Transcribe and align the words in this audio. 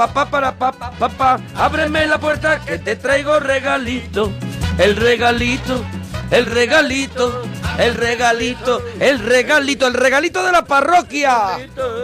pa, 0.00 0.08
pa, 0.08 0.24
para, 0.30 0.52
pa, 0.56 0.72
pa, 0.72 0.90
pa, 0.92 1.08
pa. 1.08 1.40
Ábreme 1.54 2.06
la 2.06 2.18
puerta 2.18 2.60
que 2.64 2.78
te 2.78 2.96
traigo 2.96 3.38
regalito. 3.38 4.32
El 4.78 4.96
regalito, 4.96 5.84
el 6.30 6.46
regalito, 6.46 7.42
el 7.78 7.94
regalito, 7.94 8.82
el 8.98 9.18
regalito, 9.18 9.86
el 9.86 9.94
regalito 9.94 10.42
de 10.42 10.52
la 10.52 10.64
parroquia. 10.64 11.58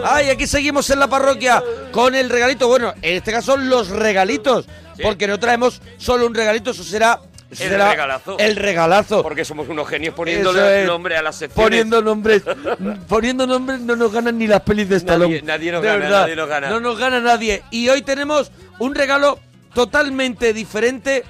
Ay, 0.05 0.29
aquí 0.29 0.45
seguimos 0.45 0.87
en 0.91 0.99
la 0.99 1.07
parroquia 1.07 1.63
con 1.91 2.13
el 2.13 2.29
regalito. 2.29 2.67
Bueno, 2.67 2.93
en 3.01 3.15
este 3.15 3.31
caso 3.31 3.57
los 3.57 3.89
regalitos, 3.89 4.67
porque 5.01 5.27
no 5.27 5.39
traemos 5.39 5.81
solo 5.97 6.27
un 6.27 6.35
regalito, 6.35 6.71
eso 6.71 6.83
será 6.83 7.19
El 7.49 7.57
será 7.57 7.91
regalazo. 7.91 8.37
El 8.39 8.55
regalazo. 8.57 9.23
Porque 9.23 9.45
somos 9.45 9.69
unos 9.69 9.87
genios 9.87 10.13
poniéndole 10.13 10.81
es. 10.81 10.87
nombre 10.87 11.15
a 11.15 11.21
las 11.21 11.35
secciones. 11.37 11.65
Poniendo 11.65 12.01
nombres, 12.01 12.43
poniendo 13.07 13.47
nombres 13.47 13.79
no 13.79 13.95
nos 13.95 14.11
ganan 14.11 14.37
ni 14.37 14.47
las 14.47 14.61
pelis 14.61 14.89
de 14.89 14.97
Stallone. 14.97 15.41
nadie 15.43 15.71
nos 15.71 15.81
De 15.81 15.87
gana, 15.87 15.99
verdad, 15.99 16.21
nadie 16.21 16.35
nos 16.35 16.49
gana. 16.49 16.69
No 16.69 16.79
nos 16.79 16.97
gana 16.97 17.19
nadie. 17.21 17.63
Y 17.71 17.87
hoy 17.89 18.01
tenemos 18.01 18.51
un 18.79 18.93
regalo 18.95 19.39
totalmente 19.73 20.53
diferente. 20.53 21.23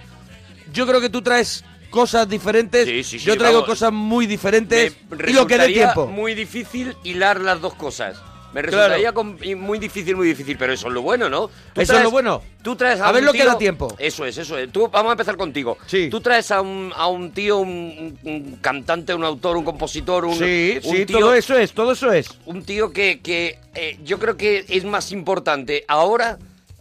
Yo 0.73 0.87
creo 0.87 0.99
que 1.01 1.09
tú 1.09 1.21
traes 1.21 1.63
cosas 1.89 2.27
diferentes. 2.27 2.85
Sí, 2.87 3.03
sí, 3.03 3.19
sí, 3.19 3.25
Yo 3.25 3.37
traigo 3.37 3.59
vamos. 3.59 3.69
cosas 3.69 3.91
muy 3.93 4.25
diferentes. 4.25 4.95
Me 5.09 5.29
Y 5.29 5.33
lo 5.33 5.45
que 5.47 5.57
dé 5.57 5.67
tiempo. 5.67 6.07
muy 6.07 6.33
difícil 6.33 6.95
hilar 7.03 7.39
las 7.41 7.61
dos 7.61 7.73
cosas. 7.75 8.17
Me 8.53 8.61
resultaría 8.61 9.11
muy 9.55 9.77
difícil, 9.77 10.15
muy 10.15 10.27
difícil, 10.27 10.57
pero 10.57 10.73
eso 10.73 10.87
es 10.87 10.93
lo 10.93 11.01
bueno, 11.01 11.29
¿no? 11.29 11.47
Tú 11.73 11.81
Eso 11.81 11.97
es 11.97 12.03
lo 12.03 12.11
bueno. 12.11 12.41
Tú 12.63 12.75
traes 12.75 12.99
a, 12.99 13.09
A 13.09 13.11
ver 13.11 13.23
lo 13.23 13.33
que 13.33 13.45
da 13.45 13.57
tiempo. 13.57 13.95
Eso 13.99 14.25
es, 14.25 14.37
eso 14.37 14.57
es. 14.57 14.71
Tú, 14.71 14.89
vamos 14.89 15.09
a 15.09 15.13
empezar 15.13 15.37
contigo. 15.37 15.77
Sí. 15.85 16.09
Tú 16.09 16.21
traes 16.21 16.49
a 16.51 16.61
un, 16.61 16.91
a 16.95 17.07
un 17.07 17.31
tío, 17.31 17.57
un, 17.57 18.17
un 18.23 18.57
cantante, 18.61 19.13
un 19.13 19.23
autor, 19.23 19.57
un 19.57 19.63
compositor, 19.65 20.25
un, 20.25 20.35
Sí, 20.35 20.79
un 20.83 20.95
sí, 20.95 21.05
tío, 21.05 21.19
todo 21.19 21.33
eso 21.33 21.57
es, 21.57 21.73
todo 21.73 21.91
eso 21.91 22.11
es. 22.11 22.29
un 22.45 22.63
tío 22.63 22.91
que, 22.91 23.19
que 23.21 23.59
eh, 23.75 23.97
yo 24.03 24.19
creo 24.19 24.37
que 24.37 24.65
es 24.67 24.83
más 24.85 25.11
importante 25.11 25.85
ahora 25.87 26.37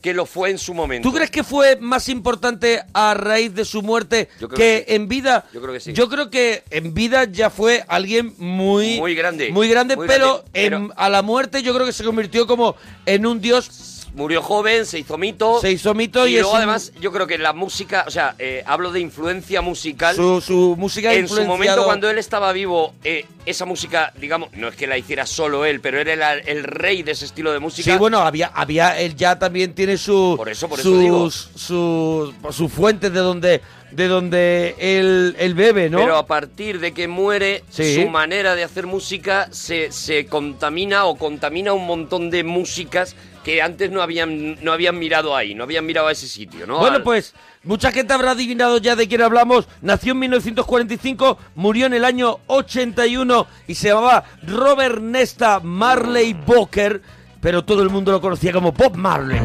que 0.06 0.15
lo 0.15 0.24
fue 0.24 0.51
en 0.51 0.59
su 0.59 0.73
momento. 0.73 1.09
¿Tú 1.09 1.12
crees 1.12 1.33
que 1.33 1.42
fue 1.42 1.74
más 1.80 2.09
importante 2.09 2.80
a 2.92 3.12
raíz 3.14 3.52
de 3.52 3.64
su 3.64 3.83
muerte 3.83 4.28
que 4.39 4.47
que 4.47 4.84
sí. 4.86 4.94
en 4.94 5.08
vida? 5.08 5.44
Yo 5.53 5.61
creo 5.61 5.75
que 5.75 5.81
sí. 5.81 5.92
Yo 5.94 6.08
creo 6.08 6.31
que 6.31 6.62
en 6.70 6.94
vida 6.94 7.25
ya 7.25 7.50
fue 7.50 7.84
alguien 7.89 8.33
muy... 8.39 9.00
Muy 9.00 9.16
grande. 9.16 9.50
Muy 9.50 9.69
grande, 9.69 9.97
Muy 9.97 10.06
pero, 10.06 10.27
grande, 10.44 10.50
pero- 10.53 10.77
en- 10.77 10.92
a 10.94 11.08
la 11.08 11.22
muerte 11.22 11.61
yo 11.64 11.75
creo 11.75 11.84
que 11.86 11.92
se 11.92 12.05
convirtió 12.05 12.47
como 12.47 12.77
en 13.05 13.27
un 13.27 13.41
dios... 13.41 13.69
Murió 14.17 14.41
joven, 14.41 14.86
se 14.86 14.98
hizo 14.98 15.19
mito. 15.19 15.61
Se 15.61 15.70
hizo 15.70 15.92
mito 15.92 16.27
y 16.27 16.36
es 16.36 16.41
luego 16.41 16.56
además 16.56 16.91
yo 16.98 17.12
creo 17.12 17.27
que 17.27 17.36
la 17.36 17.53
música, 17.53 18.05
o 18.06 18.11
sea, 18.11 18.34
eh, 18.39 18.64
hablo 18.67 18.91
de 18.91 19.00
influencia 19.00 19.61
musical. 19.61 20.17
Su, 20.17 20.41
su 20.41 20.75
música 20.78 21.12
en 21.12 21.28
su 21.28 21.45
momento 21.45 21.84
cuando 21.84 22.09
él 22.09 22.17
estaba 22.17 22.50
vivo, 22.53 22.94
eh, 23.05 23.27
esa 23.44 23.67
música, 23.67 24.14
digamos, 24.19 24.50
no 24.55 24.69
es 24.69 24.75
que 24.75 24.87
la 24.87 24.97
hiciera 24.97 25.27
solo 25.27 25.67
él, 25.67 25.81
pero 25.83 26.00
era 26.00 26.33
el, 26.33 26.48
el 26.48 26.64
rey 26.64 27.03
de 27.03 27.12
ese 27.12 27.27
estilo 27.27 27.53
de 27.53 27.59
música. 27.59 27.92
Sí, 27.92 27.98
bueno, 27.98 28.20
había, 28.20 28.47
había, 28.55 28.98
él 28.98 29.14
ya 29.17 29.39
también 29.39 29.75
tiene 29.75 29.98
su, 29.98 30.33
Por 30.34 30.48
eso, 30.48 30.67
por 30.67 30.81
eso 30.81 30.89
sus, 30.89 30.98
digo. 30.98 31.31
sus, 31.31 32.56
sus 32.56 32.72
fuentes 32.72 33.12
de 33.12 33.20
donde, 33.20 33.61
de 33.91 34.09
donde 34.09 34.75
él, 34.79 35.37
él 35.39 35.55
bebe, 35.55 35.89
¿no? 35.89 35.98
Pero 35.98 36.17
a 36.17 36.27
partir 36.27 36.81
de 36.81 36.92
que 36.92 37.09
muere, 37.09 37.62
Sí. 37.70 38.03
su 38.03 38.09
manera 38.11 38.55
de 38.55 38.65
hacer 38.65 38.87
música 38.87 39.48
se, 39.53 39.93
se 39.93 40.27
contamina 40.27 41.05
o 41.06 41.17
contamina 41.17 41.73
un 41.73 41.87
montón 41.87 42.31
de 42.31 42.43
músicas 42.45 43.15
que 43.45 43.62
antes 43.62 43.93
no 43.93 44.03
habían, 44.03 44.62
no 44.65 44.73
habían 44.73 44.98
mirado 44.98 45.37
ahí, 45.37 45.55
no 45.55 45.62
habían 45.62 45.87
mirado 45.87 46.09
a 46.09 46.12
ese 46.12 46.27
sitio, 46.27 46.67
¿no? 46.67 46.78
Bueno, 46.81 46.97
Al- 46.97 47.03
pues 47.05 47.33
mucha 47.62 47.93
gente 47.93 48.12
habrá 48.12 48.33
adivinado 48.33 48.78
ya 48.78 48.97
de 48.97 49.06
quién 49.06 49.23
hablamos. 49.23 49.69
Nació 49.83 50.12
en 50.12 50.19
1945, 50.19 51.39
murió 51.55 51.87
en 51.87 51.95
el 51.95 52.05
año 52.05 52.41
81 52.48 53.47
y 53.69 53.77
se 53.77 53.89
llamaba 53.89 54.25
Robert 54.43 55.00
Nesta 55.00 55.61
Marley 55.61 56.33
Booker, 56.34 57.00
pero 57.41 57.65
todo 57.65 57.83
el 57.83 57.89
mundo 57.91 58.11
lo 58.11 58.21
conocía 58.21 58.53
como 58.53 58.73
Bob 58.73 58.97
Marley. 58.97 59.39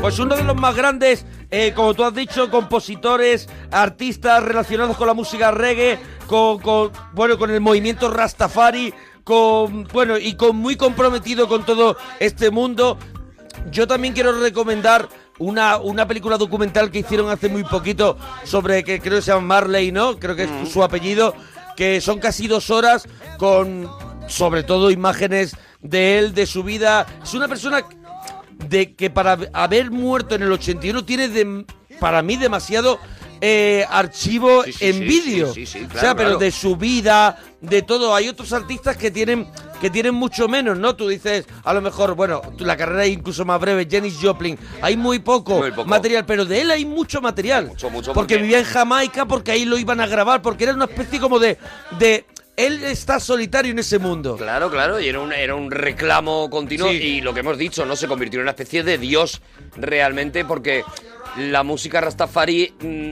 Pues 0.00 0.18
uno 0.18 0.36
de 0.36 0.44
los 0.44 0.56
más 0.56 0.74
grandes, 0.74 1.24
eh, 1.50 1.72
como 1.74 1.94
tú 1.94 2.04
has 2.04 2.14
dicho, 2.14 2.50
compositores, 2.50 3.48
artistas 3.70 4.42
relacionados 4.42 4.96
con 4.96 5.06
la 5.06 5.14
música 5.14 5.50
reggae, 5.50 5.98
con, 6.26 6.58
con, 6.58 6.90
bueno, 7.12 7.38
con 7.38 7.50
el 7.50 7.60
movimiento 7.60 8.10
Rastafari, 8.10 8.94
con 9.24 9.84
bueno 9.84 10.18
y 10.18 10.34
con 10.34 10.56
muy 10.56 10.76
comprometido 10.76 11.48
con 11.48 11.64
todo 11.64 11.96
este 12.18 12.50
mundo. 12.50 12.98
Yo 13.70 13.86
también 13.86 14.14
quiero 14.14 14.32
recomendar 14.32 15.08
una, 15.38 15.78
una 15.78 16.06
película 16.06 16.36
documental 16.38 16.90
que 16.90 17.00
hicieron 17.00 17.30
hace 17.30 17.48
muy 17.48 17.64
poquito 17.64 18.16
sobre 18.44 18.84
que 18.84 19.00
creo 19.00 19.16
que 19.16 19.22
se 19.22 19.32
llama 19.32 19.46
Marley, 19.46 19.92
¿no? 19.92 20.18
Creo 20.18 20.36
que 20.36 20.44
es 20.44 20.68
su 20.70 20.82
apellido, 20.82 21.34
que 21.76 22.00
son 22.00 22.18
casi 22.18 22.46
dos 22.46 22.70
horas 22.70 23.06
con 23.38 23.88
sobre 24.28 24.62
todo 24.62 24.90
imágenes 24.90 25.56
de 25.80 26.18
él, 26.18 26.34
de 26.34 26.46
su 26.46 26.62
vida. 26.62 27.06
Es 27.22 27.34
una 27.34 27.48
persona 27.48 27.84
de 28.68 28.94
que 28.94 29.10
para 29.10 29.38
haber 29.52 29.90
muerto 29.90 30.34
en 30.34 30.42
el 30.42 30.52
81 30.52 31.04
tiene 31.04 31.28
de- 31.28 31.64
para 31.98 32.22
mí 32.22 32.36
demasiado 32.36 32.98
eh, 33.42 33.86
archivo 33.88 34.64
Sí, 34.64 34.72
sí, 34.74 34.84
en 34.86 34.94
sí, 34.96 35.00
vídeo. 35.04 35.54
sí, 35.54 35.64
sí, 35.64 35.78
sí, 35.78 35.84
o 35.84 35.88
claro, 35.88 36.00
sea, 36.00 36.14
pero 36.14 36.28
claro. 36.30 36.38
de 36.40 36.50
su 36.50 36.76
vida, 36.76 37.38
de 37.62 37.80
todo. 37.80 38.14
Hay 38.14 38.28
otros 38.28 38.52
artistas 38.52 38.96
que 38.98 39.10
tienen 39.10 39.48
que 39.80 39.88
tienen 39.88 40.14
mucho 40.14 40.46
menos, 40.46 40.76
¿no? 40.78 40.94
Tú 40.94 41.08
dices, 41.08 41.46
a 41.64 41.72
lo 41.72 41.80
mejor, 41.80 42.14
bueno, 42.14 42.42
la 42.58 42.76
carrera 42.76 43.06
es 43.06 43.12
incluso 43.14 43.46
más 43.46 43.58
breve, 43.58 43.88
Janis 43.90 44.18
Joplin, 44.20 44.58
hay 44.82 44.94
muy 44.98 45.20
poco, 45.20 45.56
Muy 45.56 45.70
poco. 45.70 45.88
material, 45.88 46.26
pero 46.26 46.44
de 46.44 46.60
él 46.60 46.70
hay 46.70 46.84
mucho 46.84 47.22
material. 47.22 47.68
Mucho, 47.68 47.88
mucho, 47.88 48.12
porque, 48.12 48.34
porque- 48.34 48.42
vivía 48.42 48.58
en 48.58 48.66
Jamaica, 48.66 49.24
porque 49.24 49.52
ahí 49.52 49.64
lo 49.64 49.78
iban 49.78 49.98
a 50.02 50.06
grabar, 50.06 50.42
porque 50.42 50.64
era 50.64 50.74
una 50.74 50.84
especie 50.84 51.18
como 51.18 51.38
de... 51.38 51.56
de 51.98 52.26
él 52.66 52.84
está 52.84 53.18
solitario 53.20 53.72
en 53.72 53.78
ese 53.78 53.98
mundo. 53.98 54.36
Claro, 54.36 54.70
claro, 54.70 55.00
y 55.00 55.08
era 55.08 55.20
un, 55.20 55.32
era 55.32 55.54
un 55.54 55.70
reclamo 55.70 56.48
continuo 56.50 56.88
Sí. 56.90 56.96
y 56.96 57.20
lo 57.20 57.32
que 57.34 57.40
hemos 57.40 57.58
dicho, 57.58 57.84
¿no? 57.86 57.96
Se 57.96 58.06
convirtió 58.08 58.38
en 58.40 58.42
una 58.42 58.50
especie 58.52 58.82
de 58.82 58.98
dios 58.98 59.40
realmente 59.76 60.44
porque 60.44 60.84
la 61.36 61.62
música 61.62 62.00
Rastafari 62.00 62.74
mm, 62.80 63.10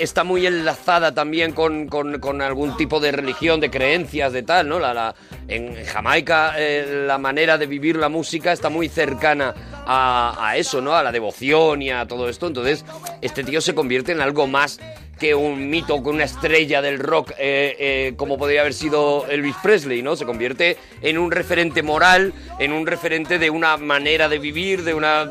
está 0.00 0.24
muy 0.24 0.44
enlazada 0.44 1.14
también 1.14 1.52
con, 1.52 1.86
con- 1.86 2.18
con 2.18 2.42
algún 2.42 2.76
tipo 2.76 2.98
de 2.98 3.12
religión, 3.12 3.60
de 3.60 3.70
creencias, 3.70 4.32
de 4.32 4.42
tal, 4.42 4.68
¿no? 4.68 4.80
La, 4.80 4.92
la- 4.92 5.14
en 5.46 5.84
Jamaica 5.84 6.54
eh, 6.58 7.04
la 7.06 7.18
manera 7.18 7.58
de 7.58 7.66
vivir 7.66 7.96
la 7.96 8.08
música 8.08 8.52
está 8.52 8.68
muy 8.70 8.88
cercana 8.88 9.54
a, 9.86 10.36
a 10.48 10.56
eso, 10.56 10.80
¿no? 10.80 10.94
A 10.94 11.02
la 11.04 11.12
devoción 11.12 11.80
y 11.82 11.90
a 11.90 12.06
todo 12.06 12.28
esto. 12.28 12.48
Entonces, 12.48 12.84
este 13.20 13.44
tío 13.44 13.60
se 13.60 13.74
convierte 13.74 14.12
en 14.12 14.20
algo 14.20 14.46
más 14.48 14.80
que 15.20 15.34
un 15.34 15.68
mito, 15.68 16.02
que 16.02 16.08
una 16.08 16.24
estrella 16.24 16.80
del 16.80 16.98
rock, 16.98 17.32
eh, 17.38 17.76
eh, 17.78 18.14
como 18.16 18.38
podría 18.38 18.62
haber 18.62 18.74
sido 18.74 19.26
Elvis 19.28 19.54
Presley, 19.62 20.02
¿no? 20.02 20.16
Se 20.16 20.24
convierte 20.24 20.78
en 21.02 21.18
un 21.18 21.30
referente 21.30 21.82
moral, 21.82 22.32
en 22.58 22.72
un 22.72 22.86
referente 22.86 23.38
de 23.38 23.50
una 23.50 23.76
manera 23.76 24.28
de 24.28 24.38
vivir, 24.38 24.82
de 24.82 24.94
una... 24.94 25.30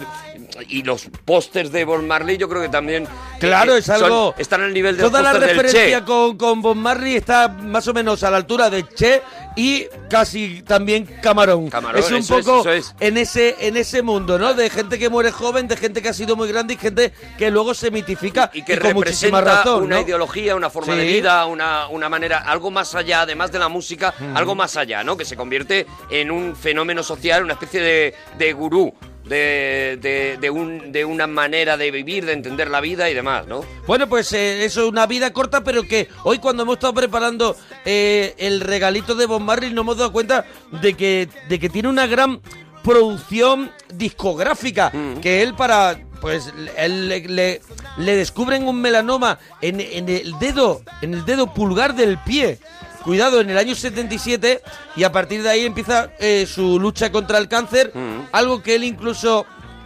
Y 0.67 0.83
los 0.83 1.07
pósters 1.25 1.71
de 1.71 1.85
Bob 1.85 2.03
Marley 2.03 2.37
yo 2.37 2.49
creo 2.49 2.61
que 2.61 2.69
también... 2.69 3.07
Claro, 3.39 3.75
eh, 3.75 3.79
es 3.79 3.85
son- 3.85 4.03
algo. 4.03 4.35
están 4.37 4.61
al 4.61 4.73
nivel 4.73 4.97
de 4.97 5.03
Toda 5.03 5.21
la 5.21 5.31
pósters 5.31 5.47
del 5.47 5.57
referencia 5.65 5.99
Che. 5.99 6.05
con, 6.05 6.37
con 6.37 6.61
Bob 6.61 6.75
Marley 6.75 7.15
está 7.15 7.47
más 7.47 7.87
o 7.87 7.93
menos 7.93 8.23
a 8.23 8.31
la 8.31 8.37
altura 8.37 8.69
de 8.69 8.87
Che 8.87 9.21
y 9.55 9.85
casi 10.09 10.61
también 10.63 11.05
Camarón. 11.21 11.69
Camarón, 11.69 11.99
es 11.99 12.11
un 12.11 12.17
es, 12.17 12.27
poco 12.27 12.59
eso 12.61 12.71
es. 12.71 12.95
en 12.99 13.17
ese 13.17 13.55
en 13.67 13.77
ese 13.77 14.01
mundo, 14.01 14.37
¿no? 14.37 14.53
De 14.53 14.69
gente 14.69 14.99
que 14.99 15.09
muere 15.09 15.31
joven, 15.31 15.67
de 15.67 15.75
gente 15.77 16.01
que 16.01 16.09
ha 16.09 16.13
sido 16.13 16.35
muy 16.35 16.47
grande 16.47 16.73
y 16.75 16.77
gente 16.77 17.13
que 17.37 17.49
luego 17.49 17.73
se 17.73 17.91
mitifica 17.91 18.51
y 18.53 18.63
que 18.63 18.77
con 18.77 18.93
muchísima 18.93 19.39
representa 19.41 19.63
razón, 19.71 19.83
una 19.85 19.95
¿no? 19.97 20.01
ideología, 20.03 20.55
una 20.55 20.69
forma 20.69 20.93
Sí. 20.93 20.99
de 20.99 21.05
vida, 21.05 21.45
una, 21.45 21.87
una 21.87 22.09
manera, 22.09 22.39
algo 22.39 22.71
más 22.71 22.93
allá, 22.95 23.21
además 23.21 23.51
de 23.51 23.59
la 23.59 23.69
música, 23.69 24.13
Mm. 24.19 24.37
algo 24.37 24.55
más 24.55 24.75
allá, 24.77 25.03
¿no? 25.03 25.17
Que 25.17 25.25
se 25.25 25.35
convierte 25.35 25.85
en 26.09 26.31
un 26.31 26.55
fenómeno 26.55 27.03
social, 27.03 27.43
una 27.43 27.53
especie 27.53 27.81
de, 27.81 28.13
de 28.37 28.53
gurú, 28.53 28.93
de, 29.29 29.97
de, 30.01 30.37
de 30.41 30.49
un, 30.49 30.91
de 30.91 31.05
una 31.05 31.27
manera 31.27 31.77
de 31.77 31.91
vivir, 31.91 32.25
de 32.25 32.33
entender 32.33 32.69
la 32.69 32.81
vida 32.81 33.09
y 33.09 33.13
demás, 33.13 33.47
¿no? 33.47 33.63
Bueno, 33.87 34.09
pues 34.09 34.33
eh, 34.33 34.65
eso 34.65 34.81
es 34.83 34.89
una 34.89 35.05
vida 35.05 35.31
corta, 35.31 35.63
pero 35.63 35.83
que 35.83 36.09
hoy 36.23 36.39
cuando 36.39 36.63
hemos 36.63 36.75
estado 36.75 36.93
preparando 36.93 37.55
eh, 37.85 38.33
el 38.37 38.59
regalito 38.61 39.15
de 39.15 39.25
Bob 39.27 39.39
Marley 39.41 39.71
nos 39.71 39.83
hemos 39.83 39.97
dado 39.97 40.11
cuenta 40.11 40.45
de 40.81 40.93
que, 40.95 41.29
de 41.47 41.59
que 41.59 41.69
tiene 41.69 41.87
una 41.87 42.07
gran 42.07 42.41
producción 42.83 43.71
discográfica, 43.93 44.91
que 45.21 45.41
él 45.41 45.53
para... 45.55 45.99
Pues 46.19 46.51
él 46.75 47.07
le, 47.07 47.21
le- 47.29 47.61
le 47.97 48.15
descubren 48.17 48.67
un 48.67 48.81
melanoma 48.81 49.39
en, 49.61 49.79
en 49.79 50.09
el 50.09 50.37
dedo, 50.37 50.81
en 51.01 51.13
el 51.13 51.23
dedo 51.23 51.53
pulgar 51.53 51.95
del 51.95 52.17
pie. 52.17 52.59
Cuidado, 53.03 53.39
en 53.41 53.49
el 53.49 53.57
año 53.57 53.75
77 53.75 54.61
y 54.95 55.03
a 55.03 55.11
partir 55.11 55.41
de 55.41 55.49
ahí 55.49 55.65
empieza 55.65 56.11
eh, 56.19 56.45
su 56.45 56.79
lucha 56.79 57.11
contra 57.11 57.37
el 57.37 57.47
cáncer, 57.47 57.91
algo 58.31 58.61
que 58.61 58.75
él 58.75 58.83
incluso 58.83 59.45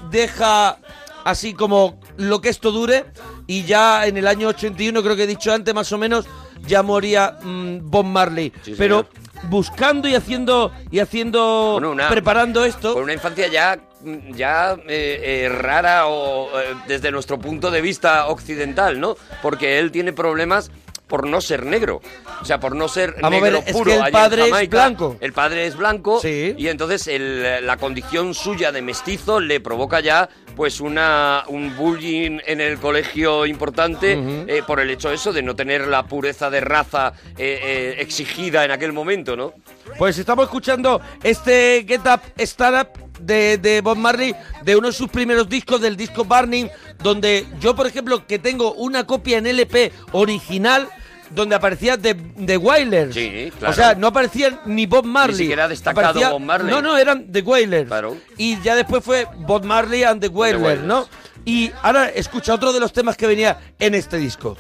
deja 0.10 0.77
así 1.24 1.54
como 1.54 2.00
lo 2.18 2.42
que 2.42 2.50
esto 2.50 2.71
dure 2.71 3.06
y 3.48 3.63
ya 3.63 4.06
en 4.07 4.18
el 4.18 4.27
año 4.27 4.50
81 4.50 5.01
creo 5.01 5.15
que 5.15 5.24
he 5.24 5.27
dicho 5.27 5.54
antes 5.54 5.74
más 5.74 5.92
o 5.92 5.98
menos 5.98 6.25
ya 6.68 6.83
moría 6.83 7.38
mm, 7.42 7.77
Bob 7.89 8.06
Marley 8.06 8.51
Sí, 8.62 8.75
pero 8.77 9.07
señor. 9.10 9.50
buscando 9.50 10.07
y 10.10 10.15
haciendo 10.15 10.71
y 10.92 11.00
haciendo 11.00 11.71
Bueno, 11.74 11.92
una- 11.92 12.10
preparando 12.10 12.65
esto 12.65 12.94
Con 12.94 13.04
una 13.04 13.13
infancia 13.13 13.48
ya 13.48 13.80
mm, 14.01 14.33
ya 14.33 14.74
eh, 14.88 15.45
eh, 15.45 15.50
rara 15.50 16.07
o 16.07 16.48
eh, 16.60 16.75
desde 16.88 17.10
nuestro 17.12 17.39
punto 17.39 17.71
de 17.71 17.80
vista 17.81 18.27
occidental, 18.27 19.00
¿no? 19.00 19.15
Porque 19.42 19.80
él 19.80 19.92
tiene 19.92 20.12
problemas 20.13 20.71
por 21.07 21.27
no 21.27 21.41
ser 21.41 21.65
negro, 21.65 22.01
o 22.41 22.45
sea, 22.45 22.59
por 22.59 22.75
no 22.75 22.88
ser 22.88 23.15
Vamos 23.21 23.39
a 23.39 23.41
ver, 23.44 23.53
negro 23.53 23.63
es 23.67 23.73
puro. 23.73 23.91
que 23.91 23.97
el 23.97 24.11
padre 24.11 24.50
es 24.63 24.69
blanco. 24.69 25.17
El 25.19 25.33
padre 25.33 25.67
es 25.67 25.75
blanco 25.75 26.19
Sí. 26.21 26.55
y 26.57 26.67
entonces 26.69 27.07
el- 27.07 27.65
la 27.67 27.77
condición 27.77 28.33
suya 28.33 28.71
de 28.71 28.81
mestizo 28.81 29.39
le 29.39 29.59
provoca 29.59 30.00
ya 30.00 30.29
pues 30.55 30.79
una 30.81 31.44
un 31.47 31.75
bullying 31.75 32.39
en 32.45 32.61
el 32.61 32.77
colegio 32.79 33.45
importante 33.45 34.13
eh, 34.47 34.61
por 34.65 34.79
el 34.79 34.89
hecho 34.91 35.11
eso 35.11 35.33
de 35.33 35.41
no 35.41 35.55
tener 35.55 35.88
la 35.88 36.03
pureza 36.03 36.50
de 36.50 36.61
raza 36.61 37.13
eh, 37.38 37.59
eh, 37.63 37.95
exigida 38.00 38.63
en 38.63 38.71
aquel 38.71 38.94
momento, 38.94 39.35
¿no? 39.35 39.53
Pues 39.97 40.17
estamos 40.17 40.45
escuchando 40.45 41.01
este 41.23 41.85
Get 41.88 42.01
Up 42.05 42.21
Stand 42.38 42.81
Up 42.81 43.12
de, 43.25 43.58
de 43.58 43.81
Bob 43.81 43.98
Marley, 43.98 44.36
de 44.64 44.75
uno 44.75 44.88
de 44.88 44.94
sus 44.94 45.10
primeros 45.10 45.48
discos, 45.50 45.81
del 45.81 45.96
disco 45.98 46.24
Burning, 46.25 46.68
donde 47.02 47.46
yo, 47.60 47.75
por 47.75 47.88
ejemplo, 47.88 48.25
que 48.28 48.40
tengo 48.40 48.74
una 48.74 49.06
copia 49.06 49.38
en 49.38 49.48
LP 49.48 49.92
original, 50.12 50.88
donde 51.30 51.56
aparecía 51.56 51.98
The, 51.98 52.14
The 52.14 52.58
Wailers. 52.58 53.16
Sí, 53.16 53.52
claro. 53.58 53.72
O 53.72 53.75
sea, 53.75 53.96
no 53.96 54.08
aparecía 54.08 54.62
ni 54.66 54.86
Bob 54.86 55.06
Marley. 55.06 55.38
siquiera 55.38 55.68
destacado 55.68 56.10
Aparecía- 56.10 56.30
Bob 56.30 56.42
Marley. 56.42 56.70
No, 56.72 56.81
no, 56.81 56.98
eran 56.98 57.31
The 57.31 57.42
Wailers. 57.42 57.88
Claro. 57.88 58.18
Y 58.38 58.60
ya 58.62 58.75
después 58.75 59.04
fue 59.04 59.28
Bob 59.38 59.64
Marley 59.66 60.04
and 60.04 60.22
The 60.22 60.28
Wailers, 60.28 60.62
Wailers. 60.64 60.86
¿no? 60.86 61.08
Y 61.46 61.72
ahora 61.81 62.08
escucha 62.10 62.54
otro 62.54 62.72
de 62.72 62.80
los 62.80 62.94
temas 62.94 63.18
que 63.18 63.25
venía 63.28 63.58
en 63.80 63.96
este 63.96 64.18
disco. 64.18 64.56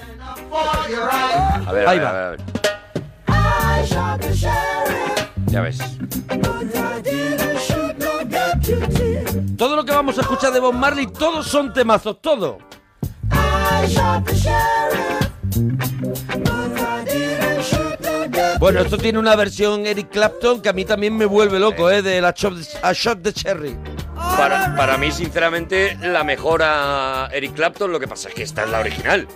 A 0.51 1.71
ver, 1.71 1.87
a 1.87 1.91
Ahí 1.91 1.99
ver, 1.99 2.05
va. 2.07 2.09
a 2.09 2.13
ver, 2.13 2.23
a 2.23 2.29
ver. 2.31 2.39
Ya 5.47 5.61
ves. 5.61 5.77
Todo 9.57 9.75
lo 9.75 9.83
que 9.83 9.91
vamos 9.91 10.17
a 10.17 10.21
escuchar 10.21 10.53
de 10.53 10.59
Bob 10.59 10.73
Marley, 10.73 11.07
todos 11.07 11.47
son 11.47 11.73
temazos, 11.73 12.21
todo. 12.21 12.57
Bueno, 18.59 18.79
esto 18.79 18.97
tiene 18.97 19.19
una 19.19 19.35
versión 19.35 19.85
Eric 19.85 20.09
Clapton 20.09 20.61
que 20.61 20.69
a 20.69 20.73
mí 20.73 20.85
también 20.85 21.17
me 21.17 21.25
vuelve 21.25 21.59
loco, 21.59 21.91
¿eh? 21.91 22.01
De 22.01 22.21
la 22.21 22.33
Chop, 22.33 22.53
a 22.81 22.93
Shot 22.93 23.19
de 23.19 23.33
Cherry. 23.33 23.77
Para, 24.15 24.73
para 24.75 24.97
mí, 24.97 25.11
sinceramente, 25.11 25.97
la 26.01 26.23
mejor 26.23 26.61
a 26.63 27.29
Eric 27.33 27.55
Clapton, 27.55 27.91
lo 27.91 27.99
que 27.99 28.07
pasa 28.07 28.29
es 28.29 28.35
que 28.35 28.43
esta 28.43 28.63
es 28.63 28.69
la 28.69 28.79
original. 28.79 29.27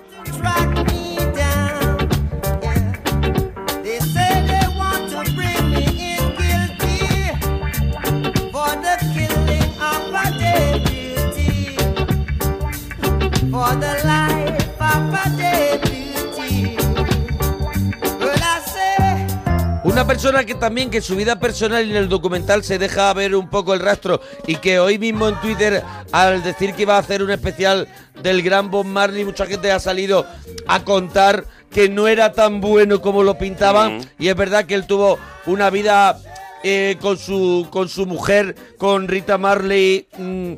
Una 19.83 20.05
persona 20.05 20.43
que 20.43 20.53
también 20.53 20.91
que 20.91 20.97
en 20.97 21.03
su 21.03 21.15
vida 21.15 21.39
personal 21.39 21.87
y 21.87 21.89
en 21.89 21.95
el 21.95 22.07
documental 22.07 22.63
se 22.63 22.77
deja 22.77 23.11
ver 23.13 23.35
un 23.35 23.49
poco 23.49 23.73
el 23.73 23.79
rastro 23.79 24.21
y 24.45 24.57
que 24.57 24.79
hoy 24.79 24.99
mismo 24.99 25.27
en 25.27 25.41
Twitter 25.41 25.81
al 26.11 26.43
decir 26.43 26.73
que 26.73 26.83
iba 26.83 26.97
a 26.97 26.99
hacer 26.99 27.23
un 27.23 27.31
especial 27.31 27.87
del 28.21 28.43
gran 28.43 28.69
Bob 28.69 28.85
Marley 28.85 29.25
mucha 29.25 29.47
gente 29.47 29.71
ha 29.71 29.79
salido 29.79 30.25
a 30.67 30.83
contar 30.83 31.45
que 31.71 31.89
no 31.89 32.07
era 32.07 32.33
tan 32.33 32.61
bueno 32.61 33.01
como 33.01 33.23
lo 33.23 33.39
pintaban. 33.39 33.97
Mm. 33.97 34.01
y 34.19 34.27
es 34.27 34.35
verdad 34.35 34.65
que 34.65 34.75
él 34.75 34.85
tuvo 34.85 35.17
una 35.47 35.69
vida 35.69 36.19
eh, 36.63 36.97
con 37.01 37.17
su 37.17 37.67
con 37.71 37.89
su 37.89 38.05
mujer 38.05 38.55
con 38.77 39.07
Rita 39.07 39.37
Marley 39.37 40.07
mm, 40.17 40.53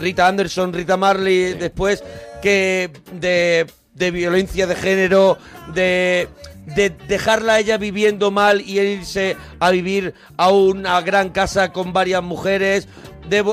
Rita 0.00 0.28
Anderson 0.28 0.72
Rita 0.72 0.96
Marley 0.96 1.54
después 1.54 2.02
que 2.42 2.90
de, 3.12 3.66
de 3.94 4.10
violencia 4.10 4.66
de 4.66 4.74
género 4.74 5.38
de 5.74 6.28
de 6.74 6.90
dejarla 6.90 7.54
a 7.54 7.58
ella 7.60 7.78
viviendo 7.78 8.30
mal 8.30 8.60
y 8.60 8.78
irse 8.78 9.36
a 9.58 9.70
vivir 9.70 10.14
a 10.36 10.50
una 10.50 11.00
gran 11.00 11.30
casa 11.30 11.72
con 11.72 11.92
varias 11.92 12.22
mujeres, 12.22 12.88
de 13.28 13.44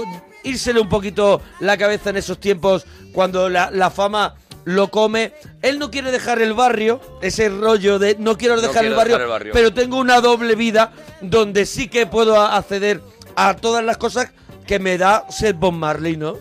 írsele 0.44 0.80
un 0.80 0.90
poquito 0.90 1.42
la 1.60 1.78
cabeza 1.78 2.10
en 2.10 2.18
esos 2.18 2.40
tiempos 2.40 2.86
cuando 3.14 3.50
la, 3.50 3.72
la 3.72 3.90
fama 3.90 4.36
lo 4.66 4.90
come. 4.90 5.34
Él 5.62 5.80
no 5.80 5.92
quiere 5.92 6.12
dejar 6.12 6.42
el 6.42 6.54
barrio, 6.54 7.00
ese 7.22 7.50
rollo 7.50 8.00
de 8.00 8.16
no 8.20 8.38
quiero 8.38 8.60
dejar, 8.60 8.82
quiero 8.82 8.90
el, 8.90 8.96
barrio, 8.96 9.14
dejar 9.14 9.26
el 9.26 9.32
barrio. 9.32 9.54
pero 9.54 9.74
tengo 9.74 9.98
una 9.98 10.22
doble 10.22 10.56
vida 10.56 10.92
donde 11.22 11.66
sí 11.66 11.88
que 11.88 12.06
puedo 12.06 12.40
acceder 12.40 13.02
a 13.36 13.56
todas 13.56 13.84
las 13.84 13.98
cosas 13.98 14.32
que 14.68 14.80
me 14.80 14.98
da 14.98 15.26
ser 15.30 15.54
Bob 15.54 15.74
Marley, 15.74 16.18
¿no? 16.18 16.38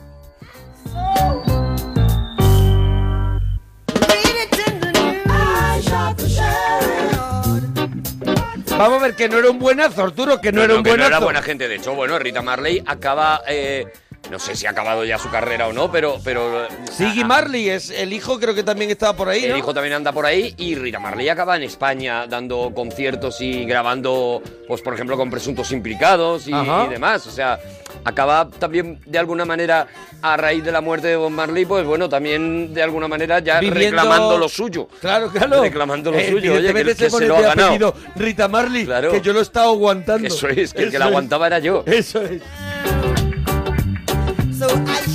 Vamos 8.78 9.00
a 9.00 9.06
ver 9.06 9.14
que 9.14 9.28
no 9.28 9.38
era 9.38 9.50
un 9.50 9.58
buenazo, 9.58 10.02
Arturo, 10.02 10.40
que 10.40 10.50
no, 10.50 10.62
era 10.62 10.74
un 10.74 10.82
que 10.82 10.90
buenazo. 10.90 11.10
no 11.10 11.16
era 11.16 11.24
buena 11.24 11.42
gente. 11.42 11.68
De 11.68 11.76
hecho, 11.76 11.94
bueno, 11.94 12.18
Rita 12.18 12.42
Marley 12.42 12.82
acaba. 12.84 13.42
eh, 13.46 13.86
no 14.34 14.40
sé 14.40 14.56
si 14.56 14.66
ha 14.66 14.70
acabado 14.70 15.04
ya 15.04 15.16
su 15.16 15.30
carrera 15.30 15.68
o 15.68 15.72
no, 15.72 15.92
pero. 15.92 16.18
pero 16.24 16.66
Siggy 16.90 17.20
ah, 17.22 17.26
Marley 17.26 17.68
es 17.70 17.88
el 17.90 18.12
hijo, 18.12 18.40
creo 18.40 18.52
que 18.52 18.64
también 18.64 18.90
estaba 18.90 19.14
por 19.16 19.28
ahí, 19.28 19.44
El 19.44 19.52
¿no? 19.52 19.58
hijo 19.58 19.72
también 19.72 19.94
anda 19.94 20.10
por 20.10 20.26
ahí 20.26 20.52
y 20.58 20.74
Rita 20.74 20.98
Marley 20.98 21.28
acaba 21.28 21.54
en 21.56 21.62
España 21.62 22.26
dando 22.26 22.72
conciertos 22.74 23.40
y 23.40 23.64
grabando, 23.64 24.42
pues 24.66 24.82
por 24.82 24.92
ejemplo, 24.92 25.16
con 25.16 25.30
presuntos 25.30 25.70
implicados 25.70 26.48
y, 26.48 26.50
y 26.52 26.88
demás. 26.90 27.24
O 27.28 27.30
sea, 27.30 27.60
acaba 28.04 28.48
también 28.58 28.98
de 29.06 29.18
alguna 29.20 29.44
manera, 29.44 29.86
a 30.20 30.36
raíz 30.36 30.64
de 30.64 30.72
la 30.72 30.80
muerte 30.80 31.06
de 31.06 31.16
Bob 31.16 31.30
Marley, 31.30 31.64
pues 31.64 31.86
bueno, 31.86 32.08
también 32.08 32.74
de 32.74 32.82
alguna 32.82 33.06
manera 33.06 33.38
ya 33.38 33.60
Viviendo- 33.60 33.98
reclamando 34.02 34.36
lo 34.36 34.48
suyo. 34.48 34.88
Claro, 35.00 35.28
claro. 35.30 35.62
Reclamando 35.62 36.10
lo 36.10 36.18
Eh, 36.18 36.28
suyo, 36.28 36.54
oye, 36.54 36.74
que, 36.74 36.94
que 36.96 37.08
se 37.10 37.26
lo 37.28 37.36
ha 37.36 37.40
ganado. 37.40 37.94
Rita 38.16 38.48
Marley, 38.48 38.84
Claro. 38.84 39.12
que 39.12 39.20
yo 39.20 39.32
lo 39.32 39.38
he 39.38 39.42
estado 39.42 39.70
aguantando. 39.70 40.26
Eso 40.26 40.48
es, 40.48 40.74
que 40.74 40.82
el 40.82 40.90
que 40.90 40.96
Eso 40.96 40.98
la 40.98 41.04
aguantaba 41.04 41.46
era 41.46 41.60
yo. 41.60 41.84
Eso 41.86 42.20
es. 42.22 42.42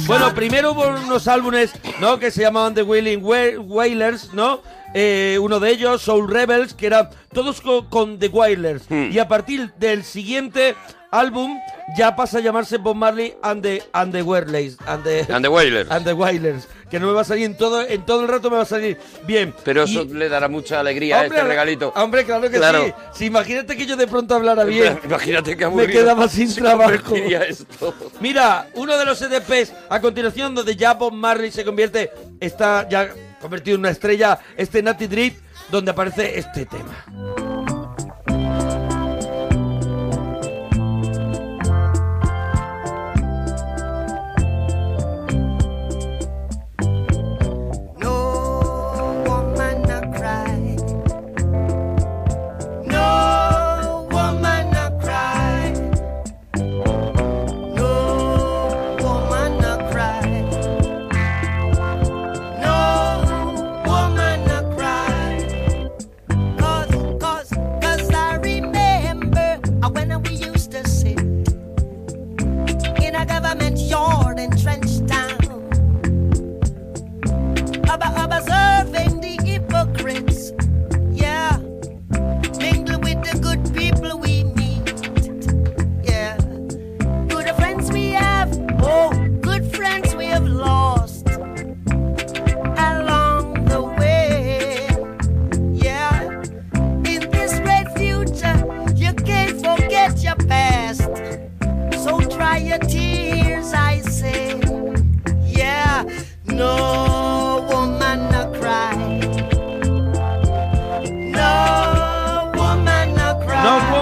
Bueno, 0.06 0.33
primero 0.33 0.71
hubo 0.74 0.88
unos 1.06 1.27
álbumes, 1.27 1.71
¿no? 2.00 2.19
Que 2.19 2.31
se 2.31 2.41
llamaban 2.41 2.74
The 2.74 2.83
Wailing 2.83 3.24
Wa- 3.24 3.59
Wailers, 3.59 4.33
¿no? 4.33 4.62
Eh, 4.94 5.38
uno 5.41 5.59
de 5.59 5.69
ellos, 5.71 6.01
Soul 6.01 6.30
Rebels, 6.30 6.74
que 6.74 6.88
eran 6.88 7.09
todos 7.33 7.62
co- 7.62 7.88
con, 7.89 8.18
The 8.19 8.27
Wailers. 8.27 8.83
Hmm. 8.89 9.12
Y 9.12 9.19
a 9.19 9.27
partir 9.27 9.71
del 9.77 10.03
siguiente 10.03 10.75
álbum 11.12 11.57
ya 11.97 12.15
pasa 12.15 12.39
a 12.39 12.41
llamarse 12.41 12.77
Bob 12.77 12.95
Marley 12.95 13.33
and 13.44 13.62
the, 13.62 13.83
and 13.94 14.12
the 14.13 14.21
Wailers. 14.24 14.77
And 14.88 15.03
the, 15.03 15.25
And 15.31 15.44
the 15.45 15.50
Wailers. 15.50 15.88
and 15.91 16.06
the 16.06 16.13
Wailers. 16.13 16.68
Que 16.89 17.00
no 17.00 17.07
me 17.07 17.13
va 17.13 17.21
a 17.21 17.24
salir 17.24 17.45
en 17.45 17.56
todo, 17.56 17.86
en 17.88 18.03
todo 18.06 18.21
el 18.24 18.27
rato 18.27 18.50
me 18.50 18.57
va 18.57 18.63
a 18.63 18.65
salir 18.65 18.97
bien. 19.27 19.53
Pero 19.63 19.86
Y- 19.86 19.91
eso 19.91 20.06
le 20.06 20.27
dará 20.27 20.47
mucha 20.47 20.80
alegría 20.80 21.19
a 21.21 21.25
este 21.25 21.44
regalito. 21.44 21.94
Hombre, 21.95 22.25
claro 22.25 22.50
que 22.50 22.58
Claro. 22.58 22.84
sí. 22.86 22.93
Si 23.13 23.25
imagínate 23.25 23.77
que 23.77 23.86
yo 23.86 23.96
de 23.96 24.08
pronto 24.08 24.34
hablara 24.36 24.63
bien. 24.63 25.00
Imagínate 25.03 25.55
que 25.55 25.67
Me 25.69 25.88
quedaba 25.88 26.27
sin 26.27 26.50
se 26.50 26.62
trabajo. 26.62 27.15
esto. 27.15 27.93
Mira, 28.19 28.67
uno 28.74 28.98
de 28.98 29.05
los 29.05 29.22
EDPs 29.22 29.74
a 29.89 30.01
continuación 30.01 30.55
donde 30.55 30.75
ya 30.75 30.93
Bob 30.96 31.13
Marley 31.13 31.51
se 31.51 31.63
convierte, 31.63 32.12
está 32.39 32.88
ya 32.89 33.10
convertido 33.39 33.75
en 33.75 33.81
una 33.81 33.89
estrella, 33.91 34.39
este 34.58 34.81
Natty 34.81 35.08
Drip, 35.08 35.38
donde 35.69 35.91
aparece 35.91 36.39
este 36.39 36.65
tema. 36.65 37.05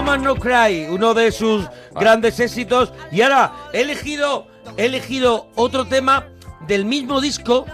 Woman 0.08 0.24
No 0.24 0.36
Cry, 0.36 0.86
uno 0.88 1.12
de 1.12 1.30
sus 1.30 1.66
grandes 1.94 2.40
éxitos. 2.40 2.94
Y 3.12 3.20
ahora 3.20 3.52
he 3.74 3.82
elegido, 3.82 4.46
he 4.78 4.86
elegido 4.86 5.50
otro 5.54 5.86
tema 5.86 6.26
del 6.66 6.86
mismo 6.86 7.20
disco, 7.20 7.66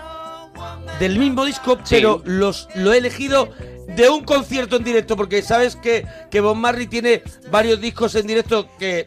del 0.99 1.17
mismo 1.17 1.45
disco, 1.45 1.79
Sí. 1.85 1.95
pero 1.95 2.21
los, 2.25 2.69
lo 2.75 2.93
he 2.93 2.99
elegido 2.99 3.51
de 3.87 4.09
un 4.09 4.25
concierto 4.25 4.75
en 4.77 4.83
directo, 4.83 5.17
porque 5.17 5.43
sabes 5.43 5.77
que, 5.77 6.09
que 6.29 6.41
Bob 6.41 6.57
Marley 6.57 6.89
tiene 6.89 7.23
varios 7.53 7.81
discos 7.81 8.17
en 8.17 8.27
directo 8.27 8.67
que, 8.81 9.07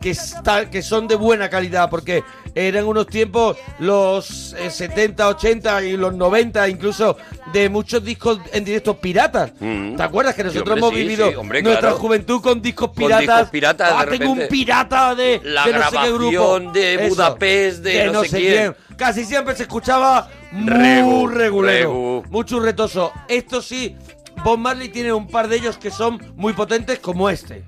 que, 0.00 0.10
está- 0.10 0.70
que 0.70 0.82
son 0.82 1.08
de 1.08 1.14
buena 1.16 1.48
calidad, 1.50 1.90
porque 1.90 2.22
eran 2.54 2.84
unos 2.86 3.06
tiempos, 3.06 3.56
los 3.78 4.52
eh, 4.58 4.70
70, 4.70 5.28
80 5.28 5.82
y 5.84 5.96
los 5.96 6.14
90, 6.14 6.68
incluso 6.68 7.16
de 7.52 7.68
muchos 7.68 8.04
discos 8.04 8.38
en 8.52 8.64
directo 8.64 8.96
piratas. 8.96 9.52
Mm. 9.60 9.96
¿Te 9.96 10.02
acuerdas 10.02 10.34
que 10.34 10.42
Sí, 10.42 10.46
nosotros 10.48 10.74
hombre, 10.74 10.78
hemos 10.78 10.90
sí, 10.94 10.96
vivido 11.02 11.28
sí, 11.30 11.34
hombre, 11.36 11.62
nuestra 11.62 11.80
claro. 11.88 11.96
juventud 11.98 12.40
con 12.40 12.62
discos 12.62 12.88
Con 12.88 12.96
piratas? 12.96 13.26
discos 13.26 13.50
piratas, 13.50 13.92
Ah, 13.96 14.04
de 14.06 14.18
tengo 14.18 14.32
un 14.32 14.42
pirata 14.48 15.14
de, 15.14 15.40
La 15.44 15.66
de 15.66 15.72
no 15.72 15.90
sé 15.90 15.96
qué 16.02 16.12
grupo. 16.12 16.30
grabación 16.30 16.72
de 16.72 17.08
Budapest, 17.08 17.78
de 17.82 18.06
no 18.12 18.24
sé 18.24 18.38
quién. 18.38 18.76
Casi 18.96 19.24
siempre 19.24 19.54
se 19.56 19.62
escuchaba 19.64 20.28
muy 20.52 20.68
Regu, 20.70 21.26
regulero, 21.28 21.88
regu. 21.90 22.24
muy 22.30 22.44
churretoso. 22.44 23.12
Esto 23.28 23.62
sí, 23.62 23.96
Bob 24.44 24.58
Marley 24.58 24.88
tiene 24.88 25.12
un 25.12 25.26
par 25.28 25.48
de 25.48 25.56
ellos 25.56 25.76
que 25.78 25.90
son 25.90 26.20
muy 26.36 26.52
potentes 26.52 26.98
como 26.98 27.28
este. 27.30 27.64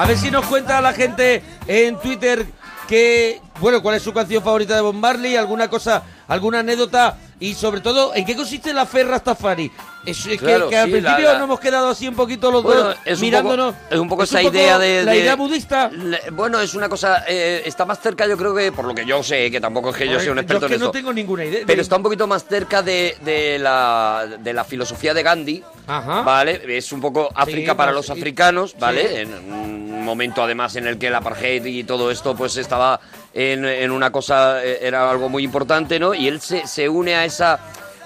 A 0.00 0.06
ver 0.06 0.16
si 0.16 0.30
nos 0.30 0.46
cuenta 0.46 0.80
la 0.80 0.94
gente 0.94 1.42
en 1.66 1.98
Twitter 1.98 2.46
que, 2.88 3.40
bueno, 3.60 3.82
cuál 3.82 3.96
es 3.96 4.02
su 4.02 4.12
canción 4.12 4.42
favorita 4.42 4.74
de 4.74 4.80
Bob 4.80 4.94
Marley, 4.94 5.36
alguna 5.36 5.68
cosa, 5.68 6.02
alguna 6.28 6.60
anécdota 6.60 7.16
y 7.38 7.54
sobre 7.54 7.80
todo, 7.80 8.14
¿en 8.14 8.24
qué 8.26 8.36
consiste 8.36 8.72
la 8.74 8.84
fe 8.86 9.02
Rastafari? 9.04 9.70
Es, 10.04 10.18
es 10.20 10.26
que- 10.26 10.38
Claro, 10.38 10.68
que, 10.68 10.76
al 10.76 10.86
sí, 10.86 10.92
principio 10.92 11.24
la- 11.24 11.32
la- 11.32 11.38
nos 11.38 11.44
hemos 11.44 11.60
quedado 11.60 11.88
así 11.90 12.06
un 12.08 12.14
poquito 12.14 12.50
los 12.50 12.62
Bueno, 12.62 12.82
dos 12.84 12.96
es 13.04 13.18
un 13.18 13.24
mirándonos. 13.24 13.74
poco, 13.74 13.86
es 13.94 13.98
un 14.00 14.08
poco 14.08 14.22
esa 14.24 14.42
idea 14.42 14.78
de, 14.78 15.04
La 15.04 15.12
de- 15.12 15.18
idea 15.20 15.36
budista. 15.36 15.88
Le- 15.90 16.20
Bueno, 16.32 16.60
es 16.60 16.74
una 16.74 16.88
cosa, 16.88 17.24
eh, 17.28 17.62
está 17.64 17.84
más 17.86 17.98
cerca 18.00 18.26
yo 18.26 18.36
creo 18.36 18.54
que, 18.54 18.72
por 18.72 18.84
lo 18.86 18.94
que 18.94 19.04
yo 19.06 19.22
sé, 19.22 19.50
que 19.50 19.60
tampoco 19.60 19.90
es 19.90 19.96
que 19.96 20.06
yo 20.08 20.18
sea 20.20 20.30
un 20.32 20.36
yo 20.36 20.42
experto 20.42 20.66
es 20.66 20.70
que 20.70 20.74
en 20.74 20.80
no 20.80 20.86
esto, 20.86 20.92
tengo 20.98 21.12
ninguna 21.12 21.44
idea. 21.44 21.64
pero 21.66 21.80
está 21.82 21.96
un 21.96 22.02
poquito 22.02 22.26
más 22.26 22.44
cerca 22.46 22.82
de, 22.82 23.16
de 23.22 23.58
la, 23.58 24.26
de 24.38 24.52
la 24.52 24.64
filosofía 24.64 25.12
de 25.14 25.22
Gandhi, 25.22 25.62
Ajá. 25.86 26.22
¿vale? 26.22 26.60
Es 26.76 26.92
un 26.92 27.00
poco 27.00 27.28
África 27.34 27.72
Sí, 27.72 27.76
para 27.76 27.92
los 27.92 28.10
africanos, 28.10 28.74
¿vale? 28.78 29.08
sí. 29.08 29.14
En 29.16 29.34
un 29.52 30.04
momento 30.04 30.42
además 30.42 30.76
en 30.76 30.86
el 30.86 30.98
que 30.98 31.06
el 31.08 31.14
apartheid 31.14 31.64
y 31.66 31.84
todo 31.84 32.10
esto 32.10 32.34
pues 32.34 32.56
estaba 32.56 33.00
en, 33.34 33.64
en 33.64 33.90
una 33.90 34.10
cosa, 34.10 34.64
eh, 34.64 34.78
era 34.82 35.10
algo 35.10 35.28
muy 35.28 35.44
importante, 35.44 35.98
¿no? 35.98 36.14
Y 36.14 36.28
él 36.28 36.40
se, 36.40 36.66
se 36.66 36.88
une 36.88 37.14
a 37.14 37.24
esa 37.24 37.58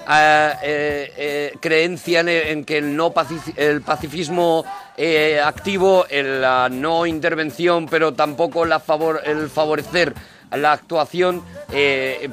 eh, 0.07 0.53
eh, 1.17 1.53
creencia 1.59 2.19
en, 2.19 2.29
en 2.29 2.65
que 2.65 2.77
el 2.77 2.95
no 2.95 3.13
pacifi- 3.13 3.53
el 3.57 3.81
pacifismo 3.81 4.63
activo, 5.43 6.05
el- 6.09 6.41
la 6.41 6.69
no 6.69 7.05
intervención, 7.05 7.87
pero 7.87 8.13
tampoco 8.13 8.65
la 8.65 8.79
favor, 8.79 9.21
el 9.25 9.49
favorecer 9.49 10.13
la 10.51 10.71
actuación 10.73 11.43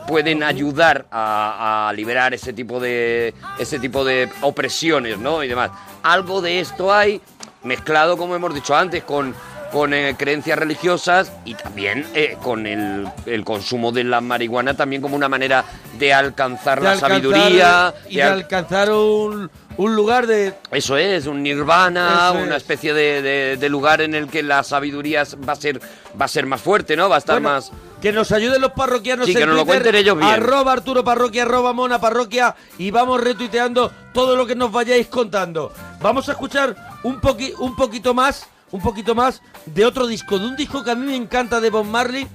pueden 0.06 0.42
ayudar 0.44 1.06
a, 1.10 1.88
a 1.88 1.92
liberar 1.94 2.34
ese 2.34 2.52
tipo 2.52 2.78
de 2.78 3.34
ese 3.58 3.78
tipo 3.80 4.04
de 4.04 4.28
opresiones, 4.42 5.18
¿no? 5.18 5.42
Y 5.42 5.48
demás. 5.48 5.70
Algo 6.02 6.40
de 6.40 6.60
esto 6.60 6.92
hay 6.92 7.20
mezclado, 7.64 8.16
como 8.16 8.36
hemos 8.36 8.54
dicho 8.54 8.76
antes, 8.76 9.02
con 9.02 9.34
con 9.72 9.94
eh, 9.94 10.14
creencias 10.18 10.58
religiosas 10.58 11.32
y 11.44 11.54
también 11.54 12.06
eh, 12.14 12.36
con 12.42 12.66
el, 12.66 13.08
el 13.26 13.44
consumo 13.44 13.90
de 13.90 14.04
la 14.04 14.20
marihuana 14.20 14.74
también 14.74 15.00
como 15.00 15.16
una 15.16 15.28
manera 15.28 15.64
de 15.98 16.12
alcanzar 16.12 16.78
de 16.80 16.84
la 16.84 16.92
alcanzar- 16.92 17.08
sabiduría. 17.08 17.94
y 18.08 18.16
de 18.16 18.16
de 18.16 18.22
al- 18.22 18.32
alcanzar 18.34 18.90
un, 18.92 19.50
un 19.78 19.96
lugar 19.96 20.26
de 20.26 20.54
Eso 20.70 20.96
es, 20.98 21.26
un 21.26 21.42
nirvana, 21.42 22.28
Eso 22.34 22.42
una 22.42 22.56
es. 22.56 22.62
especie 22.62 22.92
de, 22.92 23.22
de- 23.22 23.56
de 23.56 23.68
lugar 23.68 24.00
en 24.02 24.14
el 24.14 24.28
que 24.28 24.42
la 24.42 24.62
sabiduría 24.62 25.24
va 25.48 25.54
a 25.54 25.56
ser 25.56 25.80
va 26.20 26.26
a 26.26 26.28
ser 26.28 26.44
más 26.46 26.60
fuerte, 26.60 26.94
¿no? 26.96 27.08
Va 27.08 27.16
a 27.16 27.18
estar 27.18 27.36
Bueno, 27.40 27.54
más... 27.56 27.72
Que 28.02 28.12
nos 28.12 28.32
ayuden 28.32 28.60
los 28.60 28.72
parroquianos 28.72 29.26
Sí, 29.26 29.32
en 29.32 29.38
que 29.38 29.46
nos 29.46 29.54
lo 29.54 29.64
cuenten 29.64 29.94
ellos 29.94 30.18
bien. 30.18 30.28
Arroba 30.28 30.72
Arturo 30.72 31.04
Parroquia, 31.04 31.44
arroba 31.44 31.72
Mona 31.72 32.00
Parroquia 32.00 32.54
y 32.76 32.90
vamos 32.90 33.20
retuiteando 33.22 33.90
todo 34.12 34.34
lo 34.36 34.44
que 34.44 34.56
nos 34.56 34.70
vayáis 34.72 35.06
contando. 35.06 35.72
Vamos 36.00 36.28
a 36.28 36.32
escuchar 36.32 36.74
un, 37.04 37.20
poqui, 37.20 37.54
un 37.60 37.76
poquito 37.76 38.12
más, 38.12 38.44
un 38.72 38.80
poquito 38.80 39.14
más 39.14 39.42
de 39.66 39.84
otro 39.86 40.06
disco, 40.06 40.38
de 40.38 40.46
un 40.46 40.56
disco 40.56 40.82
que 40.82 40.90
a 40.90 40.94
mí 40.94 41.06
me 41.06 41.16
encanta 41.16 41.60
de 41.60 41.70
Bob 41.70 41.84
Marley 41.86 42.26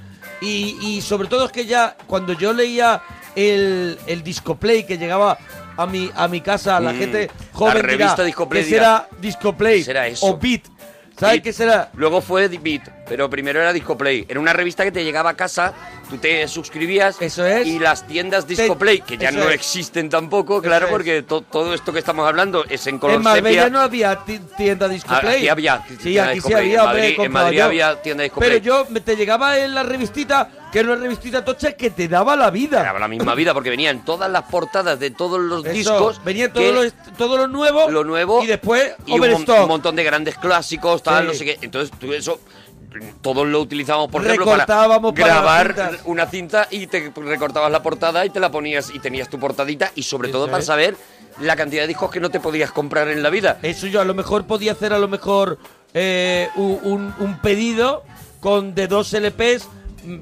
y, 0.42 0.78
y 0.82 1.02
sobre 1.02 1.28
todo 1.28 1.46
es 1.46 1.52
que 1.52 1.66
ya 1.66 1.98
cuando 2.08 2.34
yo 2.34 2.54
leía 2.54 3.02
el, 3.36 3.98
el 4.08 4.24
disco 4.24 4.56
play 4.56 4.86
que 4.86 4.98
llegaba 4.98 5.38
a 5.76 5.86
mi, 5.86 6.10
a 6.16 6.28
mi 6.28 6.42
casa, 6.42 6.80
la 6.80 6.94
Mm, 6.94 6.98
gente 6.98 7.28
la 7.28 7.58
joven 7.58 7.84
revista 7.84 8.24
dirá 8.24 8.26
Discoplay 8.26 8.64
que 8.64 9.22
disco 9.22 9.54
play 9.58 9.84
será 9.84 10.08
eso. 10.08 10.26
o 10.28 10.38
beat. 10.38 10.62
¿Sabes 11.20 11.42
qué 11.42 11.52
será? 11.52 11.90
Luego 11.96 12.22
fue 12.22 12.48
Beat, 12.48 12.84
pero 13.08 13.30
primero 13.30 13.60
era 13.62 13.74
Discoplay. 13.74 14.26
Era 14.28 14.40
una 14.40 14.54
revista 14.54 14.84
que 14.84 14.92
te 14.92 15.04
llegaba 15.04 15.32
a 15.32 15.34
casa, 15.36 15.74
tú 16.10 16.18
te 16.18 16.48
suscribías 16.48 17.18
Eso 17.22 17.46
es. 17.46 17.68
y 17.68 17.80
las 17.80 18.06
tiendas 18.08 18.48
Discoplay, 18.48 19.02
que 19.02 19.18
ya 19.18 19.30
eso 19.30 19.40
no 19.40 19.46
es. 19.50 19.56
existen 19.56 20.10
tampoco, 20.10 20.62
claro, 20.62 20.88
es. 20.88 20.92
porque 20.92 21.22
to- 21.24 21.42
todo 21.42 21.74
esto 21.74 21.92
que 21.94 22.00
estamos 22.00 22.28
hablando 22.28 22.66
es 22.66 22.86
en 22.88 23.00
color 23.00 23.18
En 23.18 23.24
Marbella 23.24 23.64
sepia. 23.64 23.70
no 23.70 23.80
había 23.82 24.16
ti- 24.26 24.40
tienda 24.58 24.88
disco 24.88 25.10
Ah, 25.14 25.22
play. 25.22 25.38
Aquí 25.38 25.48
había 25.50 25.84
Sí, 26.02 26.18
aquí 26.18 26.30
sí 26.30 26.34
Discoplay. 26.36 26.60
había, 26.76 26.80
En 26.80 26.86
Madrid, 26.86 27.16
en 27.20 27.32
Madrid 27.32 27.60
había 27.62 28.02
tienda 28.02 28.24
Discoplay. 28.24 28.50
Pero 28.62 28.64
yo 28.64 28.88
te 29.02 29.16
llegaba 29.16 29.58
en 29.58 29.74
la 29.74 29.84
revistita, 29.84 30.50
que 30.72 30.80
era 30.80 30.92
una 30.92 31.02
revistita 31.02 31.44
tocha 31.46 31.74
que 31.74 31.90
te 31.92 32.08
daba 32.08 32.36
la 32.36 32.50
vida. 32.52 32.82
Era 32.82 33.00
la 33.00 33.08
misma 33.08 33.36
vida 33.36 33.54
porque 33.54 33.70
venían 33.70 34.04
todas 34.04 34.30
las 34.30 34.44
portadas 34.44 35.00
de 35.00 35.12
todos 35.12 35.40
los 35.40 35.64
Eso, 35.66 35.74
discos. 35.74 36.24
venía 36.24 36.52
que- 36.52 36.60
todo 36.60 36.84
lo, 36.84 36.92
todo 37.18 37.38
lo 37.38 37.48
nuevo, 37.48 37.90
lo 37.90 38.04
nuevo 38.04 38.44
y 38.44 38.48
después 38.48 38.94
y 39.06 39.14
un, 39.20 39.68
montón 39.68 39.96
de 39.96 40.04
grandes 40.04 40.38
clásicos, 40.38 41.02
tal, 41.04 41.24
Sí. 41.24 41.28
no 41.28 41.34
sé 41.34 41.46
qué. 41.46 41.58
Entonces, 41.62 41.98
tú 42.00 42.12
eso 42.14 42.40
todos 43.22 43.48
lo 43.48 43.60
utilizábamos, 43.62 44.10
por 44.12 44.26
ejemplo, 44.26 44.46
para 44.46 44.66
para 44.66 45.12
grabar 45.14 45.76
una 46.06 46.28
cinta 46.28 46.68
y 46.72 46.88
te 46.88 47.12
recortabas 47.16 47.72
la 47.72 47.82
portada 47.84 48.26
y 48.26 48.30
te 48.30 48.40
la 48.40 48.52
ponías 48.52 48.92
y 48.94 49.00
tenías 49.00 49.30
tu 49.30 49.40
portadita 49.40 49.92
y 49.96 50.04
sobre 50.04 50.30
todo 50.30 50.46
para 50.48 50.60
es. 50.60 50.66
saber 50.66 50.96
la 51.40 51.56
cantidad 51.56 51.84
de 51.84 51.88
discos 51.90 52.10
que 52.12 52.20
no 52.20 52.30
te 52.30 52.40
podías 52.40 52.72
comprar 52.72 53.08
en 53.10 53.22
la 53.22 53.30
vida. 53.30 53.60
Eso 53.62 53.88
yo 53.88 54.02
a 54.02 54.06
lo 54.06 54.14
mejor 54.14 54.46
podía 54.48 54.72
hacer 54.72 54.92
a 54.94 55.00
lo 55.00 55.08
mejor 55.08 55.60
eh, 55.94 56.50
un, 56.56 57.14
un- 57.20 57.38
pedido 57.40 58.04
con 58.40 58.74
de 58.74 58.88
dos 58.88 59.14
LPs, 59.14 59.68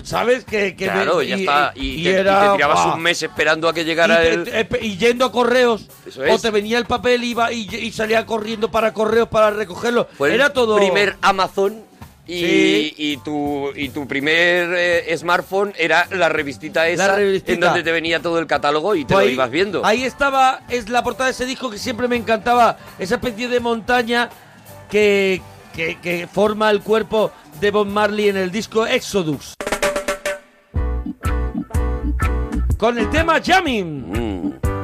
¿sabes? 0.03 0.43
Que, 0.45 0.75
que 0.75 0.85
claro, 0.85 1.17
me- 1.17 1.27
ya 1.27 1.35
está. 1.37 1.71
Y, 1.75 1.87
y 2.01 2.03
te, 2.03 2.09
y 2.09 2.13
te 2.13 2.19
era, 2.19 2.53
tirabas 2.55 2.83
¡buah! 2.85 2.95
un 2.95 3.01
mes 3.01 3.21
esperando 3.23 3.69
a 3.69 3.73
que 3.73 3.81
Y, 3.81 3.85
llegara 3.85 4.19
te- 4.21 4.33
el... 4.33 4.67
y 4.81 4.97
yendo 4.97 5.25
a 5.25 5.31
correos. 5.31 5.87
Eso 6.05 6.21
O 6.29 6.37
te 6.39 6.51
venía 6.51 6.77
el 6.77 6.85
papel 6.85 7.23
y, 7.23 7.29
iba, 7.31 7.51
y, 7.51 7.73
y 7.73 7.91
salía 7.91 8.25
corriendo 8.25 8.69
para 8.71 8.91
correos 8.93 9.29
para 9.29 9.51
recogerlo. 9.51 10.07
Fue 10.17 10.29
el 10.29 10.35
Era 10.35 10.51
todo. 10.51 10.75
primer 10.77 11.15
Amazon 11.21 11.84
y, 12.27 12.39
Sí. 12.39 12.93
y 12.97 13.17
tu 13.17 13.71
y 13.75 13.89
tu 13.89 14.07
primer 14.07 14.73
eh, 14.75 15.17
smartphone 15.17 15.73
era 15.77 16.07
la 16.11 16.27
revistita 16.29 16.87
esa 16.87 17.15
revistita. 17.15 17.53
en 17.53 17.59
donde 17.59 17.83
te 17.83 17.91
venía 17.91 18.19
todo 18.19 18.39
el 18.39 18.47
catálogo 18.47 18.95
y 18.95 19.05
te 19.05 19.13
Pues 19.13 19.25
lo 19.25 19.29
ahí- 19.29 19.33
ibas 19.35 19.51
viendo. 19.51 19.85
Ahí 19.85 20.03
estaba, 20.03 20.61
es 20.69 20.89
la 20.89 21.03
portada 21.03 21.25
de 21.25 21.31
ese 21.31 21.45
disco 21.45 21.69
que 21.69 21.77
siempre 21.77 22.07
me 22.07 22.15
encantaba, 22.15 22.77
esa 22.99 23.15
especie 23.15 23.47
de 23.47 23.59
montaña 23.59 24.29
que, 24.89 25.41
que, 25.75 25.99
que 26.01 26.27
forma 26.27 26.71
el 26.71 26.81
cuerpo 26.81 27.31
de 27.59 27.71
Bob 27.71 27.87
Marley 27.87 28.29
en 28.29 28.37
el 28.37 28.51
disco 28.51 28.85
Exodus. 28.87 29.53
Con 32.77 32.97
el 32.99 33.09
tema 33.09 33.39
Jamming. 33.43 34.11
Mm. 34.11 34.74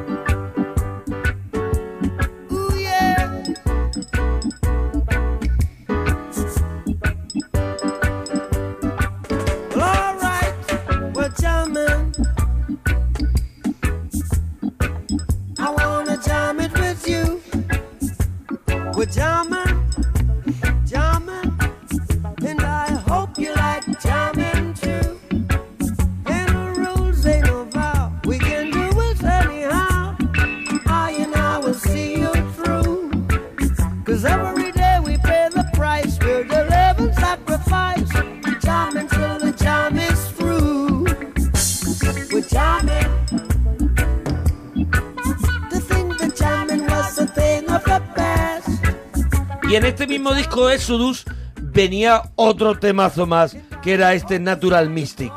Disco 50.51 50.70
Exodus 50.70 51.24
venía 51.62 52.24
otro 52.36 52.77
temazo 52.77 53.25
más, 53.25 53.55
que 53.81 53.93
era 53.93 54.13
este 54.13 54.38
Natural 54.38 54.89
Mystic. 54.89 55.31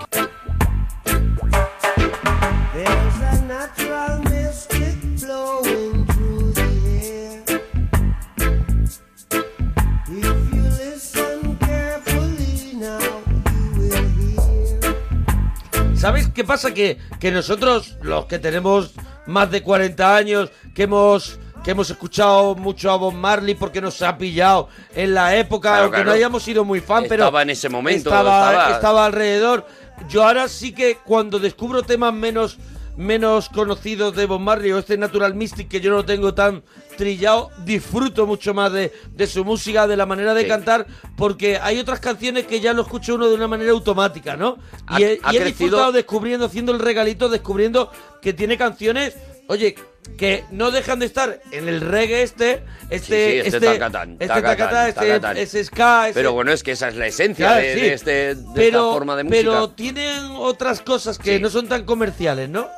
¿Sabes 15.95 16.29
qué 16.35 16.43
pasa? 16.43 16.75
Que, 16.75 16.99
que 17.21 17.31
nosotros, 17.31 17.97
los 18.03 18.27
que 18.27 18.41
tenemos 18.41 18.95
más 19.29 19.49
de 19.53 19.63
40 19.63 20.17
años, 20.17 20.51
que 20.75 20.83
hemos 20.83 21.39
que 21.65 21.71
hemos 21.71 21.89
escuchado 21.91 22.55
mucho 22.55 22.91
a 22.91 22.97
Bob 22.97 23.15
Marley 23.15 23.55
porque 23.55 23.81
nos 23.81 24.01
ha 24.03 24.17
pillado 24.19 24.69
en 24.95 25.15
la 25.15 25.35
época, 25.37 25.71
Claro, 25.71 25.83
aunque 25.85 25.97
claro. 25.97 26.11
no 26.11 26.15
hayamos 26.17 26.43
sido 26.43 26.65
muy 26.65 26.81
fan, 26.81 27.05
pero 27.09 27.25
Estaba 27.25 27.43
en 27.43 27.51
ese 27.51 27.69
momento, 27.71 28.11
estaba, 28.11 28.51
estaba- 28.53 28.71
estaba 28.75 29.07
alrededor. 29.07 29.67
Yo 30.09 30.25
ahora 30.27 30.47
sí 30.49 30.73
que 30.73 30.99
cuando 31.05 31.39
descubro 31.39 31.83
temas 31.83 32.13
menos 32.13 32.59
menos 32.97 33.49
conocidos 33.49 34.15
de 34.15 34.25
Bob 34.27 34.39
Marley 34.39 34.71
o 34.71 34.79
este 34.79 34.97
Natural 34.97 35.35
Mystic 35.35 35.67
que 35.67 35.81
yo 35.81 35.91
no 35.91 36.05
tengo 36.05 36.33
tan 36.33 36.63
trillado, 36.97 37.51
disfruto 37.65 38.25
mucho 38.25 38.55
más 38.55 38.73
de, 38.73 38.93
de 39.13 39.27
su 39.27 39.45
música, 39.45 39.89
de 39.89 39.97
la 39.97 40.07
manera 40.07 40.33
de 40.33 40.43
Sí. 40.43 40.47
cantar, 40.49 40.87
porque 41.17 41.59
hay 41.61 41.81
otras 41.81 41.99
canciones 41.99 42.47
que 42.47 42.61
ya 42.61 42.73
lo 42.73 42.83
escucha 42.83 43.15
uno 43.15 43.27
de 43.29 43.35
una 43.35 43.49
manera 43.49 43.73
automática, 43.73 44.37
¿no? 44.37 44.59
Ha- 44.87 45.01
y 45.01 45.03
he, 45.03 45.21
y 45.33 45.37
he 45.39 45.45
disfrutado 45.45 45.91
descubriendo, 45.91 46.47
haciendo 46.47 46.71
el 46.71 46.79
regalito, 46.79 47.29
descubriendo 47.29 47.91
que 48.23 48.33
tiene 48.33 48.57
canciones, 48.57 49.17
oye, 49.49 49.75
que 50.19 50.45
no 50.51 50.71
dejan 50.71 50.99
de 50.99 51.07
estar 51.07 51.41
en 51.51 51.67
el 51.69 51.81
reggae 51.81 52.23
este, 52.23 52.63
este, 52.91 53.43
Sí, 53.43 53.51
sí, 53.51 53.57
este 53.57 53.61
tacatán, 53.61 54.13
este 54.13 54.27
tacatán, 54.27 54.57
tacatá, 54.59 54.89
este, 54.89 55.01
tacatán. 55.09 55.37
ese 55.39 55.65
ska, 55.65 56.09
ese- 56.09 56.15
Pero 56.15 56.33
bueno, 56.33 56.53
es 56.53 56.63
que 56.63 56.73
esa 56.73 56.89
es 56.89 56.97
la 56.97 57.07
esencia 57.07 57.47
Claro, 57.47 57.63
de, 57.63 57.75
sí. 57.75 57.81
de 57.81 57.93
este, 57.95 58.11
de 58.35 58.43
pero, 58.55 58.79
esta 58.81 58.93
forma 58.93 59.17
de 59.17 59.25
música. 59.25 59.41
pero 59.43 59.71
tienen 59.71 60.25
otras 60.37 60.81
cosas 60.83 61.19
que 61.19 61.37
Sí. 61.37 61.43
no 61.43 61.49
son 61.51 61.69
tan 61.69 61.85
comerciales, 61.85 62.49
¿no? 62.49 62.69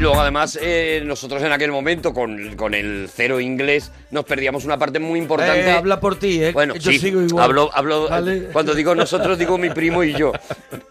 Y 0.00 0.02
luego 0.02 0.18
además 0.18 0.58
eh, 0.62 1.02
nosotros 1.04 1.42
en 1.42 1.52
aquel 1.52 1.70
momento 1.70 2.14
con, 2.14 2.56
con 2.56 2.72
el 2.72 3.10
cero 3.14 3.38
inglés 3.38 3.92
nos 4.10 4.24
perdíamos 4.24 4.64
una 4.64 4.78
parte 4.78 4.98
muy 4.98 5.18
importante. 5.18 5.60
Eh, 5.68 5.72
habla 5.72 6.00
por 6.00 6.18
ti, 6.18 6.42
¿eh? 6.42 6.52
Bueno, 6.52 6.74
yo 6.74 6.90
sí, 6.90 6.98
sigo 6.98 7.20
igual. 7.20 7.44
hablo, 7.44 7.70
hablo 7.74 8.08
Vale. 8.08 8.44
cuando 8.50 8.74
digo 8.74 8.94
nosotros 8.94 9.36
digo 9.38 9.58
mi 9.58 9.68
primo 9.68 10.02
y 10.02 10.14
yo. 10.14 10.32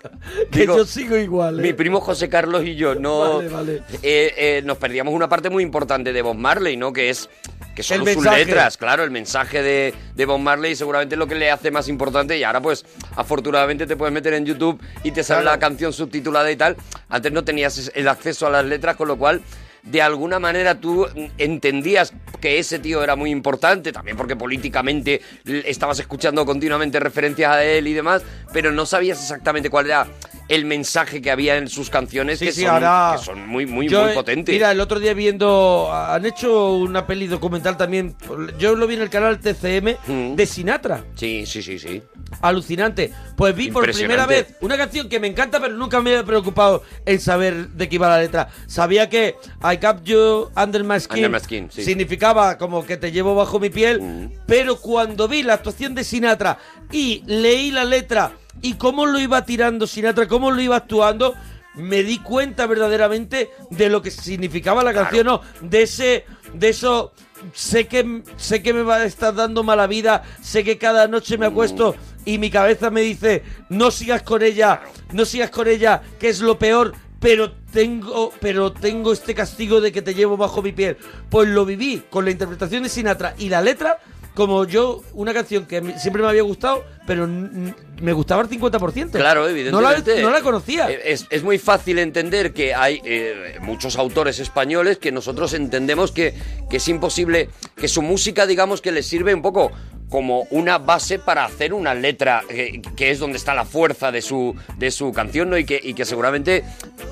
que 0.52 0.60
digo, 0.60 0.78
yo 0.78 0.86
sigo 0.86 1.18
igual. 1.18 1.60
¿eh? 1.60 1.64
Mi 1.64 1.74
primo 1.74 2.02
José 2.02 2.30
Carlos 2.30 2.64
y 2.64 2.76
yo 2.76 2.94
no 2.94 3.38
Vale, 3.38 3.50
vale. 3.50 3.84
eh, 4.04 4.62
nos 4.64 4.78
perdíamos 4.78 5.12
una 5.16 5.28
parte 5.28 5.50
muy 5.50 5.64
importante 5.64 6.14
de 6.14 6.22
Bob 6.22 6.36
Marley, 6.36 6.78
¿no? 6.78 6.94
Que 6.94 7.10
es 7.10 7.32
que 7.80 7.84
son 7.84 8.00
sus 8.00 8.06
mensaje. 8.18 8.44
letras, 8.46 8.76
claro, 8.76 9.06
el 9.06 9.10
mensaje 9.12 9.64
de, 9.64 9.94
de 10.14 10.26
Bob 10.26 10.40
Marley 10.40 10.76
seguramente 10.76 11.16
es 11.16 11.20
lo 11.20 11.28
que 11.28 11.36
le 11.36 11.50
hace 11.50 11.72
más 11.72 11.88
importante 11.88 12.38
y 12.38 12.44
ahora 12.44 12.60
pues 12.60 12.84
afortunadamente 13.16 13.88
te 13.88 13.96
puedes 13.96 14.14
meter 14.14 14.34
en 14.34 14.46
YouTube 14.46 14.82
y 15.02 15.12
te 15.12 15.24
sale 15.24 15.44
Claro. 15.44 15.56
la 15.56 15.60
canción 15.60 15.94
subtitulada 15.94 16.52
y 16.52 16.58
tal. 16.58 16.76
Antes 17.08 17.32
no 17.32 17.46
tenías 17.46 17.90
el 17.96 18.10
acceso 18.10 18.48
a 18.48 18.50
las 18.50 18.66
letras, 18.66 18.98
con 18.98 19.08
lo 19.08 19.18
cual 19.18 19.42
de 19.84 20.02
alguna 20.02 20.40
manera 20.40 20.76
tú 20.76 21.08
entendías 21.38 22.12
que 22.42 22.60
ese 22.60 22.80
tío 22.80 23.02
era 23.02 23.16
muy 23.16 23.32
importante, 23.32 23.94
también 23.94 24.18
porque 24.18 24.36
políticamente 24.36 25.22
estabas 25.46 26.00
escuchando 26.00 26.46
continuamente 26.46 27.00
referencias 27.00 27.50
a 27.50 27.64
él 27.64 27.88
y 27.88 27.94
demás, 27.94 28.24
pero 28.52 28.74
no 28.74 28.86
sabías 28.86 29.22
exactamente 29.22 29.70
cuál 29.70 29.86
era 29.86 30.06
el 30.50 30.66
mensaje 30.66 31.22
que 31.22 31.32
había 31.32 31.56
en 31.58 31.68
sus 31.70 31.90
canciones, 31.90 32.40
Sí, 32.40 32.46
que, 32.48 32.52
sí, 32.52 32.62
son, 32.64 32.72
ahora- 32.84 33.16
que 33.18 33.24
son 33.24 33.48
muy, 33.48 33.66
muy, 33.66 33.88
Yo, 33.88 34.04
muy 34.06 34.14
potentes. 34.14 34.52
Mira, 34.54 34.72
el 34.72 34.80
otro 34.82 35.00
día 35.00 35.14
viendo. 35.14 35.90
Han 35.94 36.26
hecho 36.26 36.74
una 36.76 37.06
peli 37.08 37.28
documental 37.28 37.78
también. 37.78 38.16
Yo 38.58 38.76
lo 38.76 38.88
vi 38.88 38.96
en 38.96 39.02
el 39.04 39.10
canal 39.10 39.40
TCM 39.40 39.96
Mm. 40.08 40.36
de 40.36 40.46
Sinatra. 40.46 41.06
Sí, 41.16 41.46
sí, 41.46 41.62
sí, 41.64 41.80
sí. 41.80 42.02
Alucinante. 42.42 43.12
Pues 43.36 43.56
vi 43.56 43.70
por 43.72 43.90
primera 43.92 44.26
vez 44.26 44.56
una 44.62 44.78
canción 44.78 45.08
que 45.08 45.20
me 45.20 45.28
encanta, 45.28 45.60
pero 45.60 45.76
nunca 45.76 46.02
me 46.02 46.12
había 46.12 46.24
preocupado 46.26 46.84
en 47.06 47.20
saber 47.20 47.70
de 47.70 47.88
qué 47.90 47.96
iba 47.96 48.10
la 48.10 48.20
letra. 48.20 48.50
Sabía 48.68 49.10
que 49.10 49.36
I 49.64 49.78
kept 49.78 50.04
you 50.06 50.50
under 50.56 50.84
my 50.84 51.00
skin, 51.00 51.18
Under 51.26 51.32
my 51.32 51.40
skin, 51.40 51.70
sí. 51.72 51.84
significaba 51.84 52.58
como 52.58 52.86
que 52.86 52.98
te 52.98 53.12
llevo 53.12 53.36
bajo 53.36 53.60
mi 53.60 53.70
piel, 53.70 54.02
Mm. 54.02 54.32
pero 54.48 54.78
cuando 54.78 55.28
vi 55.28 55.44
la 55.44 55.54
actuación 55.56 55.96
de 55.96 56.04
Sinatra 56.04 56.58
y 56.92 57.24
leí 57.26 57.72
la 57.72 57.84
letra 57.84 58.32
y 58.62 58.74
cómo 58.74 59.06
lo 59.06 59.20
iba 59.20 59.46
tirando 59.46 59.88
Sinatra, 59.88 60.28
cómo 60.28 60.52
lo 60.52 60.62
iba 60.62 60.76
actuando, 60.76 61.36
me 61.76 62.04
di 62.04 62.20
cuenta 62.20 62.66
verdaderamente 62.68 63.50
de 63.70 63.90
lo 63.90 64.02
que 64.02 64.12
significaba 64.12 64.84
la 64.84 64.94
canción, 64.94 65.28
¿no? 65.28 65.42
De 65.62 65.84
ese, 65.84 66.26
de 66.54 66.70
eso, 66.70 67.14
sé 67.54 67.88
que, 67.88 68.24
sé 68.38 68.62
que 68.62 68.74
me 68.74 68.84
va 68.84 68.98
a 68.98 69.06
estar 69.06 69.34
dando 69.34 69.64
mala 69.64 69.88
vida, 69.88 70.24
sé 70.42 70.64
que 70.64 70.78
cada 70.78 71.08
noche 71.08 71.38
me 71.38 71.46
acuesto 71.46 71.96
y 72.26 72.38
mi 72.38 72.50
cabeza 72.50 72.90
me 72.90 73.02
dice, 73.02 73.44
no 73.70 73.92
sigas 73.92 74.24
con 74.24 74.44
ella, 74.44 74.82
no 75.14 75.26
sigas 75.26 75.50
con 75.50 75.68
ella, 75.68 76.02
que 76.20 76.30
es 76.30 76.42
lo 76.42 76.60
peor, 76.60 76.94
pero 77.20 77.52
tengo, 77.52 78.32
pero 78.40 78.72
tengo 78.72 79.14
este 79.14 79.36
castigo 79.36 79.82
de 79.82 79.92
que 79.92 80.02
te 80.02 80.14
llevo 80.14 80.38
bajo 80.38 80.62
mi 80.62 80.72
piel. 80.72 80.98
Pues 81.30 81.50
lo 81.50 81.66
viví 81.66 82.04
con 82.10 82.26
la 82.26 82.32
interpretación 82.32 82.84
de 82.84 82.90
Sinatra 82.90 83.36
y 83.38 83.50
la 83.50 83.62
letra, 83.62 84.00
como 84.36 84.66
yo, 84.66 85.02
una 85.14 85.34
canción 85.34 85.66
que 85.66 85.98
siempre 85.98 86.22
me 86.22 86.30
había 86.30 86.44
gustado, 86.44 86.84
pero 87.10 87.26
me 87.28 88.14
gustaba 88.14 88.44
el 88.44 88.50
50%. 88.50 89.10
Claro, 89.14 89.42
No 89.42 89.48
la, 89.48 89.50
evidentemente. 89.50 90.22
no 90.22 90.30
la 90.30 90.42
conocía. 90.42 90.92
Eh, 90.92 91.02
Es, 91.06 91.26
es 91.32 91.42
muy 91.42 91.58
fácil 91.58 91.98
entender 91.98 92.54
que 92.54 92.76
hay 92.76 93.02
eh, 93.04 93.58
muchos 93.62 93.98
autores 93.98 94.38
españoles 94.38 95.00
que 95.00 95.12
nosotros 95.12 95.54
entendemos 95.54 96.12
que, 96.12 96.36
que 96.70 96.78
es 96.78 96.88
imposible, 96.88 97.50
que 97.76 97.88
su 97.88 98.04
música, 98.04 98.46
digamos, 98.46 98.80
que 98.80 98.92
les 98.92 99.08
sirve 99.08 99.34
un 99.34 99.42
poco 99.42 99.72
como 100.10 100.48
una 100.50 100.80
base 100.80 101.20
para 101.20 101.46
hacer 101.46 101.74
una 101.74 101.94
letra, 101.94 102.42
eh, 102.50 102.82
que 102.96 103.12
es 103.12 103.20
donde 103.20 103.38
está 103.38 103.54
la 103.54 103.64
fuerza 103.64 104.12
de 104.12 104.22
su, 104.22 104.56
de 104.78 104.90
su 104.90 105.12
canción, 105.14 105.52
¿no? 105.52 105.58
Y 105.58 105.66
que, 105.66 105.80
y 105.82 105.94
que 105.94 106.04
seguramente 106.04 106.64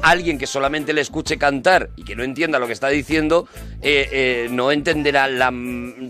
alguien 0.01 0.37
que 0.37 0.47
solamente 0.47 0.93
le 0.93 1.01
escuche 1.01 1.37
cantar 1.37 1.91
y 1.95 2.03
que 2.03 2.15
no 2.15 2.23
entienda 2.23 2.57
lo 2.57 2.65
que 2.65 2.73
está 2.73 2.89
diciendo, 2.89 3.47
eh, 3.83 4.09
eh, 4.11 4.47
no 4.49 4.71
entenderá 4.71 5.27
la, 5.27 5.53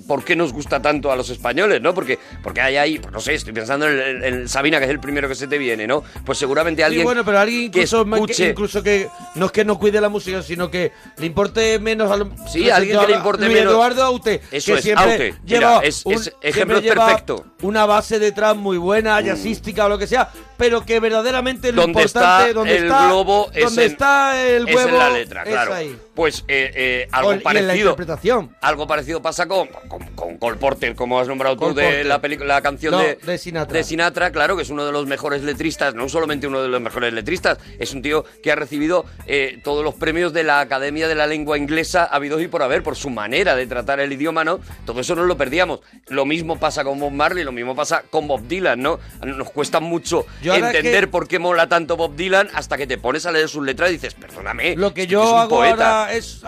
por 0.08 0.23
qué 0.23 0.36
nos 0.38 0.54
gusta 0.54 0.82
tanto 0.82 1.12
a 1.12 1.17
los 1.17 1.30
españoles, 1.30 1.82
¿no? 1.82 1.93
Porque, 1.93 2.19
porque 2.41 2.62
hay 2.62 2.78
ahí, 2.78 3.00
pues 3.00 3.13
no 3.13 3.19
sé, 3.19 3.34
estoy 3.34 3.54
pensando 3.54 3.76
en, 3.85 3.99
en- 3.99 4.23
en 4.23 4.49
Sabina, 4.49 4.79
que 4.79 4.85
es 4.85 4.91
el 4.91 4.99
primero 4.99 5.27
que 5.29 5.35
se 5.35 5.47
te 5.47 5.57
viene, 5.57 5.85
¿no? 5.85 6.03
Pues 6.25 6.37
seguramente 6.39 6.81
Sí, 6.81 6.85
alguien 6.85 7.03
bueno, 7.03 7.23
pero 7.23 7.39
alguien 7.39 7.69
que 7.71 7.81
incluso, 7.81 8.03
que, 8.05 8.11
escuche- 8.11 8.49
incluso 8.49 8.83
que 8.83 9.09
no 9.35 9.45
es 9.45 9.51
que 9.51 9.63
no 9.65 9.77
cuide 9.77 10.01
la 10.01 10.09
música, 10.09 10.41
sino 10.41 10.71
que 10.71 10.91
le 11.17 11.25
importe 11.25 11.77
menos 11.79 12.09
a 12.11 12.17
lo, 12.17 12.31
Sí, 12.51 12.69
alguien 12.69 12.99
que 12.99 13.07
le 13.07 13.13
importe 13.17 13.45
Luis 13.45 13.57
menos. 13.57 13.73
Eduardo 13.73 14.03
Aute, 14.03 14.41
Eso 14.51 14.73
que 14.73 14.79
es, 14.79 14.83
siempre 14.83 15.11
Aute. 15.13 15.33
Mira, 15.43 15.59
lleva 15.59 15.79
es- 15.83 16.05
un- 16.05 16.13
es 16.13 16.21
siempre 16.23 16.49
ejemplo 16.49 16.79
lleva 16.79 17.05
perfecto. 17.07 17.45
Mm. 17.61 17.65
Una 17.67 17.85
base 17.85 18.19
detrás 18.19 18.55
muy 18.55 18.77
buena, 18.77 19.19
jazzística 19.21 19.85
o 19.85 19.89
lo 19.89 19.97
que 19.97 20.07
sea, 20.07 20.29
pero 20.57 20.85
que 20.85 20.99
verdaderamente 20.99 21.71
lo 21.71 21.81
donde 21.83 22.01
importante, 22.01 22.49
está 22.49 22.53
donde 22.53 22.77
el 22.77 22.83
está, 22.85 23.07
globo 23.07 23.49
es 23.53 23.63
donde 23.65 23.85
en- 23.85 23.91
está 23.91 24.43
el 24.47 24.67
es 24.67 24.75
huevo, 24.75 24.89
en 24.89 24.97
la 24.97 25.09
letra, 25.09 25.43
es 25.43 25.49
claro. 25.49 25.73
ahí. 25.73 25.97
Pues 26.17 26.43
eh, 26.47 26.71
eh, 26.73 27.08
algo 27.12 27.32
la 27.36 27.39
parecido. 27.41 27.75
interpretación. 27.91 28.56
Algo 28.60 28.88
parecido 28.88 29.21
pasa 29.21 29.47
con, 29.47 29.67
con, 29.88 29.99
con 30.15 30.38
Cole 30.39 30.58
Porter, 30.58 30.95
como 30.95 31.19
has 31.19 31.27
nombrado 31.27 31.56
tú, 31.56 31.62
Cole 31.62 31.75
de 31.75 31.84
Porter. 31.84 32.06
la, 32.08 32.19
película 32.19 32.56
la 32.56 32.62
canción 32.63 32.91
No, 32.93 32.99
de, 32.99 33.15
de 33.17 33.38
Sinatra. 33.38 33.77
de 33.77 33.84
Sinatra, 33.84 34.32
claro, 34.32 34.56
que 34.58 34.63
es 34.63 34.69
uno 34.71 34.84
de 34.84 34.91
los 34.91 35.06
mejores 35.06 35.43
letristas, 35.43 35.93
no 35.93 36.10
solamente 36.10 36.47
uno 36.47 36.63
de 36.63 36.69
los 36.69 36.82
mejores 36.82 37.13
letristas, 37.13 37.60
es 37.77 37.93
un 37.93 38.01
tío 38.01 38.25
que 38.41 38.51
ha 38.51 38.56
recibido 38.56 39.06
eh, 39.27 39.62
todos 39.63 39.84
los 39.84 39.93
premios 39.93 40.34
de 40.34 40.43
la 40.43 40.60
Academia 40.60 41.08
de 41.08 41.13
la 41.13 41.27
Lengua 41.27 41.56
Inglesa 41.56 42.03
habidos 42.06 42.41
y 42.41 42.47
por 42.47 42.63
haber, 42.63 42.82
por 42.82 42.95
su 42.95 43.12
manera 43.12 43.56
de 43.56 43.67
tratar 43.67 43.99
el 43.99 44.12
idioma, 44.12 44.43
¿no? 44.43 44.60
Todo 44.88 45.01
eso 45.01 45.13
no 45.15 45.23
lo 45.23 45.38
perdíamos. 45.38 45.82
Lo 46.08 46.25
mismo 46.25 46.58
pasa 46.60 46.84
con 46.84 46.99
Bob 46.99 47.12
Marley, 47.12 47.43
lo 47.43 47.51
mismo 47.51 47.75
pasa 47.75 48.01
con 48.10 48.27
Bob 48.27 48.41
Dylan, 48.47 48.82
¿no? 48.82 48.99
Nos 49.23 49.51
cuesta 49.51 49.80
mucho 49.80 50.25
Yo 50.41 50.56
entender 50.56 51.01
que- 51.01 51.08
por 51.12 51.27
qué 51.27 51.38
mola 51.38 51.69
tanto 51.69 51.95
Bob 51.95 52.15
Dylan 52.15 52.49
hasta 52.56 52.75
que 52.75 52.88
te 52.88 52.97
pones 52.97 53.27
a 53.27 53.32
leer 53.32 53.47
sus 53.47 53.63
letras 53.63 53.91
y 53.91 53.93
dices, 53.93 54.15
perdóname. 54.15 54.75
Lo 54.75 54.95
que 54.95 55.06
yo 55.06 55.21
es 55.23 55.30
un 55.30 55.38
hago 55.41 55.49
poeta". 55.58 56.01
ahora 56.01 56.06
es. 56.13 56.41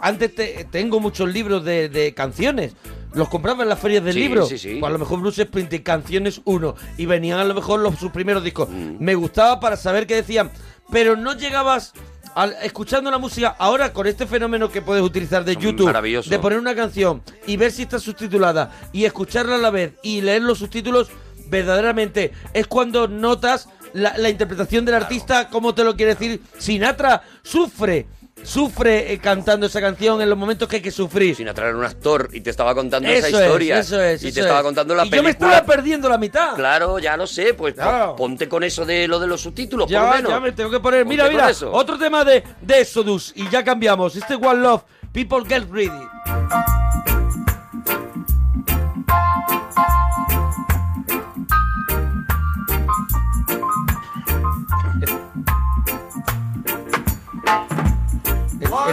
Antes 0.00 0.34
te- 0.34 0.66
tengo 0.70 1.00
muchos 1.00 1.32
libros 1.32 1.64
de, 1.64 1.88
de 1.88 2.14
canciones. 2.14 2.74
Los 3.14 3.28
compraba 3.28 3.62
en 3.62 3.68
las 3.68 3.78
ferias 3.78 4.02
del 4.04 4.14
Sí, 4.14 4.20
libro. 4.20 4.46
sí, 4.46 4.58
sí. 4.58 4.76
Pues 4.80 4.90
a 4.90 4.92
lo 4.92 4.98
mejor 4.98 5.20
Bruce 5.20 5.44
Springsteen, 5.44 5.82
canciones 5.82 6.40
1. 6.44 6.74
Y 6.98 7.06
venían 7.06 7.38
a 7.38 7.44
lo 7.44 7.54
mejor 7.54 7.80
los, 7.80 7.96
sus 7.98 8.10
primeros 8.10 8.42
discos. 8.42 8.68
Mm. 8.68 8.96
Me 8.98 9.14
gustaba 9.14 9.60
para 9.60 9.76
saber 9.76 10.06
qué 10.06 10.16
decían. 10.16 10.50
Pero 10.90 11.16
no 11.16 11.34
llegabas. 11.34 11.92
al- 12.34 12.56
escuchando 12.62 13.10
la 13.12 13.18
música, 13.18 13.54
ahora 13.60 13.92
con 13.92 14.08
este 14.08 14.26
fenómeno 14.26 14.68
que 14.68 14.82
puedes 14.82 15.04
utilizar 15.04 15.44
de 15.44 15.54
YouTube, 15.54 15.86
maravilloso. 15.86 16.28
de 16.28 16.38
poner 16.40 16.58
una 16.58 16.74
canción 16.74 17.22
y 17.46 17.56
ver 17.56 17.70
si 17.70 17.82
está 17.82 18.00
subtitulada 18.00 18.72
y 18.92 19.04
escucharla 19.04 19.54
a 19.54 19.58
la 19.58 19.70
vez 19.70 19.92
y 20.02 20.20
leer 20.20 20.42
los 20.42 20.58
subtítulos, 20.58 21.10
verdaderamente 21.48 22.32
es 22.52 22.66
cuando 22.66 23.06
notas 23.06 23.68
la, 23.92 24.18
la 24.18 24.28
interpretación 24.30 24.84
del 24.84 24.96
artista, 24.96 25.48
cómo 25.48 25.74
te 25.74 25.84
lo 25.84 25.94
quiere 25.94 26.16
decir. 26.16 26.42
Sinatra 26.58 27.22
sufre 27.44 28.06
sufre 28.44 29.12
eh, 29.12 29.18
cantando 29.18 29.66
esa 29.66 29.80
canción 29.80 30.20
en 30.22 30.28
los 30.30 30.38
momentos 30.38 30.68
que 30.68 30.76
hay 30.76 30.82
que 30.82 30.90
sufrir. 30.90 31.34
Sinatra 31.34 31.68
era 31.68 31.76
un 31.76 31.84
actor 31.84 32.28
y 32.32 32.40
te 32.40 32.50
estaba 32.50 32.74
contando 32.74 33.08
Eso 33.08 33.26
esa 33.26 33.40
historia. 33.42 33.78
es, 33.78 33.86
eso 33.86 34.02
es. 34.02 34.22
y 34.22 34.28
eso 34.28 34.34
te 34.34 34.40
estaba 34.42 34.60
es. 34.60 34.64
contando 34.64 34.94
la 34.94 35.06
y 35.06 35.10
yo 35.10 35.22
me 35.22 35.30
estaba 35.30 35.64
perdiendo 35.64 36.08
la 36.08 36.18
mitad. 36.18 36.54
Claro, 36.54 36.98
ya 36.98 37.16
lo 37.16 37.26
sé, 37.26 37.54
pues 37.54 37.74
po- 37.74 37.80
Claro. 37.82 38.16
ponte 38.16 38.48
con 38.48 38.62
eso 38.62 38.84
de 38.84 39.08
lo 39.08 39.18
de 39.18 39.26
los 39.26 39.40
subtítulos, 39.40 39.86
por 39.86 39.92
Ya, 39.92 40.04
lo 40.04 40.10
menos. 40.14 40.30
ya 40.30 40.40
me 40.40 40.52
tengo 40.52 40.70
que 40.70 40.80
poner. 40.80 41.04
Mira, 41.04 41.24
Ponte 41.24 41.36
con 41.36 41.42
mira, 41.44 41.50
eso. 41.50 41.72
otro 41.72 41.98
tema 41.98 42.24
de, 42.24 42.44
de 42.60 42.80
Exodus 42.80 43.32
y 43.34 43.48
ya 43.50 43.64
cambiamos. 43.64 44.14
Este 44.16 44.34
One 44.34 44.60
Love, 44.60 44.82
People 45.12 45.44
Get 45.48 45.64
Ready. 45.70 45.90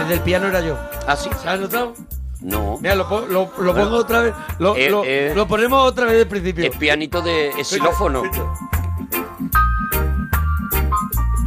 El, 0.02 0.04
el 0.04 0.08
del 0.08 0.20
piano 0.20 0.48
era 0.48 0.60
yo. 0.60 0.76
¿Ah, 1.06 1.16
sí? 1.16 1.30
¿Se 1.42 1.48
ha 1.48 1.56
notado? 1.56 1.94
No. 2.40 2.78
Mira, 2.80 2.94
lo, 2.96 3.26
lo- 3.28 3.52
lo 3.58 3.74
pongo 3.74 3.96
otra 3.98 4.20
vez. 4.22 4.34
Lo, 4.58 4.74
Eh, 4.76 4.90
lo- 4.90 5.04
eh. 5.04 5.32
lo 5.34 5.46
ponemos 5.46 5.84
otra 5.86 6.06
vez 6.06 6.14
del 6.18 6.26
principio. 6.28 6.64
Es 6.66 6.76
pianito 6.76 7.22
de 7.22 7.50
es 7.50 7.68
xilófono. 7.68 8.22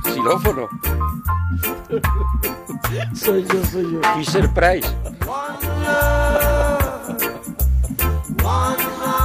Xilófono. 0.04 0.70
Soy 3.16 3.44
yo, 3.46 3.66
soy 3.66 3.92
yo. 3.92 4.00
Fisher 4.16 4.50
Price. 4.54 4.88
One 5.28 5.58
heart, 8.80 9.25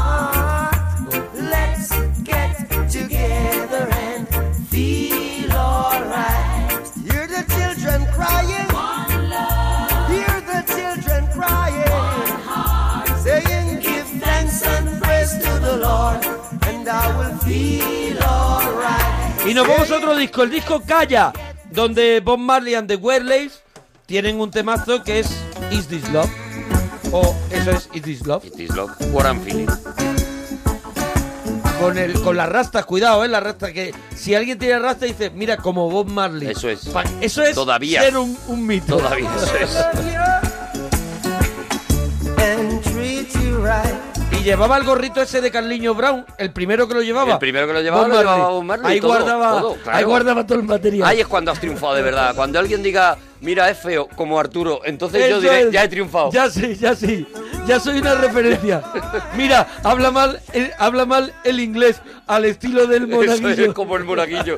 Y 19.46 19.54
nos 19.54 19.66
vamos 19.66 19.90
a 19.90 19.96
otro 19.96 20.16
disco, 20.16 20.42
el 20.42 20.50
disco 20.50 20.82
Calla, 20.86 21.32
donde 21.70 22.20
Bob 22.20 22.38
Marley 22.38 22.74
and 22.74 22.88
the 22.88 22.96
Wailers 22.96 23.62
tienen 24.06 24.40
un 24.40 24.50
temazo 24.50 25.02
que 25.02 25.20
es 25.20 25.28
Is 25.70 25.86
This 25.88 26.08
Love? 26.10 26.30
O 27.12 27.34
eso 27.50 27.70
es 27.72 27.88
Is 27.94 28.02
This 28.02 28.26
Love. 28.26 28.44
It 28.44 28.60
is 28.60 28.70
love. 28.76 28.90
What 29.12 29.24
I'm 29.26 29.40
feeling. 29.42 29.66
Con, 31.80 31.96
el, 31.96 32.12
con 32.20 32.36
las 32.36 32.48
rastas, 32.48 32.84
cuidado, 32.84 33.24
¿eh? 33.24 33.28
La 33.28 33.40
rasta 33.40 33.72
que 33.72 33.94
si 34.14 34.34
alguien 34.34 34.58
tiene 34.58 34.78
rasta 34.78 35.06
dice, 35.06 35.30
mira, 35.30 35.56
como 35.56 35.90
Bob 35.90 36.08
Marley. 36.08 36.48
Eso 36.50 36.68
es. 36.68 36.84
Pa- 36.90 37.04
Eso 37.20 37.42
es 37.42 37.54
Todavía. 37.54 38.02
ser 38.02 38.18
un, 38.18 38.36
un 38.48 38.66
mito. 38.66 38.98
Todavía 38.98 39.30
eso 39.34 39.56
es. 39.56 39.76
And 42.38 42.82
treat 42.82 43.32
you 43.42 43.64
right. 43.64 44.19
Y 44.40 44.42
llevaba 44.42 44.78
el 44.78 44.84
gorrito 44.84 45.20
ese 45.20 45.42
de 45.42 45.50
Carliño 45.50 45.94
Brown, 45.94 46.24
el 46.38 46.50
primero 46.50 46.88
que 46.88 46.94
lo 46.94 47.02
llevaba. 47.02 47.34
El 47.34 47.38
primero 47.38 47.66
que 47.66 47.74
lo 47.74 47.82
llevaba 47.82 48.08
lo 48.08 48.18
llevaba 48.18 48.48
Bob 48.48 48.64
Marley, 48.64 48.92
Ahí 48.92 49.00
todo, 49.00 49.10
guardaba, 49.10 49.60
todo, 49.60 49.74
claro. 49.74 49.98
ahí 49.98 50.04
guardaba 50.04 50.46
todo 50.46 50.58
el 50.58 50.64
material. 50.64 51.08
Ahí 51.08 51.20
es 51.20 51.26
cuando 51.26 51.50
has 51.50 51.60
triunfado 51.60 51.94
de 51.94 52.00
verdad. 52.02 52.34
Cuando 52.34 52.58
alguien 52.58 52.82
diga, 52.82 53.18
mira, 53.42 53.68
es 53.68 53.78
feo, 53.78 54.08
como 54.16 54.40
Arturo, 54.40 54.80
entonces 54.84 55.28
yo 55.28 55.40
diré, 55.42 55.62
es. 55.64 55.70
ya 55.72 55.84
he 55.84 55.88
triunfado. 55.88 56.30
Ya 56.32 56.48
sí, 56.48 56.74
ya 56.74 56.94
sí. 56.94 57.26
Ya 57.66 57.78
soy 57.78 57.98
una 57.98 58.14
referencia. 58.14 58.82
Mira, 59.36 59.66
habla 59.84 60.10
mal, 60.10 60.40
el, 60.54 60.72
habla 60.78 61.04
mal 61.04 61.34
el 61.44 61.60
inglés 61.60 62.00
al 62.26 62.46
estilo 62.46 62.86
del 62.86 63.10
Eso 63.12 63.22
es 63.22 63.40
monaguillo. 63.42 63.74
como 63.74 63.96
el 63.98 64.04
monaguillo. 64.04 64.54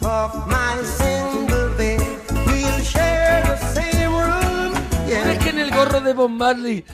Of 0.00 0.46
my 0.46 0.84
single 0.84 1.68
bed, 1.76 2.00
we'll 2.46 2.82
share 2.84 3.42
the 3.42 3.56
same 3.74 4.06
room. 4.10 4.74
Yeah. 5.08 5.32
Es 5.32 5.38
que 5.42 5.50
en 5.50 5.58
el 5.58 5.74
gorro 5.74 6.00
de 6.00 6.12
Bob 6.12 6.30
Marley 6.30 6.84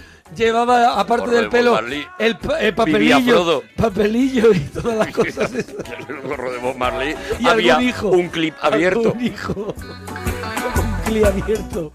llevaba, 0.45 0.99
aparte 1.01 1.31
del 1.31 1.49
pelo, 1.49 1.73
Marley 1.73 2.07
el, 2.19 2.39
el 2.61 2.75
papelillo, 2.75 3.63
papelillo 3.77 4.53
y 4.53 4.61
todas 4.61 4.97
las 4.97 5.09
cosas. 5.13 5.53
el 5.53 6.21
gorro 6.23 6.53
de 6.53 6.59
Bob 6.59 6.77
Marley. 6.77 7.15
Y 7.39 7.47
había 7.47 7.75
algún 7.77 7.89
hijo. 7.89 8.09
un 8.11 8.29
clip 8.29 8.55
abierto. 8.61 9.01
Algún 9.01 9.25
hijo. 9.25 9.75
Un 9.75 11.03
clip 11.05 11.25
abierto. 11.25 11.93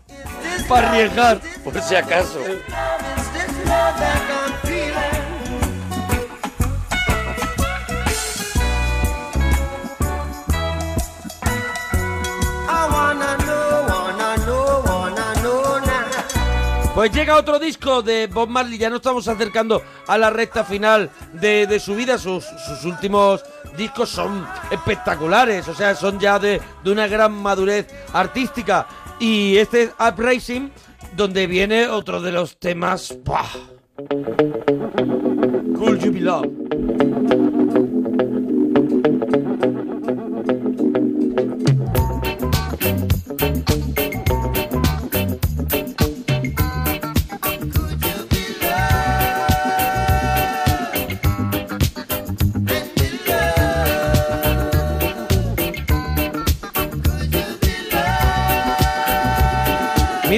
Para 0.67 0.91
arriesgar. 0.91 1.39
Por 1.63 1.81
si 1.81 1.95
acaso. 1.95 2.39
Pues 16.93 17.11
llega 17.11 17.37
otro 17.37 17.57
disco 17.57 18.03
de 18.03 18.27
Bob 18.27 18.49
Marley, 18.49 18.77
ya 18.77 18.89
nos 18.89 18.97
estamos 18.97 19.27
acercando 19.27 19.81
a 20.05 20.15
la 20.17 20.29
recta 20.29 20.63
final 20.63 21.09
de, 21.33 21.65
de 21.65 21.79
su 21.79 21.95
vida, 21.95 22.19
sus, 22.19 22.45
sus 22.45 22.85
últimos 22.85 23.43
discos 23.75 24.09
son 24.09 24.45
espectaculares, 24.69 25.67
o 25.67 25.73
sea, 25.73 25.95
son 25.95 26.19
ya 26.19 26.37
de, 26.37 26.61
de 26.83 26.91
una 26.91 27.07
gran 27.07 27.33
madurez 27.33 27.87
artística. 28.13 28.85
Y 29.19 29.57
este 29.57 29.83
es 29.83 29.91
Uprising, 29.99 30.71
donde 31.15 31.47
viene 31.47 31.87
otro 31.87 32.21
de 32.21 32.31
los 32.31 32.57
temas... 32.57 33.17
¡buah! 33.23 33.47
Cool 35.75 35.99
You 35.99 36.11
Be. 36.11 36.21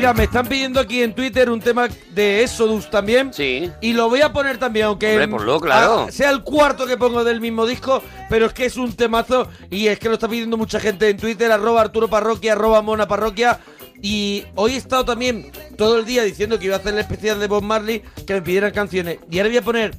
Mira, 0.06 0.14
me 0.14 0.26
están 0.26 0.46
pidiendo 0.46 0.80
aquí 0.80 1.02
en 1.02 1.16
Twitter 1.16 1.50
un 1.50 1.60
tema 1.60 1.88
de 2.12 2.44
Exodus 2.44 2.92
también. 2.92 3.34
Sí. 3.34 3.72
Y 3.82 3.94
lo 3.94 4.08
voy 4.08 4.22
a 4.22 4.32
poner 4.32 4.60
también, 4.60 4.86
aunque 4.86 5.10
Hombre, 5.14 5.28
ponlo, 5.28 5.60
claro. 5.60 6.12
sea 6.12 6.30
el 6.30 6.44
cuarto 6.44 6.86
que 6.86 6.96
pongo 6.96 7.24
del 7.24 7.42
mismo 7.42 7.66
disco, 7.66 8.04
pero 8.30 8.46
es 8.46 8.54
que 8.54 8.66
es 8.66 8.78
un 8.78 8.94
temazo 8.94 9.48
y 9.72 9.88
es 9.88 9.98
que 9.98 10.08
lo 10.08 10.14
está 10.14 10.28
pidiendo 10.28 10.58
mucha 10.58 10.80
gente 10.80 11.10
en 11.10 11.18
Twitter, 11.18 11.52
arroba 11.52 11.82
Arturo 11.82 12.08
Parroquia, 12.08 12.52
arroba 12.52 12.84
Mona 12.84 13.08
Parroquia. 13.08 13.60
Y 14.00 14.46
hoy 14.54 14.74
he 14.74 14.78
estado 14.78 15.06
también 15.06 15.52
todo 15.76 15.98
el 15.98 16.06
día 16.06 16.22
diciendo 16.22 16.60
que 16.60 16.66
iba 16.66 16.76
a 16.76 16.78
hacer 16.78 16.94
el 16.94 17.00
especial 17.00 17.40
de 17.40 17.48
Bob 17.48 17.64
Marley, 17.64 18.04
que 18.28 18.36
me 18.36 18.44
pidieran 18.44 18.74
canciones. 18.74 19.18
Y 19.32 19.40
ahora 19.40 19.50
voy 19.50 19.58
a 19.58 19.64
poner 19.64 19.96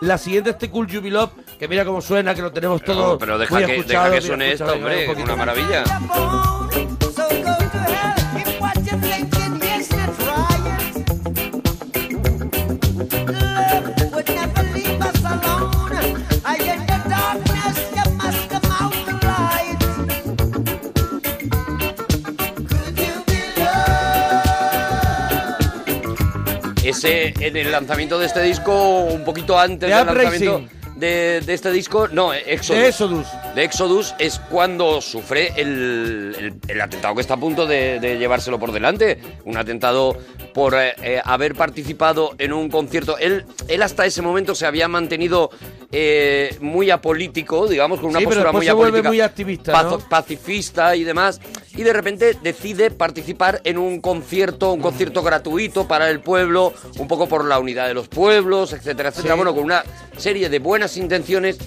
la 0.00 0.16
siguiente, 0.16 0.48
este 0.48 0.70
Cool 0.70 0.88
Love, 0.90 1.32
que 1.58 1.68
mira 1.68 1.84
cómo 1.84 2.00
suena, 2.00 2.34
que 2.34 2.40
lo 2.40 2.50
tenemos 2.50 2.82
todo 2.82 3.18
pero 3.18 3.36
deja 3.36 3.56
muy 3.56 3.66
que, 3.66 3.76
escuchado, 3.76 4.04
deja 4.04 4.14
que 4.14 4.20
muy 4.20 4.26
suene 4.26 4.52
escuchado. 4.52 4.72
esto, 4.72 4.86
hombre, 4.86 5.00
un 5.02 5.12
poquito. 5.12 5.24
una 5.26 5.36
maravilla. 5.36 5.84
So 7.20 7.28
go 7.42 7.59
Ese, 26.90 27.32
en 27.40 27.56
el 27.56 27.70
lanzamiento 27.70 28.18
de 28.18 28.26
este 28.26 28.42
disco, 28.42 29.00
un 29.04 29.24
poquito 29.24 29.58
antes 29.58 29.88
De 29.88 29.94
del 29.94 30.06
lanzamiento 30.06 30.79
de, 31.00 31.40
de 31.40 31.54
este 31.54 31.72
disco, 31.72 32.06
no, 32.08 32.32
Exodus. 32.32 32.80
De 32.82 32.88
Exodus. 32.88 33.26
De 33.54 33.64
Exodus 33.64 34.14
es 34.18 34.38
cuando 34.50 35.00
sufre 35.00 35.52
el, 35.56 36.34
el- 36.38 36.54
el 36.68 36.80
atentado 36.80 37.14
que 37.14 37.20
está 37.22 37.34
a 37.34 37.36
punto 37.38 37.66
de, 37.66 37.98
de 37.98 38.18
llevárselo 38.18 38.58
por 38.58 38.70
delante. 38.72 39.18
Un 39.44 39.56
atentado 39.56 40.16
por 40.54 40.74
eh, 40.74 40.94
eh, 41.02 41.20
haber 41.24 41.54
participado 41.54 42.34
en 42.38 42.52
un 42.52 42.68
concierto. 42.68 43.18
Él, 43.18 43.44
él 43.68 43.82
hasta 43.82 44.04
ese 44.06 44.20
momento 44.22 44.54
se 44.54 44.66
había 44.66 44.86
mantenido 44.88 45.50
eh, 45.92 46.56
muy 46.60 46.90
apolítico, 46.90 47.66
digamos, 47.66 47.98
con 48.00 48.10
una 48.10 48.18
Sí, 48.20 48.26
pero 48.26 48.42
postura 48.42 48.50
después 48.52 48.60
muy 48.60 48.66
se 48.66 48.72
vuelve 48.72 48.88
apolítica. 48.98 49.08
muy 49.08 49.20
activista, 49.20 49.82
¿no? 49.82 49.98
pacifista 50.08 50.94
y 50.96 51.04
demás. 51.04 51.40
Y 51.76 51.82
de 51.82 51.92
repente 51.92 52.36
decide 52.42 52.90
participar 52.90 53.60
en 53.64 53.78
un 53.78 54.00
concierto, 54.00 54.72
un 54.72 54.80
concierto 54.80 55.22
gratuito 55.22 55.86
para 55.88 56.10
el 56.10 56.20
pueblo, 56.20 56.74
un 56.98 57.06
poco 57.08 57.28
por 57.28 57.44
la 57.44 57.58
unidad 57.58 57.86
de 57.86 57.94
los 57.94 58.08
pueblos, 58.08 58.72
etcétera, 58.72 59.10
etcétera. 59.10 59.34
Sí. 59.34 59.38
Bueno, 59.38 59.54
con 59.54 59.64
una 59.64 59.84
serie 60.16 60.48
de 60.48 60.58
buenas 60.58 60.89
intenciones, 60.96 61.58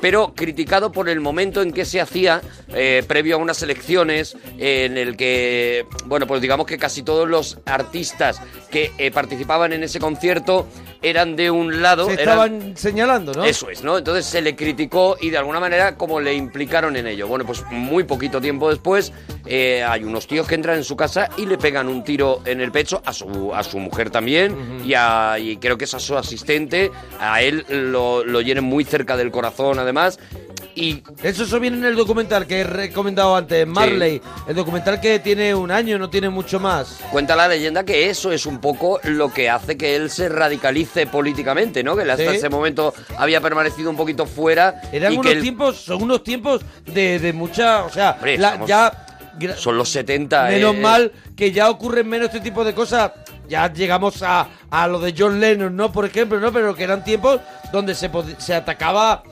pero 0.00 0.34
criticado 0.34 0.92
por 0.92 1.08
el 1.08 1.20
momento 1.20 1.62
en 1.62 1.72
que 1.72 1.84
se 1.84 2.00
hacía, 2.00 2.42
eh, 2.74 3.02
previo 3.06 3.36
a 3.36 3.38
unas 3.38 3.62
elecciones, 3.62 4.36
en 4.58 4.98
el 4.98 5.16
que, 5.16 5.86
bueno, 6.06 6.26
pues 6.26 6.42
digamos 6.42 6.66
que 6.66 6.78
casi 6.78 7.02
todos 7.02 7.28
los 7.28 7.58
artistas 7.66 8.40
que 8.70 8.90
eh, 8.98 9.10
participaban 9.10 9.72
en 9.72 9.84
ese 9.84 10.00
concierto 10.00 10.66
eran 11.02 11.36
de 11.36 11.50
un 11.50 11.82
lado. 11.82 12.06
Se 12.06 12.12
eran- 12.14 12.20
estaban 12.28 12.76
señalando, 12.76 13.32
¿no? 13.32 13.44
Eso 13.44 13.68
es, 13.70 13.82
¿no? 13.82 13.98
Entonces 13.98 14.24
se 14.26 14.40
le 14.40 14.54
criticó 14.56 15.16
y 15.20 15.30
de 15.30 15.38
alguna 15.38 15.60
manera 15.60 15.96
como 15.96 16.20
le 16.20 16.34
implicaron 16.34 16.96
en 16.96 17.06
ello. 17.06 17.26
Bueno, 17.28 17.44
pues 17.44 17.64
muy 17.70 18.04
poquito 18.04 18.40
tiempo 18.40 18.70
después 18.70 19.12
eh, 19.46 19.82
hay 19.82 20.04
unos 20.04 20.26
tíos 20.26 20.46
que 20.46 20.54
entran 20.54 20.76
en 20.76 20.84
su 20.84 20.96
casa 20.96 21.28
y 21.36 21.46
le 21.46 21.58
pegan 21.58 21.88
un 21.88 22.04
tiro 22.04 22.40
en 22.44 22.60
el 22.60 22.70
pecho 22.72 23.02
a 23.04 23.12
su, 23.12 23.52
a 23.54 23.62
su 23.64 23.78
mujer 23.78 24.10
también 24.10 24.82
y, 24.84 24.94
a- 24.94 25.36
y 25.38 25.56
creo 25.56 25.76
que 25.76 25.84
es 25.84 25.94
a 25.94 25.98
su 26.00 26.16
asistente. 26.16 26.90
A 27.20 27.42
él 27.42 27.64
lo, 27.68 28.24
lo 28.24 28.40
hieren 28.40 28.64
muy 28.64 28.84
cerca 28.84 29.16
del 29.16 29.30
corazón 29.30 29.78
además. 29.78 30.18
Y 30.74 31.02
Eso, 31.22 31.44
eso 31.44 31.60
viene 31.60 31.76
en 31.76 31.84
el 31.84 31.96
documental 31.96 32.46
que 32.46 32.60
he 32.60 32.64
recomendado 32.64 33.36
antes, 33.36 33.66
Marley. 33.66 34.20
El 34.48 34.54
documental 34.56 35.00
que 35.00 35.18
tiene 35.18 35.54
un 35.54 35.70
año, 35.70 35.98
no 35.98 36.08
tiene 36.08 36.30
mucho 36.30 36.58
más. 36.60 37.00
Cuenta 37.10 37.36
la 37.36 37.46
leyenda 37.48 37.84
que 37.84 38.08
eso 38.08 38.32
es 38.32 38.46
un 38.46 38.58
poco 38.60 38.98
lo 39.04 39.32
que 39.32 39.50
hace 39.50 39.76
que 39.76 39.96
él 39.96 40.08
se 40.10 40.28
radicalice 40.28 41.06
políticamente, 41.06 41.82
¿no? 41.84 41.94
Que 41.96 42.02
hasta 42.02 42.16
Sí. 42.30 42.36
ese 42.36 42.48
momento 42.48 42.94
había 43.18 43.40
permanecido 43.40 43.90
un 43.90 43.96
poquito 43.96 44.24
fuera. 44.26 44.80
Eran 44.92 45.12
y 45.12 45.16
que 45.16 45.20
unos 45.20 45.32
él- 45.32 45.42
tiempos, 45.42 45.76
son 45.76 46.02
unos 46.02 46.22
tiempos 46.24 46.62
de, 46.86 47.18
de 47.18 47.32
mucha, 47.32 47.84
o 47.84 47.90
sea, 47.90 48.12
Hombre, 48.12 48.38
la- 48.38 48.48
estamos- 48.48 48.68
ya 48.68 49.06
Son 49.56 49.78
los 49.78 49.88
70, 49.88 50.44
menos 50.48 50.74
eh, 50.74 50.78
mal 50.80 51.12
que 51.34 51.52
ya 51.52 51.70
ocurren 51.70 52.06
menos 52.06 52.28
este 52.28 52.40
tipo 52.40 52.64
de 52.64 52.74
cosas. 52.74 53.12
Ya 53.48 53.72
llegamos 53.72 54.22
a, 54.22 54.46
a 54.70 54.86
lo 54.86 54.98
de 55.00 55.14
John 55.16 55.40
Lennon, 55.40 55.74
¿no? 55.74 55.90
Por 55.90 56.04
ejemplo, 56.04 56.38
¿no? 56.38 56.52
Pero 56.52 56.74
que 56.74 56.84
eran 56.84 57.02
tiempos 57.02 57.40
donde 57.72 57.94
se, 57.94 58.10
se 58.38 58.54
atacaba 58.54 59.22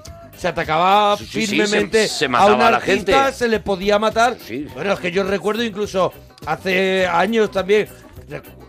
se 0.40 0.48
atacaba 0.48 1.16
Sí, 1.18 1.24
sí, 1.26 1.30
sí, 1.42 1.46
firmemente 1.48 2.08
se- 2.08 2.14
se 2.20 2.24
a 2.24 2.46
un 2.46 2.58
la 2.58 2.68
artista, 2.68 3.24
gente. 3.24 3.36
se 3.38 3.46
le 3.48 3.60
podía 3.60 3.98
matar. 3.98 4.36
Sí. 4.42 4.66
Bueno, 4.74 4.94
es 4.94 4.98
que 5.00 5.12
yo 5.12 5.22
recuerdo 5.22 5.62
incluso 5.62 6.12
hace 6.46 7.06
años 7.06 7.50
también, 7.50 7.88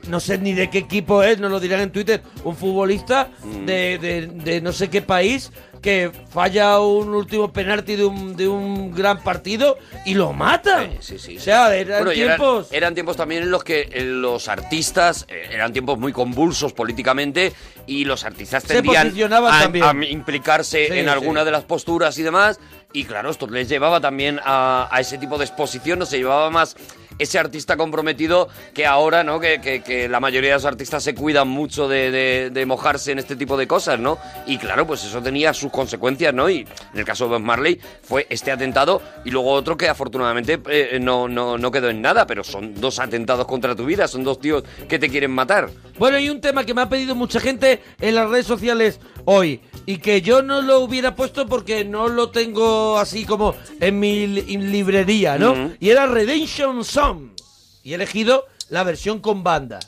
no 0.09 0.19
sé 0.19 0.37
ni 0.37 0.53
de 0.53 0.69
qué 0.69 0.79
equipo 0.79 1.23
es, 1.23 1.39
nos 1.39 1.49
lo 1.49 1.59
dirán 1.61 1.79
en 1.79 1.91
Twitter, 1.91 2.21
un 2.43 2.57
futbolista 2.57 3.29
Mm. 3.43 3.65
de, 3.65 3.97
de- 3.99 4.27
de 4.27 4.59
no 4.61 4.73
sé 4.73 4.89
qué 4.89 5.01
país 5.01 5.51
que 5.81 6.11
falla 6.29 6.79
un 6.79 7.09
último 7.15 7.51
penalti 7.51 7.95
de 7.95 8.05
un, 8.05 8.35
de 8.35 8.47
un 8.47 8.93
gran 8.93 9.21
partido 9.23 9.77
y 10.05 10.13
lo 10.13 10.31
mata. 10.31 10.83
Sí, 10.99 11.17
sí, 11.17 11.19
sí. 11.19 11.37
O 11.37 11.41
sea, 11.41 11.75
eran 11.75 11.99
Bueno, 12.03 12.13
y 12.13 12.21
eran- 12.21 12.37
tiempos... 12.37 12.67
Eran, 12.71 12.93
tiempos 12.93 13.17
también 13.17 13.43
en 13.43 13.51
los 13.51 13.63
que 13.63 13.89
eh, 13.91 14.03
los 14.03 14.47
artistas 14.47 15.25
eh, 15.27 15.49
eran 15.51 15.73
tiempos 15.73 15.97
muy 15.97 16.13
convulsos 16.13 16.73
políticamente 16.73 17.53
y 17.87 18.05
los 18.05 18.23
artistas 18.23 18.63
tendían 18.63 19.11
a, 19.33 19.89
a 19.89 19.93
implicarse 20.05 20.87
Sí, 20.87 20.93
en 20.99 21.05
sí. 21.05 21.09
alguna 21.09 21.43
de 21.43 21.51
las 21.51 21.63
posturas 21.63 22.17
y 22.19 22.23
demás. 22.23 22.59
Y 22.93 23.05
claro, 23.05 23.31
esto 23.31 23.47
les 23.47 23.67
llevaba 23.69 23.99
también 24.01 24.39
a, 24.43 24.87
a 24.91 24.99
ese 24.99 25.17
tipo 25.17 25.37
de 25.37 25.45
exposición, 25.45 25.97
no 25.99 26.05
se 26.05 26.17
llevaba 26.17 26.49
más 26.51 26.75
ese 27.21 27.39
artista 27.39 27.77
comprometido 27.77 28.47
que 28.73 28.85
ahora, 28.85 29.23
¿no? 29.23 29.39
Que, 29.39 29.61
que- 29.61 29.81
que 29.81 30.07
la 30.09 30.19
mayoría 30.19 30.49
de 30.51 30.55
los 30.55 30.65
artistas 30.65 31.03
se 31.03 31.13
cuidan 31.15 31.47
mucho 31.47 31.87
de, 31.87 32.11
de- 32.11 32.49
de 32.51 32.65
mojarse 32.65 33.11
en 33.11 33.19
este 33.19 33.35
tipo 33.35 33.57
de 33.57 33.67
cosas, 33.67 33.99
¿no? 33.99 34.17
Y 34.47 34.57
claro, 34.57 34.85
pues 34.87 35.03
eso 35.03 35.21
tenía 35.21 35.53
sus 35.53 35.71
consecuencias, 35.71 36.33
¿no? 36.33 36.49
Y 36.49 36.59
en 36.93 36.99
el 36.99 37.05
caso 37.05 37.25
de 37.25 37.31
Bob 37.31 37.41
Marley 37.41 37.79
fue 38.03 38.27
este 38.29 38.51
atentado 38.51 39.01
y 39.25 39.31
luego 39.31 39.51
otro 39.51 39.77
que 39.77 39.87
afortunadamente 39.89 40.59
eh, 40.69 40.99
no, 41.01 41.27
no, 41.27 41.57
no 41.57 41.71
quedó 41.71 41.89
en 41.89 42.01
nada, 42.01 42.25
pero 42.25 42.43
son 42.43 42.73
dos 42.79 42.99
atentados 42.99 43.45
contra 43.45 43.75
tu 43.75 43.85
vida, 43.85 44.07
son 44.07 44.23
dos 44.23 44.39
tíos 44.39 44.63
que 44.89 44.99
te 44.99 45.09
quieren 45.09 45.31
matar. 45.31 45.69
Bueno, 45.99 46.17
hay 46.17 46.29
un 46.29 46.41
tema 46.41 46.65
que 46.65 46.73
me 46.73 46.81
ha 46.81 46.89
pedido 46.89 47.15
mucha 47.15 47.39
gente 47.39 47.81
en 47.99 48.15
las 48.15 48.29
redes 48.29 48.45
sociales 48.47 48.99
hoy 49.25 49.61
y 49.85 49.97
que 49.97 50.21
yo 50.21 50.41
no 50.41 50.61
lo 50.61 50.79
hubiera 50.79 51.15
puesto 51.15 51.45
porque 51.47 51.83
no 51.85 52.07
lo 52.07 52.29
tengo 52.29 52.97
así 52.97 53.25
como 53.25 53.55
en 53.79 53.99
mi 53.99 54.25
li- 54.27 54.57
librería, 54.57 55.37
¿no? 55.37 55.71
Y 55.79 55.89
era 55.89 56.05
Redemption 56.07 56.83
Song. 56.83 57.10
Y 57.83 57.91
he 57.91 57.95
elegido 57.95 58.45
la 58.69 58.83
versión 58.83 59.19
con 59.19 59.43
banda. 59.43 59.79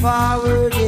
Forward 0.00 0.79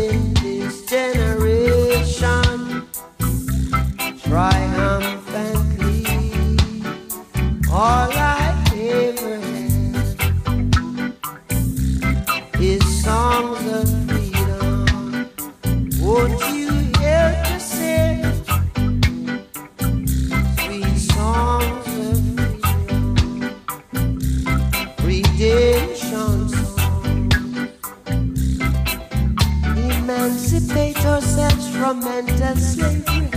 ourselves 31.83 31.83
from 31.83 32.01
mental 32.05 32.57
slavery. 32.57 33.29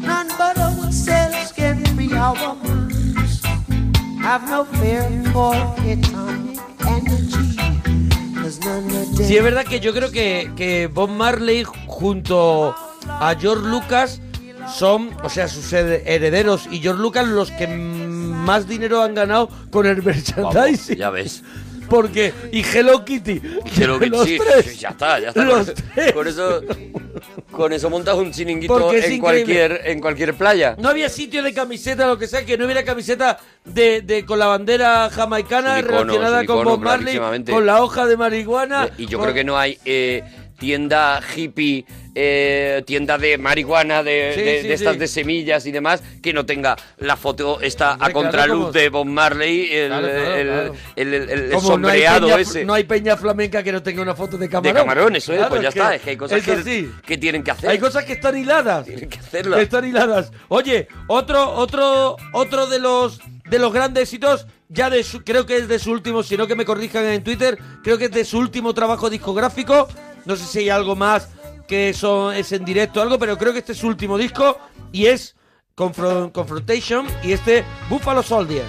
None 0.00 0.28
but 0.38 0.58
ourselves 0.58 1.52
can 1.52 1.84
free 1.96 2.12
our 2.14 2.54
minds. 2.64 3.42
Have 4.22 4.48
no 4.48 4.64
fear 4.64 5.02
for 5.32 5.54
atomic 5.54 6.58
energy. 6.86 7.56
'cause 8.34 8.58
none 8.60 8.86
of 8.86 9.16
them 9.16 9.26
Sí, 9.26 9.36
es 9.36 9.42
verdad 9.44 9.64
que 9.64 9.80
yo 9.80 9.92
creo 9.92 10.10
que, 10.10 10.50
que 10.56 10.88
Bob 10.88 11.10
Marley 11.10 11.64
junto 11.86 12.74
a 13.06 13.34
George 13.38 13.66
Lucas 13.68 14.20
son, 14.76 15.10
o 15.22 15.28
sea, 15.28 15.48
sus 15.48 15.72
her- 15.72 16.02
herederos 16.06 16.66
y 16.70 16.80
George 16.80 17.00
Lucas 17.02 17.26
los 17.28 17.50
que 17.50 17.66
más 17.68 18.66
dinero 18.68 19.02
han 19.02 19.14
ganado 19.14 19.48
con 19.70 19.86
el 19.86 20.00
Vamos, 20.00 20.16
merchandising. 20.16 20.96
ya 20.96 21.10
ves. 21.10 21.42
Porque, 21.92 22.32
y 22.52 22.64
Hello 22.64 23.04
Kitty. 23.04 23.42
Hello 23.78 23.98
Kitty, 24.00 24.08
los 24.10 24.24
sí, 24.24 24.38
tres. 24.38 24.80
ya 24.80 24.88
está, 24.88 25.18
ya 25.20 25.28
está. 25.28 25.44
Los 25.44 25.66
Con, 25.66 25.74
tres. 25.94 26.12
con 26.14 26.26
eso, 26.26 26.60
con 27.50 27.72
eso 27.74 27.90
montas 27.90 28.14
un 28.16 28.32
chiringuito 28.32 28.94
en 28.94 29.20
cualquier, 29.20 29.80
en 29.84 30.00
cualquier 30.00 30.32
playa. 30.34 30.74
No 30.78 30.88
había 30.88 31.10
sitio 31.10 31.42
de 31.42 31.52
camiseta, 31.52 32.06
lo 32.06 32.18
que 32.18 32.26
sea, 32.26 32.46
que 32.46 32.56
no 32.56 32.64
hubiera 32.64 32.82
camiseta 32.82 33.38
de, 33.66 34.00
de 34.00 34.24
con 34.24 34.38
la 34.38 34.46
bandera 34.46 35.10
jamaicana 35.10 35.78
icono, 35.80 35.98
relacionada 36.04 36.46
con 36.46 36.64
Bob 36.64 36.80
Marley, 36.80 37.20
con 37.50 37.66
la 37.66 37.82
hoja 37.82 38.06
de 38.06 38.16
marihuana. 38.16 38.88
Y 38.96 39.06
yo 39.06 39.18
con- 39.18 39.26
creo 39.26 39.34
que 39.34 39.44
no 39.44 39.58
hay 39.58 39.78
eh, 39.84 40.24
tienda 40.62 41.20
hippie, 41.36 41.84
eh, 42.14 42.84
tienda 42.86 43.18
de 43.18 43.36
marihuana, 43.36 44.04
de, 44.04 44.32
Sí, 44.36 44.40
de- 44.42 44.62
sí, 44.62 44.68
de 44.68 44.74
estas 44.74 44.92
sí. 44.94 44.98
de 45.00 45.08
semillas 45.08 45.66
y 45.66 45.72
demás, 45.72 46.04
que 46.22 46.32
no 46.32 46.46
tenga 46.46 46.76
la 46.98 47.16
foto 47.16 47.60
esta 47.60 47.96
a 47.98 48.10
contraluz 48.12 48.70
claro, 48.70 48.72
de 48.72 48.88
Bob 48.90 49.06
Marley, 49.06 49.72
el, 49.72 49.88
Claro, 49.88 50.06
claro, 50.06 50.34
el- 50.36 50.46
claro. 50.46 50.74
el- 50.94 51.14
el- 51.14 51.30
el 51.30 51.50
Como 51.50 51.78
no 51.78 51.88
hay, 51.88 52.02
sombreado 52.02 52.28
peña, 52.28 52.40
ese. 52.40 52.64
no 52.64 52.74
hay 52.74 52.84
peña 52.84 53.16
flamenca 53.16 53.60
que 53.64 53.72
no 53.72 53.82
tenga 53.82 54.02
una 54.02 54.14
foto 54.14 54.38
de 54.38 54.48
camarón. 54.48 54.72
de 54.74 54.80
camarón, 54.80 55.16
eso 55.16 55.32
es, 55.32 55.44
pues 55.48 55.62
ya 55.62 55.68
es 55.70 55.74
está, 55.74 55.94
es 55.96 56.02
que 56.02 56.10
hay 56.10 56.16
cosas 56.16 56.42
que, 56.44 56.88
que 57.04 57.18
tienen 57.18 57.42
que 57.42 57.50
hacer. 57.50 57.68
Hay 57.70 57.78
cosas 57.80 58.04
que 58.04 58.12
están 58.12 58.36
hiladas. 58.38 58.86
Tienen 58.86 59.08
que 59.08 59.18
hacerlas. 59.18 59.56
Que 59.58 59.64
están 59.64 59.84
hiladas. 59.84 60.30
Oye, 60.46 60.86
otro, 61.08 61.50
otro, 61.54 62.16
otro 62.32 62.66
de 62.68 62.78
los 62.78 63.20
de 63.50 63.58
los 63.58 63.72
grandes 63.72 64.04
éxitos, 64.04 64.46
ya 64.70 64.88
de 64.88 65.02
su, 65.02 65.24
creo 65.24 65.44
que 65.44 65.56
es 65.56 65.68
de 65.68 65.78
su 65.78 65.90
último, 65.90 66.22
si 66.22 66.38
no 66.38 66.46
que 66.46 66.54
me 66.54 66.64
corrijan 66.64 67.04
en 67.04 67.22
Twitter, 67.22 67.58
creo 67.82 67.98
que 67.98 68.06
es 68.06 68.10
de 68.12 68.24
su 68.24 68.38
último 68.38 68.72
trabajo 68.72 69.10
discográfico. 69.10 69.88
No 70.24 70.36
sé 70.36 70.44
si 70.44 70.58
hay 70.60 70.70
algo 70.70 70.94
más 70.96 71.28
que 71.66 71.88
eso 71.90 72.32
es 72.32 72.52
en 72.52 72.64
directo 72.64 73.00
o 73.00 73.02
algo, 73.02 73.18
pero 73.18 73.38
creo 73.38 73.52
que 73.52 73.58
este 73.60 73.72
es 73.72 73.78
su 73.78 73.88
último 73.88 74.18
disco 74.18 74.58
y 74.92 75.06
es 75.06 75.34
Confron- 75.76 76.30
Confrontation 76.32 77.06
y 77.22 77.32
este 77.32 77.64
Buffalo 77.88 78.22
Soldier. 78.22 78.64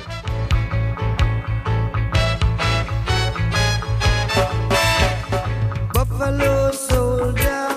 Buffalo 5.94 6.72
soldier, 6.74 7.70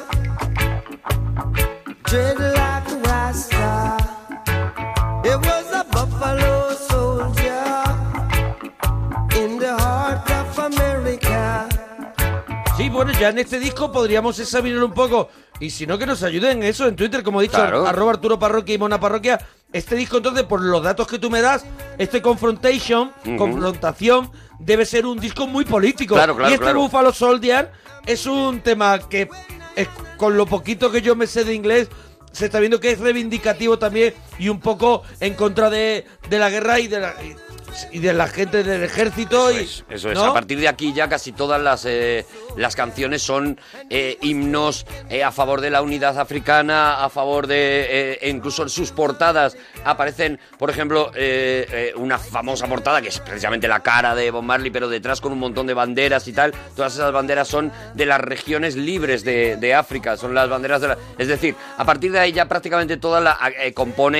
bueno, 12.97 13.13
ya 13.19 13.29
en 13.29 13.39
este 13.39 13.59
disco 13.61 13.93
podríamos 13.93 14.39
examinar 14.39 14.83
un 14.83 14.93
poco. 14.93 15.29
Y 15.61 15.71
si 15.71 15.87
no, 15.87 15.97
que 15.99 16.07
nos 16.07 16.23
ayuden 16.23 16.59
en 16.59 16.63
eso 16.65 16.87
en 16.87 16.97
Twitter, 16.97 17.23
como 17.23 17.41
he 17.41 17.45
dicho, 17.45 17.57
Claro. 17.57 17.87
arroba 17.87 18.13
Arturo 18.13 18.39
Parroquia 18.39 18.75
y 18.75 18.79
Mona 18.79 18.99
Parroquia. 19.01 19.39
Este 19.73 19.95
disco, 19.97 20.19
entonces, 20.19 20.45
por 20.45 20.61
los 20.63 20.83
datos 20.83 21.07
que 21.07 21.19
tú 21.19 21.31
me 21.31 21.41
das, 21.41 21.65
este 21.99 22.21
Confrontation, 22.23 23.13
confrontación, 23.39 24.31
debe 24.59 24.85
ser 24.85 25.07
un 25.07 25.19
disco 25.19 25.47
muy 25.47 25.65
político. 25.65 26.15
Claro, 26.15 26.35
claro, 26.37 26.51
y 26.51 26.55
este. 26.55 26.73
Buffalo 26.73 27.13
Soldier 27.13 27.71
es 28.07 28.27
un 28.27 28.61
tema 28.61 28.99
que, 29.09 29.29
es- 29.77 29.89
con 30.17 30.37
lo 30.37 30.47
poquito 30.47 30.91
que 30.91 31.03
yo 31.03 31.17
me 31.17 31.27
sé 31.27 31.45
de 31.45 31.55
inglés, 31.55 31.89
se 32.33 32.47
está 32.47 32.59
viendo 32.61 32.79
que 32.81 32.91
es 32.93 32.99
reivindicativo 33.01 33.79
también 33.79 34.13
y 34.39 34.49
un 34.49 34.61
poco 34.61 35.03
en 35.21 35.35
contra 35.35 35.71
de, 35.71 36.05
de 36.29 36.39
la 36.39 36.51
guerra 36.51 36.79
y 36.81 36.89
de 36.89 37.01
la, 37.01 37.15
y- 37.23 37.37
y 37.93 37.99
de 37.99 38.15
la 38.15 38.27
gente 38.27 38.63
del 38.65 38.83
ejército. 38.83 39.51
Eso 39.51 39.61
y, 39.61 39.65
es, 39.65 39.85
eso 39.91 40.11
es. 40.11 40.19
A 40.19 40.33
partir 40.33 40.59
de 40.59 40.67
aquí 40.67 40.95
ya 40.95 41.11
casi 41.11 41.33
todas 41.33 41.61
las, 41.61 41.85
eh, 41.85 42.25
las 42.57 42.75
canciones 42.75 43.21
son 43.23 43.61
eh, 43.91 44.17
himnos 44.23 44.87
eh, 45.11 45.23
a 45.23 45.31
favor 45.31 45.61
de 45.61 45.69
la 45.69 45.83
unidad 45.83 46.19
africana, 46.19 47.05
a 47.05 47.11
favor 47.11 47.47
de... 47.47 48.15
eh, 48.23 48.31
incluso 48.31 48.63
en 48.63 48.71
sus 48.71 48.93
portadas 48.93 49.59
aparecen, 49.85 50.41
por 50.59 50.71
ejemplo, 50.71 51.11
eh, 51.15 51.93
una 51.97 52.19
famosa 52.19 52.67
portada 52.67 53.03
que 53.03 53.09
es 53.09 53.21
precisamente 53.21 53.69
la 53.69 53.81
cara 53.81 54.15
de 54.15 54.31
Bob 54.31 54.43
Marley, 54.43 54.71
pero 54.71 54.89
detrás 54.89 55.21
con 55.21 55.33
un 55.33 55.39
montón 55.39 55.67
de 55.67 55.75
banderas 55.75 56.27
y 56.29 56.33
tal. 56.33 56.55
Todas 56.75 56.95
esas 56.95 57.13
banderas 57.13 57.47
son 57.47 57.71
de 57.93 58.07
las 58.07 58.23
regiones 58.23 58.75
libres 58.75 59.23
de, 59.23 59.57
de 59.57 59.75
África, 59.75 60.17
son 60.17 60.35
las 60.35 60.49
banderas 60.49 60.81
de 60.81 60.89
la... 60.89 60.99
Es 61.19 61.29
decir, 61.29 61.55
a 61.77 61.85
partir 61.85 62.11
de 62.11 62.21
ahí 62.21 62.33
ya 62.33 62.47
prácticamente 62.47 62.97
toda 62.97 63.21
la... 63.21 63.39
eh, 63.61 63.75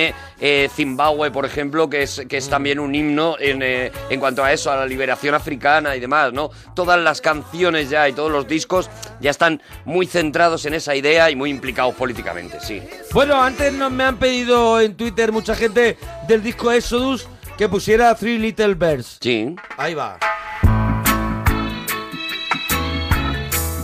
compone 0.07 0.27
eh, 0.39 0.69
Zimbabue, 0.73 1.31
por 1.31 1.45
ejemplo, 1.45 1.89
que 1.89 2.03
es, 2.03 2.21
que 2.27 2.37
es 2.37 2.49
también 2.49 2.79
un 2.79 2.93
himno 2.93 3.35
en, 3.39 3.61
eh, 3.63 3.91
en 4.09 4.19
cuanto 4.19 4.43
a 4.43 4.51
eso, 4.51 4.71
a 4.71 4.75
la 4.75 4.85
liberación 4.85 5.33
africana 5.33 5.95
y 5.95 5.99
demás, 5.99 6.33
¿no? 6.33 6.51
Todas 6.75 6.99
las 6.99 7.21
canciones 7.21 7.89
ya 7.89 8.07
y 8.07 8.13
todos 8.13 8.31
los 8.31 8.47
discos 8.47 8.89
ya 9.19 9.31
están 9.31 9.61
muy 9.85 10.05
centrados 10.05 10.65
en 10.65 10.73
esa 10.73 10.95
idea 10.95 11.29
y 11.31 11.35
muy 11.35 11.49
implicados 11.49 11.95
políticamente, 11.95 12.59
sí. 12.59 12.81
Bueno, 13.13 13.41
antes 13.41 13.73
nos 13.73 13.91
me 13.91 14.03
han 14.03 14.17
pedido 14.17 14.79
en 14.79 14.95
Twitter 14.95 15.31
mucha 15.31 15.55
gente 15.55 15.97
del 16.27 16.43
disco 16.43 16.71
Exodus 16.71 17.27
que 17.57 17.67
pusiera 17.67 18.13
Three 18.15 18.37
Little 18.37 18.75
Birds. 18.75 19.17
Sí. 19.19 19.55
Ahí 19.77 19.95
va. 19.95 20.19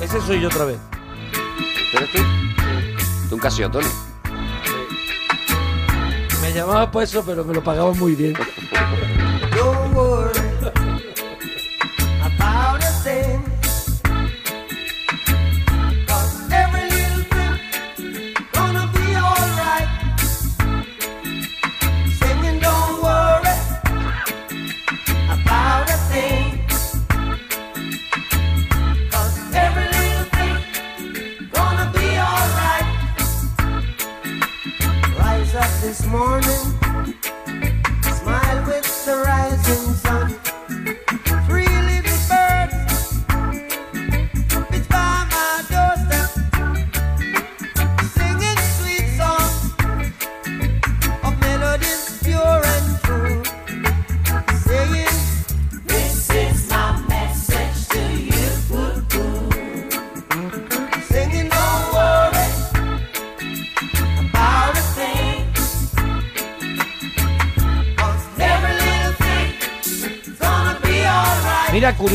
Ese 0.02 0.22
soy 0.22 0.42
yo 0.42 0.48
otra 0.48 0.66
vez. 0.66 0.78
¿Eres 1.94 2.12
tú? 2.12 2.20
Tú 3.30 3.36
un 3.36 3.42
Casio, 3.42 3.70
Tony. 3.72 3.88
Me 3.88 4.13
llamaba 6.54 6.92
por 6.92 7.04
eso, 7.04 7.24
pero 7.26 7.44
me 7.44 7.54
lo 7.54 7.64
pagaban 7.64 7.98
muy 7.98 8.16
bien. 8.16 8.34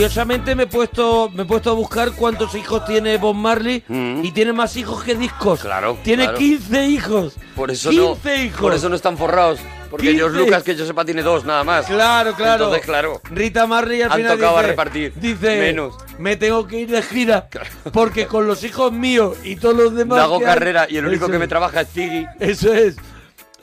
Curiosamente 0.09 0.55
me 0.55 0.62
he 0.62 0.66
puesto 0.66 1.31
me 1.35 1.42
he 1.42 1.47
puesto 1.47 1.71
a 1.71 1.75
buscar 1.75 2.12
cuántos 2.12 2.55
hijos 2.55 2.83
tiene 2.87 3.18
Bob 3.18 3.35
Marley 3.35 3.85
y 4.23 4.33
tiene 4.33 4.55
más 4.55 4.75
hijos 4.77 5.05
que 5.05 5.14
discos. 5.14 5.61
Mm. 5.61 5.62
Claro, 5.62 5.99
Tiene 6.03 6.23
claro. 6.25 6.38
15 6.38 6.87
hijos. 6.87 7.35
Por 7.55 7.71
eso 7.71 7.90
15 7.90 8.37
no, 8.37 8.44
hijos. 8.44 8.61
Por 8.61 8.73
eso 8.73 8.88
no 8.88 8.97
están 8.97 9.18
forrados. 9.18 9.61
Porque 9.90 10.07
15. 10.09 10.18
George 10.18 10.38
Lucas, 10.38 10.62
que 10.62 10.75
yo 10.77 10.87
sepa, 10.87 11.05
tiene 11.05 11.23
dos 11.23 11.44
nada 11.44 11.62
más. 11.62 11.87
Claro, 11.87 12.33
claro. 12.35 12.64
Entonces, 12.64 12.87
claro. 12.87 13.21
Rita 13.31 13.66
Marley 13.66 14.03
al 14.03 14.12
Han 14.12 14.18
final 14.18 14.38
tocado 14.38 14.59
a 14.59 14.62
repartir. 14.62 15.12
Dice, 15.16 15.59
Menos. 15.59 15.94
me 16.18 16.37
tengo 16.37 16.66
que 16.66 16.81
ir 16.81 16.90
de 16.90 17.03
gira 17.03 17.49
porque 17.92 18.27
con 18.27 18.47
los 18.47 18.64
hijos 18.64 18.90
míos 18.90 19.37
y 19.44 19.57
todos 19.57 19.77
los 19.77 19.94
demás 19.94 20.18
No 20.18 20.25
hago 20.25 20.40
carrera 20.40 20.87
y 20.88 20.97
el 20.97 21.07
único 21.07 21.27
Eso 21.27 21.33
que 21.33 21.38
me 21.38 21.49
trabaja 21.49 21.83
es 21.83 21.88
Ziggy. 21.88 22.27
Eso 22.40 22.73
es. 22.73 22.97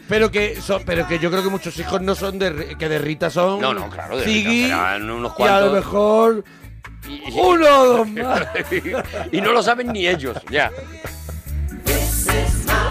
Pero 0.07 0.29
que, 0.31 0.61
son- 0.61 0.83
pero 0.85 1.07
que 1.07 1.17
yo 1.19 1.31
creo 1.31 1.41
que 1.43 1.49
muchos 1.49 1.77
hijos 1.79 2.01
no 2.01 2.13
son 2.15 2.37
de 2.39 2.75
que 2.77 2.87
de 2.89 2.99
Rita 2.99 3.29
son 3.29 3.59
No, 3.59 3.73
no, 3.73 3.89
claro, 3.89 4.17
de 4.17 4.23
Ziggy, 4.23 4.63
Rita 4.65 4.67
serán 4.75 5.09
unos 5.09 5.31
y 5.39 5.43
a 5.43 5.59
lo 5.61 5.71
cuantos. 5.71 5.73
mejor 5.73 6.43
uno 7.33 7.79
o 7.81 7.85
dos 7.85 8.07
más. 8.09 8.47
y 9.31 9.41
no 9.41 9.51
lo 9.51 9.61
saben 9.63 9.87
ni 9.93 10.07
ellos, 10.07 10.37
ya. 10.49 10.71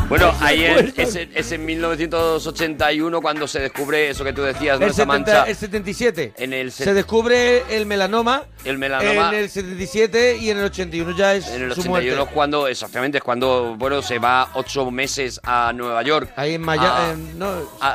Bueno, 0.08 0.32
ahí 0.40 0.64
es, 0.64 0.98
es, 0.98 1.16
en- 1.16 1.30
es 1.34 1.52
en 1.52 1.64
1981 1.64 3.20
cuando 3.20 3.48
se 3.48 3.60
descubre 3.60 4.10
eso 4.10 4.22
que 4.22 4.32
tú 4.32 4.42
decías, 4.42 4.78
¿no? 4.78 4.84
El, 4.86 4.92
Esa 4.92 5.02
70 5.04 5.06
mancha. 5.32 5.44
el 5.50 5.56
77 5.56 6.32
En 6.36 6.52
el 6.52 6.72
se 6.72 6.84
se- 6.84 6.94
descubre 6.94 7.62
el 7.74 7.86
melanoma, 7.86 8.44
El 8.64 8.78
melanoma. 8.78 9.30
en 9.30 9.34
el 9.34 9.50
77 9.50 10.36
y 10.36 10.50
en 10.50 10.58
el 10.58 10.64
81 10.64 11.16
ya 11.16 11.34
es 11.34 11.48
En 11.48 11.62
el 11.64 11.74
su 11.74 11.80
81 11.80 12.22
es 12.22 12.28
cuando, 12.30 12.68
exactamente, 12.68 13.18
es 13.18 13.24
cuando, 13.24 13.74
bueno, 13.78 14.02
se 14.02 14.18
va 14.18 14.50
ocho 14.54 14.90
meses 14.90 15.40
a 15.42 15.72
Nueva 15.74 16.02
York. 16.02 16.30
Ahí 16.36 16.54
en 16.54 16.62
Miami, 16.62 17.32
no, 17.36 17.52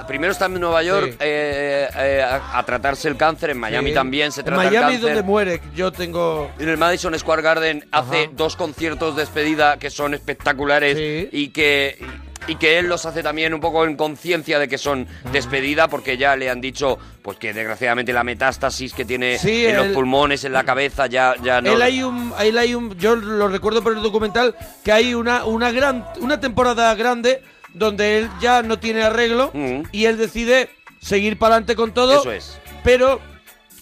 primero 0.08 0.32
está 0.32 0.46
en 0.48 0.60
Nueva 0.60 0.82
York 0.84 1.12
Sí. 1.12 1.18
eh, 1.20 1.88
eh, 1.96 2.22
a, 2.24 2.58
a 2.60 2.64
tratarse 2.66 3.08
el 3.08 3.18
cáncer, 3.18 3.52
en 3.52 3.60
Miami 3.60 3.90
Sí. 3.90 3.94
también 3.96 4.32
se 4.32 4.42
En 4.42 4.46
trata 4.48 4.64
Miami 4.64 4.76
el 4.78 4.84
es 4.84 4.90
cáncer. 4.92 5.02
donde 5.16 5.24
muere. 5.24 5.62
Yo 5.76 5.92
tengo. 5.92 6.52
En 6.60 6.70
el 6.70 6.78
Madison 6.78 7.18
Square 7.18 7.42
Garden 7.42 7.88
hace 7.92 8.30
dos 8.34 8.56
conciertos 8.56 9.16
de 9.16 9.22
despedida 9.22 9.78
que 9.78 9.90
son 9.90 10.14
espectaculares 10.14 10.98
Sí. 10.98 11.30
y 11.32 11.50
que 11.50 11.99
y 12.48 12.56
que 12.56 12.80
él 12.80 12.88
los 12.88 13.06
hace 13.06 13.22
también 13.22 13.54
un 13.54 13.60
poco 13.60 13.86
en 13.86 13.96
conciencia 13.96 14.58
de 14.60 14.68
que 14.68 14.78
son 14.78 15.08
despedida 15.32 15.88
porque 15.88 16.18
ya 16.18 16.36
le 16.36 16.50
han 16.50 16.62
dicho 16.62 16.98
pues 17.22 17.38
que 17.38 17.54
desgraciadamente 17.54 18.14
la 18.14 18.24
metástasis 18.24 18.94
que 18.94 19.06
tiene 19.06 19.38
Sí, 19.38 19.66
en 19.66 19.76
los 19.78 19.86
él- 19.88 19.94
pulmones, 19.94 20.44
en 20.46 20.54
la 20.54 20.64
cabeza 20.64 21.08
ya 21.08 21.36
ya 21.44 21.62
no 21.62 21.72
Él 21.74 21.82
hay 21.82 22.02
un, 22.02 22.34
él 22.40 22.58
hay 22.58 22.74
un, 22.76 22.98
yo 22.98 23.16
lo 23.16 23.48
recuerdo 23.50 23.84
por 23.84 23.94
el 23.94 24.02
documental 24.02 24.56
que 24.84 24.92
hay 24.92 25.14
una, 25.14 25.46
una 25.46 25.72
gran, 25.72 26.06
una 26.22 26.40
temporada 26.40 26.94
grande 26.96 27.44
donde 27.74 28.18
él 28.20 28.30
ya 28.42 28.64
no 28.64 28.80
tiene 28.80 29.04
arreglo 29.04 29.52
y 29.92 30.06
él 30.06 30.18
decide 30.18 30.70
seguir 31.00 31.38
para 31.38 31.56
adelante 31.56 31.76
con 31.76 31.94
todo. 31.94 32.16
Mm. 32.16 32.20
Eso 32.22 32.32
es. 32.32 32.60
Pero 32.84 33.20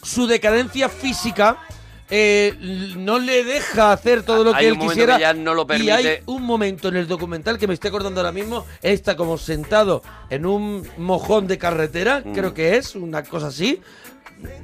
su 0.04 0.28
decadencia 0.28 0.90
física 0.90 1.58
eh, 2.10 2.56
no 2.98 3.20
le 3.20 3.44
deja 3.44 3.92
hacer 3.92 4.24
todo 4.24 4.44
lo 4.46 4.54
Hay 4.56 4.64
que 4.64 4.68
él 4.70 4.74
un 4.74 4.88
quisiera. 4.88 5.16
que 5.16 5.22
ya 5.22 5.34
no 5.34 5.54
lo 5.54 5.68
Y 5.78 5.90
hay 5.90 6.20
un 6.26 6.44
momento 6.44 6.88
en 6.88 6.96
el 6.96 7.08
documental 7.08 7.58
que 7.58 7.68
me 7.68 7.74
estoy 7.74 7.90
acordando 7.90 8.22
ahora 8.22 8.32
mismo, 8.32 8.66
está 8.82 9.16
como 9.18 9.38
sentado 9.38 10.02
en 10.30 10.46
un 10.46 10.88
mojón 10.98 11.48
de 11.48 11.58
carretera, 11.58 12.22
Mm. 12.24 12.34
creo 12.34 12.54
que 12.54 12.78
es, 12.78 12.96
una 12.96 13.24
cosa 13.24 13.48
así. 13.48 13.82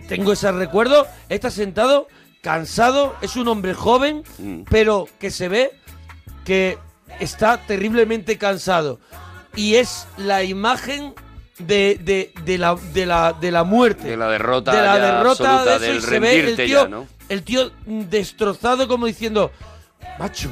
Tengo 0.07 0.33
ese 0.33 0.51
recuerdo, 0.51 1.07
está 1.29 1.49
sentado, 1.49 2.07
cansado, 2.41 3.15
es 3.21 3.35
un 3.35 3.47
hombre 3.47 3.73
joven, 3.73 4.23
Mm. 4.37 4.61
pero 4.69 5.07
que 5.19 5.31
se 5.31 5.47
ve 5.49 5.71
que 6.45 6.77
está 7.19 7.57
terriblemente 7.57 8.37
cansado. 8.37 8.99
Y 9.55 9.75
es 9.75 10.07
la 10.17 10.43
imagen 10.43 11.13
de, 11.59 11.99
de, 12.01 12.33
de 12.43 12.57
la, 12.57 12.75
de, 12.93 13.05
la, 13.05 13.33
de 13.33 13.51
la 13.51 13.63
muerte. 13.63 14.07
De 14.09 14.17
la 14.17 14.27
derrota 14.29 14.71
De 14.71 14.81
la 14.81 14.97
derrota 14.97 15.59
absoluta, 15.59 15.79
de 15.79 15.85
eso, 15.85 15.85
del 15.85 15.97
y 15.97 16.01
se 16.01 16.19
ve 16.19 16.39
el 16.39 16.55
tío, 16.55 16.83
ya, 16.83 16.87
¿no? 16.87 17.07
El 17.29 17.43
tío 17.43 17.71
destrozado 17.85 18.87
como 18.87 19.05
diciendo, 19.05 19.51
macho, 20.19 20.49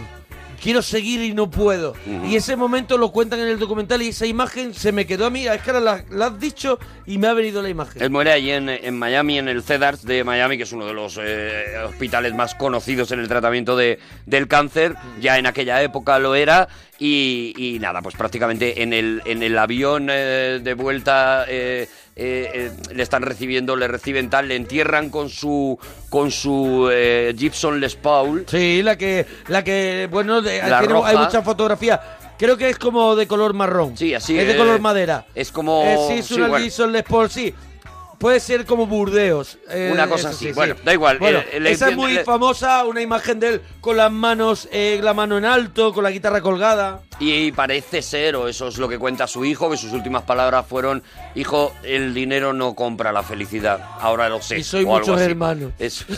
quiero 0.61 0.82
seguir 0.82 1.22
y 1.22 1.34
no 1.34 1.49
puedo. 1.49 1.95
Y 2.28 2.36
ese 2.36 2.55
momento 2.55 2.97
lo 2.97 3.11
cuentan 3.11 3.39
en 3.39 3.47
el 3.47 3.57
documental 3.59 4.01
y 4.01 4.09
esa 4.09 4.26
imagen 4.26 4.74
se 4.74 4.91
me 4.91 5.05
quedó 5.07 5.26
a 5.26 5.30
mí, 5.30 5.47
es 5.47 5.61
que 5.61 5.72
ahora 5.72 5.80
la, 5.82 6.05
la 6.11 6.28
has 6.28 6.39
dicho 6.39 6.78
y 7.05 7.17
me 7.17 7.28
ha 7.28 7.34
venido 7.34 7.61
la 7.61 7.69
imagen. 7.69 8.01
Él 8.01 8.09
muere 8.11 8.32
allí 8.32 8.51
en, 8.51 8.69
en 8.69 8.97
Miami, 8.97 9.39
en 9.39 9.47
el 9.47 9.63
Cedars 9.63 10.03
de 10.05 10.24
Miami, 10.24 10.57
que 10.57 10.63
es 10.63 10.72
uno 10.72 10.86
de 10.86 10.93
los 10.93 11.19
eh, 11.19 11.78
hospitales 11.86 12.36
más 12.36 12.53
conocidos 12.53 13.11
en 13.11 13.19
el 13.19 13.28
tratamiento 13.28 13.76
de, 13.76 13.99
del 14.26 14.47
cáncer. 14.47 14.95
Ya 15.19 15.39
en 15.39 15.47
aquella 15.47 15.82
época 15.82 16.19
lo 16.19 16.36
era. 16.36 16.67
Y, 17.03 17.55
y 17.57 17.80
nada, 17.80 18.03
pues 18.03 18.13
prácticamente 18.15 18.84
en 18.84 18.93
el, 18.93 19.24
en 19.26 19.41
el 19.41 19.57
avión 19.57 20.09
eh, 20.11 20.59
de 20.61 20.74
vuelta 20.76 21.45
eh, 21.47 21.89
eh, 22.15 22.50
eh, 22.68 22.72
le 22.93 23.03
están 23.03 23.24
recibiendo, 23.24 23.76
le 23.76 23.88
reciben 23.88 24.30
tal, 24.30 24.47
le 24.47 24.55
entierran 24.55 25.09
con 25.09 25.30
su 25.30 25.78
con 26.09 26.32
su 26.32 26.89
eh, 26.91 27.34
Gibson 27.38 27.80
Les 27.80 27.95
Paul. 27.95 28.45
Sí, 28.47 28.82
la 28.84 28.97
que, 28.97 29.26
la 29.47 29.64
que 29.64 30.07
bueno, 30.12 30.41
de- 30.41 30.59
La 30.59 30.80
tiene- 30.80 30.93
roja. 30.93 31.09
hay 31.09 31.18
muchas 31.18 31.43
fotografías. 31.43 31.99
Creo 32.38 32.57
que 32.57 32.70
es 32.70 32.78
como 32.80 33.16
de 33.16 33.28
color 33.28 33.53
marrón. 33.53 33.95
Sí, 33.95 34.14
así 34.16 34.38
Es 34.38 34.47
de 34.47 34.57
color 34.57 34.80
madera. 34.80 35.26
Es 35.36 35.51
como 35.51 35.84
Eh, 35.86 35.97
sí, 36.07 36.14
es 36.20 36.26
sí, 36.26 36.34
una 36.36 36.47
bueno. 36.47 36.64
Gibson 36.64 36.91
Les 36.91 37.03
Paul, 37.03 37.30
sí. 37.30 37.53
Puede 38.22 38.39
ser 38.39 38.65
como 38.65 38.86
Burdeos. 38.86 39.57
eh, 39.69 39.89
Una 39.91 40.07
cosa 40.07 40.30
así. 40.30 40.45
sí, 40.47 40.51
Bueno, 40.53 40.76
sí. 40.76 40.82
da 40.86 40.93
igual, 40.93 41.17
Bueno, 41.17 41.39
eh, 41.39 41.59
esa 41.65 41.89
es 41.89 41.95
muy 41.97 42.17
famosa, 42.19 42.86
una 42.86 43.01
imagen 43.01 43.39
de 43.39 43.47
él 43.49 43.61
con 43.82 43.97
las 43.97 44.11
manos, 44.11 44.69
eh, 44.72 44.99
la 45.01 45.13
mano 45.15 45.38
en 45.39 45.45
alto, 45.45 45.91
con 45.91 46.03
la 46.03 46.11
guitarra 46.11 46.39
colgada. 46.41 47.01
Y 47.19 47.51
parece 47.51 48.01
ser, 48.03 48.36
o 48.36 48.47
eso 48.47 48.67
es 48.67 48.78
lo 48.78 48.88
que 48.88 48.99
cuenta 48.99 49.26
su 49.28 49.43
hijo, 49.43 49.69
que 49.72 49.78
sus 49.78 49.91
últimas 49.91 50.22
palabras 50.24 50.65
fueron, 50.67 51.01
hijo, 51.36 51.74
el 51.84 52.13
dinero 52.13 52.53
no 52.53 52.76
compra 52.76 53.11
la 53.11 53.24
felicidad. 53.24 53.80
Ahora 53.99 54.30
lo 54.30 54.39
sé. 54.41 54.59
Y 54.59 54.63
soy 54.63 54.84
o 54.84 54.88
muchos 54.88 55.19
hermanos. 55.19 55.72
Eso. 55.80 56.05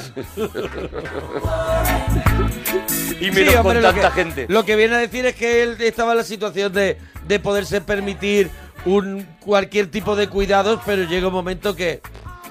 y 3.20 3.26
Sí, 3.26 3.32
menos 3.32 3.56
con 3.56 3.66
hombre, 3.68 3.82
lo 3.82 3.92
tanta 3.94 4.10
que- 4.10 4.24
gente. 4.24 4.46
Lo 4.50 4.66
que 4.66 4.76
viene 4.76 4.96
a 4.96 5.00
decir 5.00 5.26
es 5.26 5.36
que 5.36 5.64
él 5.64 5.78
estaba 5.80 6.12
en 6.12 6.18
la 6.18 6.24
situación 6.24 6.74
de, 6.74 6.98
de 7.28 7.40
poderse 7.40 7.80
permitir 7.82 8.50
un 8.86 9.26
cualquier 9.40 9.88
tipo 9.88 10.16
de 10.16 10.28
cuidados, 10.28 10.80
pero 10.86 11.04
llega 11.04 11.28
un 11.28 11.34
momento 11.34 11.76
que, 11.76 12.02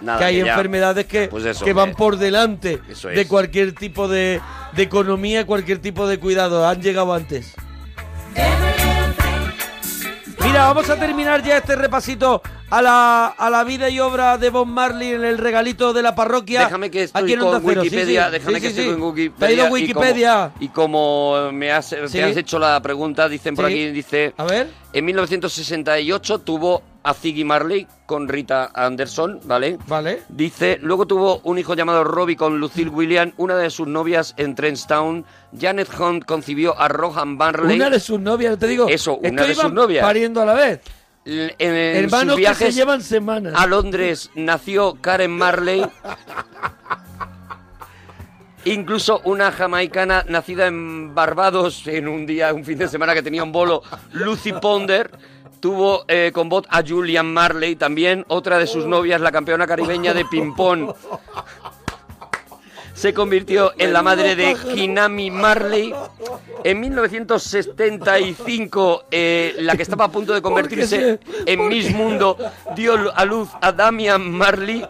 Nada, 0.01 0.19
que 0.19 0.25
hay 0.25 0.35
que 0.41 0.45
ya- 0.47 0.53
enfermedades 0.53 1.07
que, 1.07 1.29
pues 1.29 1.45
eso, 1.45 1.65
que 1.65 1.73
van 1.73 1.91
que- 1.91 1.97
por 1.97 2.17
delante 2.17 2.81
Eso 2.89 3.09
de 3.09 3.21
es. 3.23 3.27
cualquier 3.29 3.75
tipo 3.75 4.09
de, 4.09 4.41
de 4.75 4.83
economía, 4.83 5.47
cualquier 5.47 5.79
tipo 5.79 6.07
de 6.07 6.19
cuidado. 6.19 6.67
Han 6.67 6.81
llegado 6.83 7.13
antes. 7.15 7.55
Mira, 10.53 10.67
vamos 10.67 10.91
a 10.91 10.97
terminar 10.97 11.43
ya 11.43 11.57
este 11.57 11.75
repasito 11.77 12.43
a 12.69 12.83
la, 12.83 13.29
a 13.29 13.49
la 13.49 13.65
vida 13.65 13.89
y 13.89 13.99
obra 14.01 14.37
de 14.37 14.51
Bob 14.51 14.67
Marley 14.67 15.13
en 15.13 15.25
el 15.25 15.39
regalito 15.39 15.95
de 15.95 16.03
la 16.03 16.15
parroquia. 16.15 16.65
Déjame 16.65 16.91
que 16.91 17.05
estoy 17.05 17.23
aquí 17.23 17.33
en 17.33 17.39
con 17.41 17.63
Cero. 17.65 17.81
Sí, 17.81 17.89
Wikipedia, 17.89 18.27
sí, 18.27 18.33
déjame 18.33 18.55
sí, 18.57 18.61
que 18.61 18.69
estoy 18.69 18.87
con 18.93 19.03
Wikipedia. 19.03 19.55
Y 19.55 19.57
como- 19.63 19.73
Wikipedia. 19.73 20.51
Y 20.61 20.69
como, 20.69 21.51
me 21.53 21.73
has, 21.73 21.89
te 21.89 22.23
has 22.23 22.37
hecho 22.37 22.59
la 22.59 22.83
pregunta, 22.83 23.31
dicen 23.31 23.57
por 23.57 23.65
aquí, 23.65 23.89
dice... 23.93 24.35
A 24.37 24.45
ver. 24.45 24.69
En 24.93 25.07
1968 25.07 26.41
tuvo 26.41 26.83
a 27.05 27.15
Ziggy 27.15 27.45
Marley 27.45 27.87
con 28.07 28.29
Rita 28.29 28.71
Anderson, 28.75 29.41
¿vale? 29.45 29.79
Vale. 29.89 30.23
Dice, 30.29 30.79
luego 30.83 31.07
tuvo 31.07 31.41
un 31.45 31.59
hijo 31.59 31.75
llamado 31.75 32.05
Robbie 32.05 32.37
con 32.37 32.59
Lucille 32.61 32.91
William, 32.91 33.33
una 33.37 33.57
de 33.57 33.71
sus 33.71 33.87
novias 33.89 34.35
en 34.37 34.55
Trenchtown. 34.55 35.25
Janet 35.59 35.89
Hunt 35.99 36.25
concibió 36.25 36.79
a 36.79 36.89
Rohan 36.89 37.37
Marley. 37.37 37.77
Una 37.77 37.91
de 37.91 38.01
sus 38.01 38.21
novias, 38.21 38.59
te 38.59 38.67
digo. 38.69 38.87
Eso, 38.89 39.17
una 39.17 39.45
de 39.45 39.55
sus 39.55 39.73
novias. 39.73 40.05
Pariendo 40.05 40.41
a 40.43 40.47
la 40.47 40.55
vez. 40.55 40.81
L- 41.25 41.55
En, 41.59 41.75
en 41.75 42.05
Hermanos 42.05 42.35
sus 42.35 42.41
que 42.41 42.47
se 42.55 42.59
viajes 42.59 42.75
llevan 42.75 43.03
semanas. 43.03 43.55
a 43.57 43.67
Londres 43.67 44.31
nació 44.35 44.95
Karen 45.01 45.31
Marley. 45.37 45.85
Incluso 48.65 49.21
una 49.25 49.51
jamaicana 49.51 50.25
nacida 50.29 50.69
en 50.69 51.15
Barbados 51.17 51.85
en 51.89 52.07
un 52.07 52.27
día, 52.27 52.55
un 52.55 52.65
fin 52.65 52.79
de 52.79 52.87
semana 52.87 53.13
que 53.13 53.23
tenía 53.23 53.43
un 53.43 53.51
bolo, 53.51 53.83
Lucy 54.13 54.53
Ponder. 54.53 55.11
Tuvo 55.63 56.05
eh, 56.09 56.33
con 56.35 56.49
voz 56.49 56.65
a 56.71 56.83
Julian 56.85 57.33
Marley 57.33 57.77
también, 57.77 58.25
otra 58.27 58.59
de 58.59 58.67
sus 58.67 58.85
novias, 58.85 59.21
la 59.21 59.31
campeona 59.31 59.65
caribeña 59.65 60.13
de 60.13 60.25
ping-pong. 60.25 60.93
Se 62.95 63.15
convirtió 63.15 63.73
en 63.79 63.93
la 63.93 64.03
madre 64.03 64.35
de 64.35 64.57
Hinami 64.75 65.31
Marley. 65.31 65.95
En 66.65 66.81
1975, 66.81 69.05
eh, 69.13 69.55
la 69.61 69.77
que 69.77 69.83
estaba 69.83 70.07
a 70.07 70.11
punto 70.11 70.35
de 70.35 70.43
convertirse 70.43 71.21
en 71.47 71.69
Miss 71.69 71.95
Mundo 71.95 72.37
dio 72.75 73.15
a 73.15 73.25
luz 73.25 73.49
a 73.61 73.71
Damian 73.71 74.33
Marley. 74.33 74.85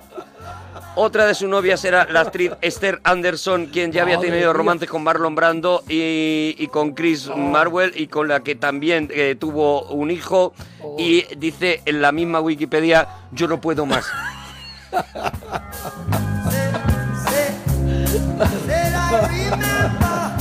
Otra 0.95 1.27
de 1.27 1.35
sus 1.35 1.49
novias 1.49 1.85
era 1.85 2.07
la 2.11 2.21
actriz 2.21 2.53
Esther 2.61 3.01
Anderson, 3.05 3.67
quien 3.67 3.93
ya 3.93 4.03
había 4.03 4.21
tenido 4.21 4.53
romances 4.53 4.91
con 4.91 5.03
Marlon 5.03 5.35
Brando 5.35 5.83
y, 5.89 6.55
y 6.59 6.69
con 6.69 6.93
Chris 6.93 7.31
Marwell 7.35 7.93
y 7.95 8.09
con 8.09 8.29
la 8.29 8.41
que 8.41 8.57
también 8.57 9.09
eh, 9.11 9.35
tuvo 9.39 9.85
un 9.85 10.11
hijo. 10.11 10.53
Y 10.99 11.25
dice 11.37 11.81
en 11.87 12.03
la 12.03 12.13
misma 12.13 12.41
Wikipedia, 12.41 13.09
yo 13.33 13.49
no 13.49 13.61
puedo 13.61 13.87
más. 13.87 14.07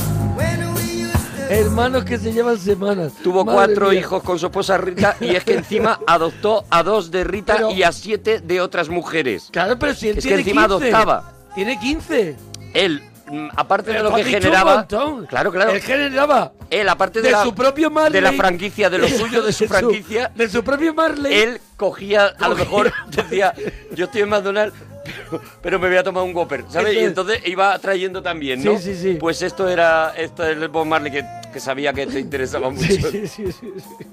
Hermanos 1.52 2.04
que 2.04 2.18
se 2.18 2.32
llevan 2.32 2.58
semanas. 2.58 3.12
Tuvo 3.22 3.44
Madre 3.44 3.54
cuatro 3.74 3.90
mía. 3.90 4.00
hijos 4.00 4.22
con 4.22 4.38
su 4.38 4.46
esposa 4.46 4.78
Rita 4.78 5.16
y 5.20 5.34
es 5.34 5.44
que 5.44 5.54
encima 5.54 6.00
adoptó 6.06 6.64
a 6.70 6.82
dos 6.82 7.10
de 7.10 7.24
Rita 7.24 7.56
Pero- 7.56 7.70
y 7.72 7.82
a 7.82 7.92
siete 7.92 8.40
de 8.40 8.60
otras 8.60 8.88
mujeres. 8.88 9.48
Claro, 9.52 9.78
pero 9.78 9.94
si 9.94 10.08
él 10.08 10.18
Es 10.18 10.24
que 10.26 10.34
encima 10.34 10.62
15. 10.68 10.74
adoptaba. 10.90 11.32
Tiene 11.54 11.78
15. 11.78 12.36
Él, 12.72 13.02
mm, 13.30 13.48
aparte 13.54 13.92
de 13.92 14.02
lo 14.02 14.14
que 14.14 14.24
generaba... 14.24 14.86
Claro, 15.28 15.52
claro. 15.52 15.72
Él 15.72 15.80
generaba 15.82 16.52
Él, 16.70 16.88
aparte 16.88 17.20
de, 17.20 17.28
de 17.28 17.32
la, 17.32 17.42
su 17.42 17.54
propio 17.54 17.90
Marley. 17.90 18.12
de 18.12 18.20
la 18.22 18.32
franquicia, 18.32 18.88
de 18.88 18.98
lo 18.98 19.08
suyo, 19.10 19.42
de 19.42 19.52
su 19.52 19.66
franquicia, 19.66 20.32
de 20.34 20.48
su 20.48 20.64
propio 20.64 20.94
Marley. 20.94 21.34
él 21.34 21.60
cogía, 21.76 22.32
a 22.40 22.48
lo 22.48 22.56
mejor 22.56 22.92
decía, 23.10 23.52
yo 23.94 24.06
estoy 24.06 24.22
en 24.22 24.30
McDonald's, 24.30 24.74
pero, 25.04 25.42
pero 25.60 25.78
me 25.78 25.88
voy 25.88 25.96
a 25.96 26.02
tomar 26.02 26.24
un 26.24 26.34
Whopper, 26.34 26.64
¿sabes? 26.68 26.94
Y 26.94 26.98
es. 26.98 27.04
entonces 27.08 27.40
iba 27.46 27.78
trayendo 27.78 28.22
también, 28.22 28.62
¿no? 28.62 28.76
Sí, 28.78 28.94
sí, 28.94 29.02
sí. 29.02 29.16
Pues 29.20 29.42
esto 29.42 29.68
era, 29.68 30.14
esto 30.16 30.44
es 30.44 30.56
el 30.56 30.68
Bob 30.68 30.86
Marley 30.86 31.10
que, 31.12 31.24
que 31.52 31.60
sabía 31.60 31.92
que 31.92 32.06
te 32.06 32.20
interesaba 32.20 32.70
mucho. 32.70 32.86
Sí, 32.86 33.00
sí, 33.02 33.26
sí, 33.26 33.52
sí, 33.52 33.72
sí. 33.76 34.04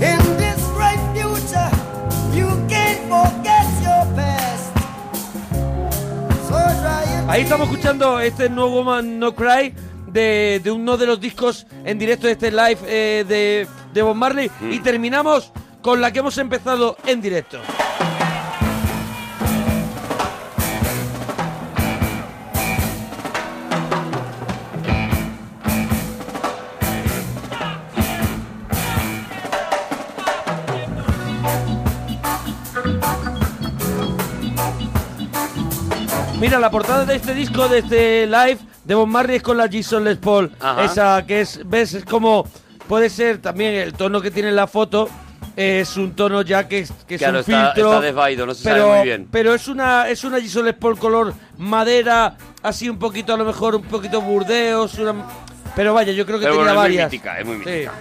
In 0.00 0.36
this 0.38 0.62
bright 0.74 0.98
future, 1.14 1.70
you 2.34 2.48
can't 2.68 3.00
forget 3.08 3.66
your 3.82 4.16
past. 4.16 4.76
So 6.48 6.54
try 6.54 7.04
it. 7.04 7.28
Ahí 7.28 7.42
estamos 7.42 7.68
escuchando 7.68 8.18
este 8.20 8.48
No 8.48 8.68
Woman 8.68 9.18
No 9.18 9.34
Cry 9.34 9.74
de, 10.08 10.60
de 10.62 10.70
uno 10.70 10.96
de 10.96 11.06
los 11.06 11.20
discos 11.20 11.66
en 11.84 11.98
directo 11.98 12.26
de 12.26 12.32
este 12.32 12.50
live 12.50 12.78
eh, 12.86 13.24
de, 13.26 13.66
de 13.92 14.02
Bob 14.02 14.14
Marley. 14.16 14.50
Mm. 14.60 14.72
Y 14.72 14.80
terminamos 14.80 15.52
con 15.80 16.00
la 16.00 16.12
que 16.12 16.18
hemos 16.20 16.36
empezado 16.38 16.96
en 17.06 17.20
directo. 17.20 17.58
Mira, 36.52 36.60
la 36.60 36.70
portada 36.70 37.06
de 37.06 37.16
este 37.16 37.32
disco, 37.34 37.66
de 37.66 37.78
este 37.78 38.26
live 38.26 38.58
de 38.84 38.94
Bob 38.94 39.06
Marley 39.06 39.36
es 39.36 39.42
con 39.42 39.56
la 39.56 39.70
Jason 39.72 40.04
Les 40.04 40.18
Paul. 40.18 40.52
Ajá. 40.60 40.84
Esa 40.84 41.24
que 41.26 41.40
es, 41.40 41.60
ves, 41.64 41.94
es 41.94 42.04
como, 42.04 42.46
puede 42.86 43.08
ser 43.08 43.38
también 43.38 43.72
el 43.74 43.94
tono 43.94 44.20
que 44.20 44.30
tiene 44.30 44.50
en 44.50 44.56
la 44.56 44.66
foto, 44.66 45.08
es 45.56 45.96
un 45.96 46.12
tono 46.14 46.42
ya 46.42 46.68
que, 46.68 46.80
es- 46.80 46.92
que 47.06 47.14
es 47.14 47.20
Claro, 47.22 47.38
un 47.38 47.40
está- 47.40 47.72
filtro. 47.72 47.88
está 47.94 48.00
desvaído, 48.02 48.44
no 48.44 48.52
se 48.52 48.64
sabe 48.64 48.76
pero, 48.82 48.94
muy 48.94 49.02
bien. 49.02 49.28
Pero 49.32 49.54
es 49.54 49.66
una, 49.66 50.10
es 50.10 50.24
una 50.24 50.36
Les 50.36 50.74
Paul 50.74 50.98
color 50.98 51.32
madera, 51.56 52.36
así 52.62 52.86
un 52.90 52.98
poquito, 52.98 53.32
a 53.32 53.38
lo 53.38 53.46
mejor 53.46 53.74
un 53.76 53.84
poquito 53.84 54.20
burdeos, 54.20 54.98
una... 54.98 55.14
Pero 55.74 55.94
vaya, 55.94 56.12
yo 56.12 56.26
creo 56.26 56.38
que 56.38 56.44
Pero 56.44 56.56
tenía 56.58 56.74
bueno, 56.74 56.82
es 56.82 56.90
muy 56.90 56.96
varias. 56.98 57.10
mítica, 57.12 57.38
es 57.40 57.46
muy 57.46 57.56
Sí. 57.64 57.64
mítica. 57.64 57.92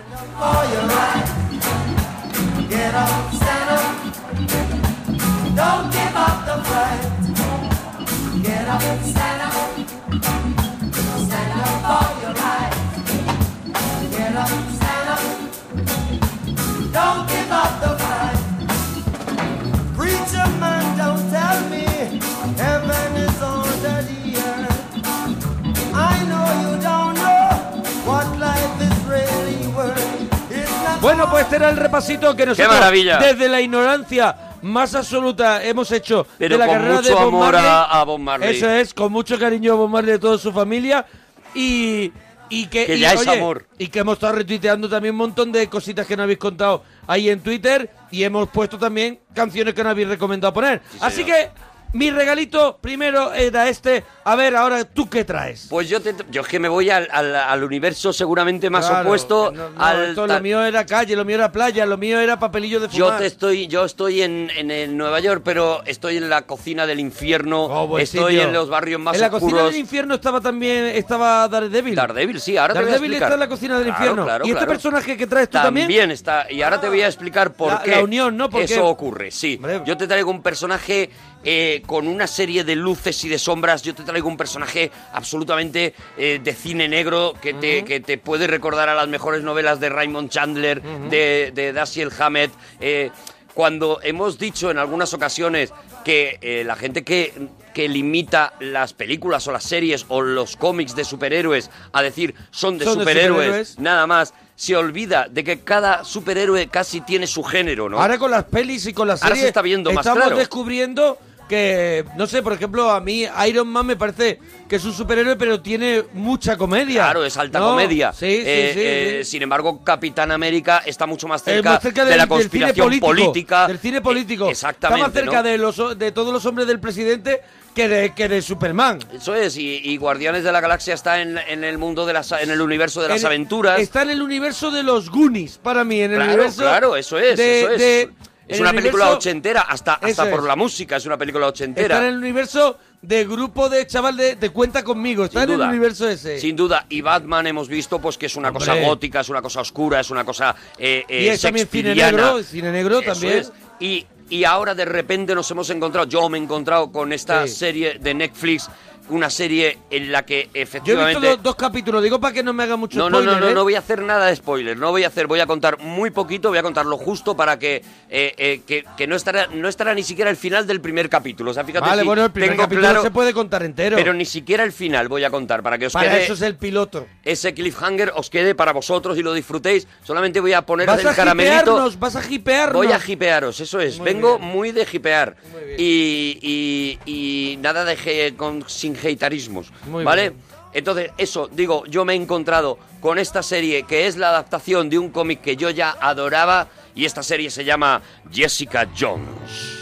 Bueno, 31.02 31.30
pues 31.32 31.44
este 31.46 31.56
era 31.56 31.70
el 31.70 31.78
repasito 31.78 32.36
que 32.36 32.46
nosotros, 32.46 32.74
maravilla! 32.74 33.18
desde 33.18 33.50
la 33.50 33.60
ignorancia 33.60 34.36
más 34.62 34.94
absoluta, 34.96 35.64
hemos 35.64 35.92
hecho 35.92 36.26
Pero 36.38 36.56
de 36.56 36.60
la 36.60 36.66
con 36.68 36.76
carrera 36.76 37.02
de 37.02 37.14
Bob 37.14 37.22
amor 37.28 37.54
Marley. 37.54 37.62
a- 37.66 37.84
a 37.84 38.04
Bob 38.04 38.20
Marley. 38.20 38.56
Eso 38.58 38.70
es, 38.70 38.94
con 38.94 39.12
mucho 39.12 39.38
cariño 39.40 39.74
a 39.74 39.76
Bob 39.76 39.90
Marley 39.90 40.14
de 40.14 40.20
toda 40.20 40.38
su 40.38 40.52
familia. 40.52 41.06
Y, 41.54 42.12
y 42.50 42.68
que, 42.68 42.86
Que 42.86 42.96
y, 42.96 43.00
ya 43.00 43.14
es 43.14 43.22
oye, 43.22 43.32
amor. 43.40 43.66
Y 43.78 43.88
que 43.88 44.00
hemos 44.00 44.14
estado 44.16 44.34
retuiteando 44.34 44.88
también 44.90 45.14
un 45.16 45.20
montón 45.20 45.52
de 45.52 45.68
cositas 45.68 46.06
que 46.06 46.16
nos 46.16 46.24
habéis 46.26 46.40
contado 46.40 46.84
ahí 47.08 47.30
en 47.30 47.40
Twitter. 47.42 47.90
Y 48.12 48.24
hemos 48.24 48.50
puesto 48.50 48.78
también 48.78 49.20
canciones 49.34 49.74
que 49.74 49.84
nos 49.84 49.92
habéis 49.92 50.08
recomendado 50.10 50.54
poner. 50.54 50.82
Así 51.00 51.24
señor. 51.24 51.38
que 51.38 51.50
mi 51.94 52.10
regalito 52.12 52.78
primero 52.82 53.34
era 53.34 53.68
este. 53.70 54.04
A 54.24 54.36
ver, 54.36 54.56
ahora, 54.56 54.86
¿tú 54.86 55.10
qué 55.10 55.26
traes? 55.26 55.68
Pues 55.70 55.90
yo, 55.90 56.00
te, 56.02 56.16
yo 56.30 56.42
es 56.42 56.48
que 56.48 56.60
me 56.60 56.70
voy 56.70 56.90
al, 56.90 57.08
al- 57.12 57.36
al 57.36 57.64
universo 57.64 58.14
seguramente 58.14 58.70
más 58.70 58.88
Claro, 58.88 59.08
opuesto 59.08 59.52
no, 59.52 59.70
no, 59.72 59.82
al... 59.84 60.10
esto 60.10 60.28
lo 60.28 60.40
mío 60.42 60.64
era 60.64 60.86
calle, 60.86 61.16
lo 61.16 61.26
mío 61.26 61.36
era 61.36 61.52
playa, 61.52 61.86
lo 61.86 61.98
mío 61.98 62.20
era 62.20 62.40
papelillo 62.40 62.80
de 62.80 62.88
Yo 62.90 63.06
fumar. 63.06 63.20
te 63.20 63.26
estoy, 63.26 63.68
yo 63.68 63.84
estoy 63.86 64.22
en, 64.22 64.50
en 64.56 64.70
el 64.72 64.96
Nueva 64.96 65.20
York, 65.20 65.42
pero 65.44 65.82
estoy 65.86 66.18
en 66.18 66.30
la 66.30 66.44
cocina 66.44 66.86
del 66.86 67.00
infierno. 67.00 67.64
Oh, 67.66 67.88
buen 67.88 68.04
estoy 68.04 68.34
sitio. 68.34 68.48
en 68.48 68.54
los 68.54 68.70
barrios 68.70 69.00
más 69.02 69.16
En 69.16 69.22
la 69.22 69.28
oscuros. 69.28 69.44
cocina 69.52 69.64
del 69.66 69.76
infierno 69.78 70.14
estaba 70.16 70.40
también 70.40 70.86
estaba 70.86 71.48
Daredevil. 71.48 71.96
Daredevil, 71.96 72.40
sí, 72.40 72.58
ahora 72.58 72.74
te 72.74 72.80
voy 72.80 72.84
a 72.84 72.92
Daredevil 72.92 73.12
explicar. 73.14 73.28
está 73.30 73.34
en 73.34 73.40
la 73.40 73.50
cocina 73.50 73.76
del 73.80 73.84
Claro, 73.88 74.00
infierno. 74.00 74.24
claro, 74.26 74.46
¿Y 74.46 74.50
este 74.50 74.58
claro. 74.60 74.72
personaje 74.72 75.18
que 75.18 75.28
traes 75.28 75.50
tú 75.50 75.58
también? 75.58 76.12
está. 76.12 76.46
Y 76.50 76.62
ahora 76.62 76.80
te 76.80 76.88
voy 76.90 77.02
a 77.02 77.08
explicar 77.08 77.54
por 77.54 77.74
La- 77.74 77.82
qué 77.82 77.92
la 77.92 78.04
unión, 78.04 78.38
¿no? 78.38 78.50
Porque- 78.50 78.66
eso 78.66 78.86
ocurre. 78.88 79.32
Sí, 79.32 79.60
yo 79.86 79.98
te 79.98 80.08
traigo 80.08 80.30
un 80.32 80.42
personaje 80.42 81.10
eh, 81.44 81.82
con 81.86 82.08
una 82.08 82.28
serie 82.28 82.64
de 82.64 82.76
luces 82.76 83.24
y 83.24 83.30
de 83.30 83.40
sombras. 83.40 83.82
Yo 83.82 83.94
te 83.96 84.04
traigo 84.04 84.28
un 84.28 84.38
personaje 84.38 84.92
absolutamente 85.14 85.94
eh, 86.18 86.40
de 86.44 86.54
cine 86.54 86.88
negro 86.88 87.34
que, 87.42 87.54
te, 87.54 87.84
que 87.84 88.00
te 88.00 88.18
puede 88.18 88.48
recordar 88.48 88.90
a 88.90 88.96
las 88.96 89.08
mejores 89.08 89.44
novelas 89.44 89.80
de 89.80 89.90
Raymond 89.90 90.30
Chandler, 90.30 90.82
de, 90.82 91.52
de 91.54 91.74
Dashiell 91.74 92.12
Hammett. 92.18 92.52
eh, 92.80 93.12
cuando 93.54 94.00
hemos 94.02 94.38
dicho 94.40 94.72
en 94.72 94.78
algunas 94.78 95.14
ocasiones 95.14 95.74
que 96.06 96.38
eh, 96.42 96.64
la 96.66 96.78
gente 96.78 97.04
que, 97.04 97.34
que 97.74 97.90
limita 97.90 98.54
las 98.62 98.94
películas 98.94 99.46
o 99.46 99.52
las 99.52 99.66
series 99.66 100.06
o 100.08 100.22
los 100.22 100.56
cómics 100.56 100.96
de 100.96 101.04
superhéroes 101.04 101.70
a 101.92 102.02
decir 102.02 102.34
son 102.52 102.78
de 102.78 102.86
Son 102.86 102.94
de 102.96 103.02
superhéroes, 103.02 103.36
superhéroes. 103.46 103.80
nada 103.80 104.08
más, 104.08 104.34
se 104.56 104.78
olvida 104.78 105.28
de 105.30 105.44
que 105.44 105.60
cada 105.60 106.06
superhéroe 106.06 106.68
casi 106.70 107.02
tiene 107.02 107.28
su 107.28 107.44
género, 107.44 107.90
¿no? 107.90 108.00
Ahora 108.02 108.18
con 108.18 108.32
las 108.32 108.46
pelis 108.46 108.86
y 108.86 108.94
con 108.94 109.10
las 109.10 109.22
Ahora 109.22 109.36
series 109.36 109.44
se 109.44 109.48
está 109.50 109.62
viendo 109.62 109.92
más 109.92 110.06
estamos 110.06 110.24
claro. 110.24 110.38
descubriendo 110.38 111.18
que, 111.52 112.06
no 112.16 112.28
sé, 112.28 112.42
por 112.42 112.54
ejemplo, 112.54 112.90
a 112.90 113.02
mí 113.02 113.26
Iron 113.46 113.68
Man 113.68 113.86
me 113.86 113.98
parece 113.98 114.40
que 114.70 114.78
es 114.78 114.86
un 114.86 114.94
superhéroe, 114.94 115.36
pero 115.36 115.62
tiene 115.62 116.06
mucha 116.14 116.56
comedia. 116.56 117.04
Claro, 117.04 117.26
es 117.26 117.36
alta 117.36 117.60
¿No? 117.60 117.72
comedia. 117.72 118.14
Sí, 118.14 118.20
sí, 118.38 118.44
Eh, 118.46 118.72
sí, 118.74 118.80
eh, 118.82 119.22
sí. 119.26 119.32
Sin 119.32 119.42
embargo, 119.44 119.84
Capitán 119.84 120.32
América 120.32 120.82
está 120.86 121.06
mucho 121.06 121.28
más 121.28 121.42
Eh, 121.42 121.56
cerca, 121.56 121.72
más 121.72 121.82
cerca 121.82 122.06
de 122.06 122.12
la 122.12 122.26
del 122.26 122.28
cine 122.28 122.30
conspiración 122.40 122.86
político, 122.86 123.08
política. 123.08 123.68
Del 123.68 123.80
cine 123.80 124.02
político. 124.02 124.48
Eh, 124.48 124.52
exactamente. 124.52 125.00
Está 125.02 125.08
más 125.08 125.14
cerca 125.14 125.44
¿no? 125.44 125.50
de, 125.50 125.58
los, 125.58 126.00
de 126.00 126.12
todos 126.14 126.32
los 126.32 126.46
hombres 126.46 126.68
del 126.68 126.80
presidente 126.80 127.42
que 127.76 127.90
de, 127.90 128.14
que 128.14 128.30
de 128.30 128.42
Superman. 128.42 129.00
Eso 129.14 129.36
es, 129.36 129.58
y, 129.58 129.82
y 129.84 129.98
Guardianes 129.98 130.46
de 130.46 130.54
la 130.54 130.62
Galaxia 130.62 130.94
está 130.94 131.22
en, 131.22 131.38
en 131.38 131.66
el 131.66 131.78
mundo 131.78 132.06
de 132.06 132.14
las, 132.14 132.32
en 132.32 132.50
el 132.50 132.62
universo 132.62 133.02
de 133.02 133.10
las 133.10 133.20
En- 133.20 133.28
aventuras. 133.28 133.78
Está 133.82 134.04
en 134.04 134.12
el 134.12 134.22
universo 134.22 134.72
de 134.72 134.84
los 134.84 135.10
Goonies, 135.10 135.58
para 135.58 135.84
mí, 135.84 136.00
en 136.02 136.12
el 136.12 136.18
Claro, 136.18 136.32
universo. 136.34 136.62
claro, 136.62 136.96
eso 136.96 137.20
es, 137.20 137.38
de- 137.38 137.60
eso 137.60 137.70
es. 137.72 137.80
de- 137.80 138.10
es 138.52 138.60
una 138.60 138.70
el 138.72 138.76
película 138.76 139.12
ochentera, 139.12 139.62
hasta, 139.62 139.94
hasta 139.96 140.30
por 140.30 140.40
es. 140.42 140.46
la 140.46 140.56
música 140.56 140.96
es 140.98 141.06
una 141.06 141.18
película 141.18 141.48
ochentera. 141.48 141.96
Está 141.96 142.08
en 142.08 142.14
el 142.14 142.18
universo 142.20 142.78
de 143.02 143.26
grupo 143.26 143.70
de 143.70 143.88
chaval 143.88 144.18
de, 144.18 144.36
de 144.36 144.50
cuenta 144.52 144.84
conmigo. 144.84 145.26
Está 145.26 145.42
Sin 145.42 145.50
en 145.52 145.56
duda. 145.58 145.66
el 145.66 145.72
universo 145.72 146.08
ese. 146.08 146.40
Sin 146.40 146.56
duda. 146.56 146.86
Y 146.90 147.02
Batman 147.02 147.48
hemos 147.48 147.68
visto 147.68 148.00
pues 148.00 148.18
que 148.18 148.28
es 148.28 148.36
una 148.36 148.52
cosa 148.52 148.76
gótica, 148.76 149.22
es 149.22 149.30
una 149.30 149.42
cosa 149.42 149.62
oscura, 149.62 150.00
es 150.00 150.10
una 150.12 150.24
cosa 150.24 150.56
eh, 150.78 151.04
eh, 151.08 151.24
y 151.24 151.28
es 151.30 151.42
también 151.42 151.68
cine 151.68 151.96
negro, 151.96 152.44
cine 152.44 152.72
negro 152.72 153.00
Eso 153.00 153.12
también. 153.14 153.38
es. 153.40 153.52
Y, 153.80 154.06
y 154.30 154.44
ahora 154.44 154.76
de 154.76 154.86
repente 154.86 155.34
nos 155.36 155.50
hemos 155.52 155.70
encontrado, 155.72 156.08
yo 156.08 156.30
me 156.30 156.38
he 156.38 156.42
encontrado 156.42 156.92
con 156.92 157.12
esta 157.12 157.48
Sí. 157.48 157.54
serie 157.56 157.98
de 158.00 158.14
Netflix, 158.14 158.70
una 159.12 159.30
serie 159.30 159.78
en 159.90 160.12
la 160.12 160.26
que 160.26 160.46
Yo 160.46 160.50
he 160.54 160.62
efectivamente... 160.62 161.20
visto 161.20 161.36
dos, 161.36 161.44
dos 161.44 161.56
capítulos, 161.56 162.02
digo 162.04 162.20
para 162.20 162.34
que 162.34 162.44
no 162.44 162.54
me 162.54 162.64
haga 162.64 162.76
mucho 162.76 162.98
No, 162.98 163.10
no, 163.10 163.18
spoiler, 163.18 163.34
no, 163.36 163.40
no, 163.46 163.50
¿eh? 163.52 163.54
no 163.54 163.64
voy 163.64 163.76
a 163.76 163.80
hacer 163.80 164.02
nada 164.02 164.28
de 164.28 164.36
spoiler, 164.36 164.78
no 164.78 164.92
voy 164.92 165.04
a 165.04 165.08
hacer, 165.08 165.28
voy 165.28 165.40
a 165.40 165.46
contar 165.46 165.78
muy 165.80 166.10
poquito, 166.12 166.50
voy 166.50 166.58
a 166.58 166.64
contar 166.64 166.86
lo 166.86 166.98
justo 166.98 167.36
para 167.36 167.60
que, 167.60 167.84
eh, 168.10 168.34
eh, 168.38 168.62
que, 168.66 168.84
que 168.98 169.08
no 169.08 169.16
estará 169.16 169.48
no 169.48 169.68
estará 169.68 169.94
ni 169.94 170.04
siquiera 170.04 170.30
el 170.32 170.38
final 170.38 170.66
del 170.68 170.82
primer 170.82 171.10
capítulo. 171.10 171.52
O 171.52 171.54
sea, 171.54 171.64
fíjate 171.64 171.88
Vale, 171.88 172.02
si 172.02 172.08
bueno, 172.08 172.26
el 172.26 172.32
primer 172.32 172.50
tengo 172.52 172.64
capítulo 172.64 172.88
claro, 172.88 173.02
se 173.02 173.12
puede 173.12 173.34
contar 173.34 173.64
entero. 173.64 173.98
pero 173.98 174.14
ni 174.14 174.26
siquiera 174.26 174.64
el 174.64 174.72
final 174.72 175.08
voy 175.08 175.24
a 175.24 175.30
contar 175.30 175.62
para 175.62 175.78
que 175.78 175.88
os 175.88 175.94
para 175.94 176.10
quede 176.12 176.24
eso 176.24 176.34
es 176.34 176.42
el 176.42 176.56
piloto. 176.56 177.08
ese 177.24 177.54
cliffhanger 177.54 178.14
os 178.16 178.30
quede 178.30 178.56
para 178.56 178.72
vosotros 178.74 179.18
y 179.18 179.24
lo 179.24 179.34
disfrutéis. 179.34 179.88
Solamente 180.04 180.40
voy 180.40 180.54
a 180.54 180.62
poner 180.64 180.88
Vas 180.88 181.02
el 181.02 181.08
a 181.08 181.14
caramelito. 181.16 181.92
vas 182.00 182.16
a 182.16 182.32
hipearnos. 182.32 182.74
Voy 182.86 182.92
a 182.92 183.00
hipearos, 183.06 183.60
eso 183.60 183.80
es. 183.80 183.98
Muy 184.00 184.06
Vengo 184.06 184.38
bien. 184.38 184.52
muy 184.52 184.72
de 184.72 184.88
hipear. 184.92 185.36
Muy 185.52 185.64
bien. 185.66 185.76
Y, 185.80 186.40
y- 186.42 187.00
y 187.06 187.58
nada 187.58 187.84
de 187.86 188.34
con, 188.38 188.64
sin 188.68 188.96
heitarismos. 189.04 189.72
Muy 189.88 190.04
¿Vale? 190.04 190.30
bien. 190.30 190.42
Entonces, 190.74 191.12
eso, 191.18 191.50
digo, 191.52 191.86
yo 191.86 192.06
me 192.06 192.14
he 192.14 192.16
encontrado 192.16 192.78
con 193.02 193.18
esta 193.18 193.44
serie 193.44 193.84
que 193.84 194.08
es 194.08 194.16
la 194.18 194.30
adaptación 194.30 194.90
de 194.90 194.98
un 194.98 195.10
cómic 195.10 195.42
que 195.42 195.56
yo 195.56 195.70
ya 195.70 195.98
adoraba. 196.00 196.68
Y 196.96 197.06
esta 197.06 197.24
serie 197.24 197.50
se 197.50 197.64
llama 197.64 198.02
Jessica 198.32 198.88
Jones. 198.98 199.81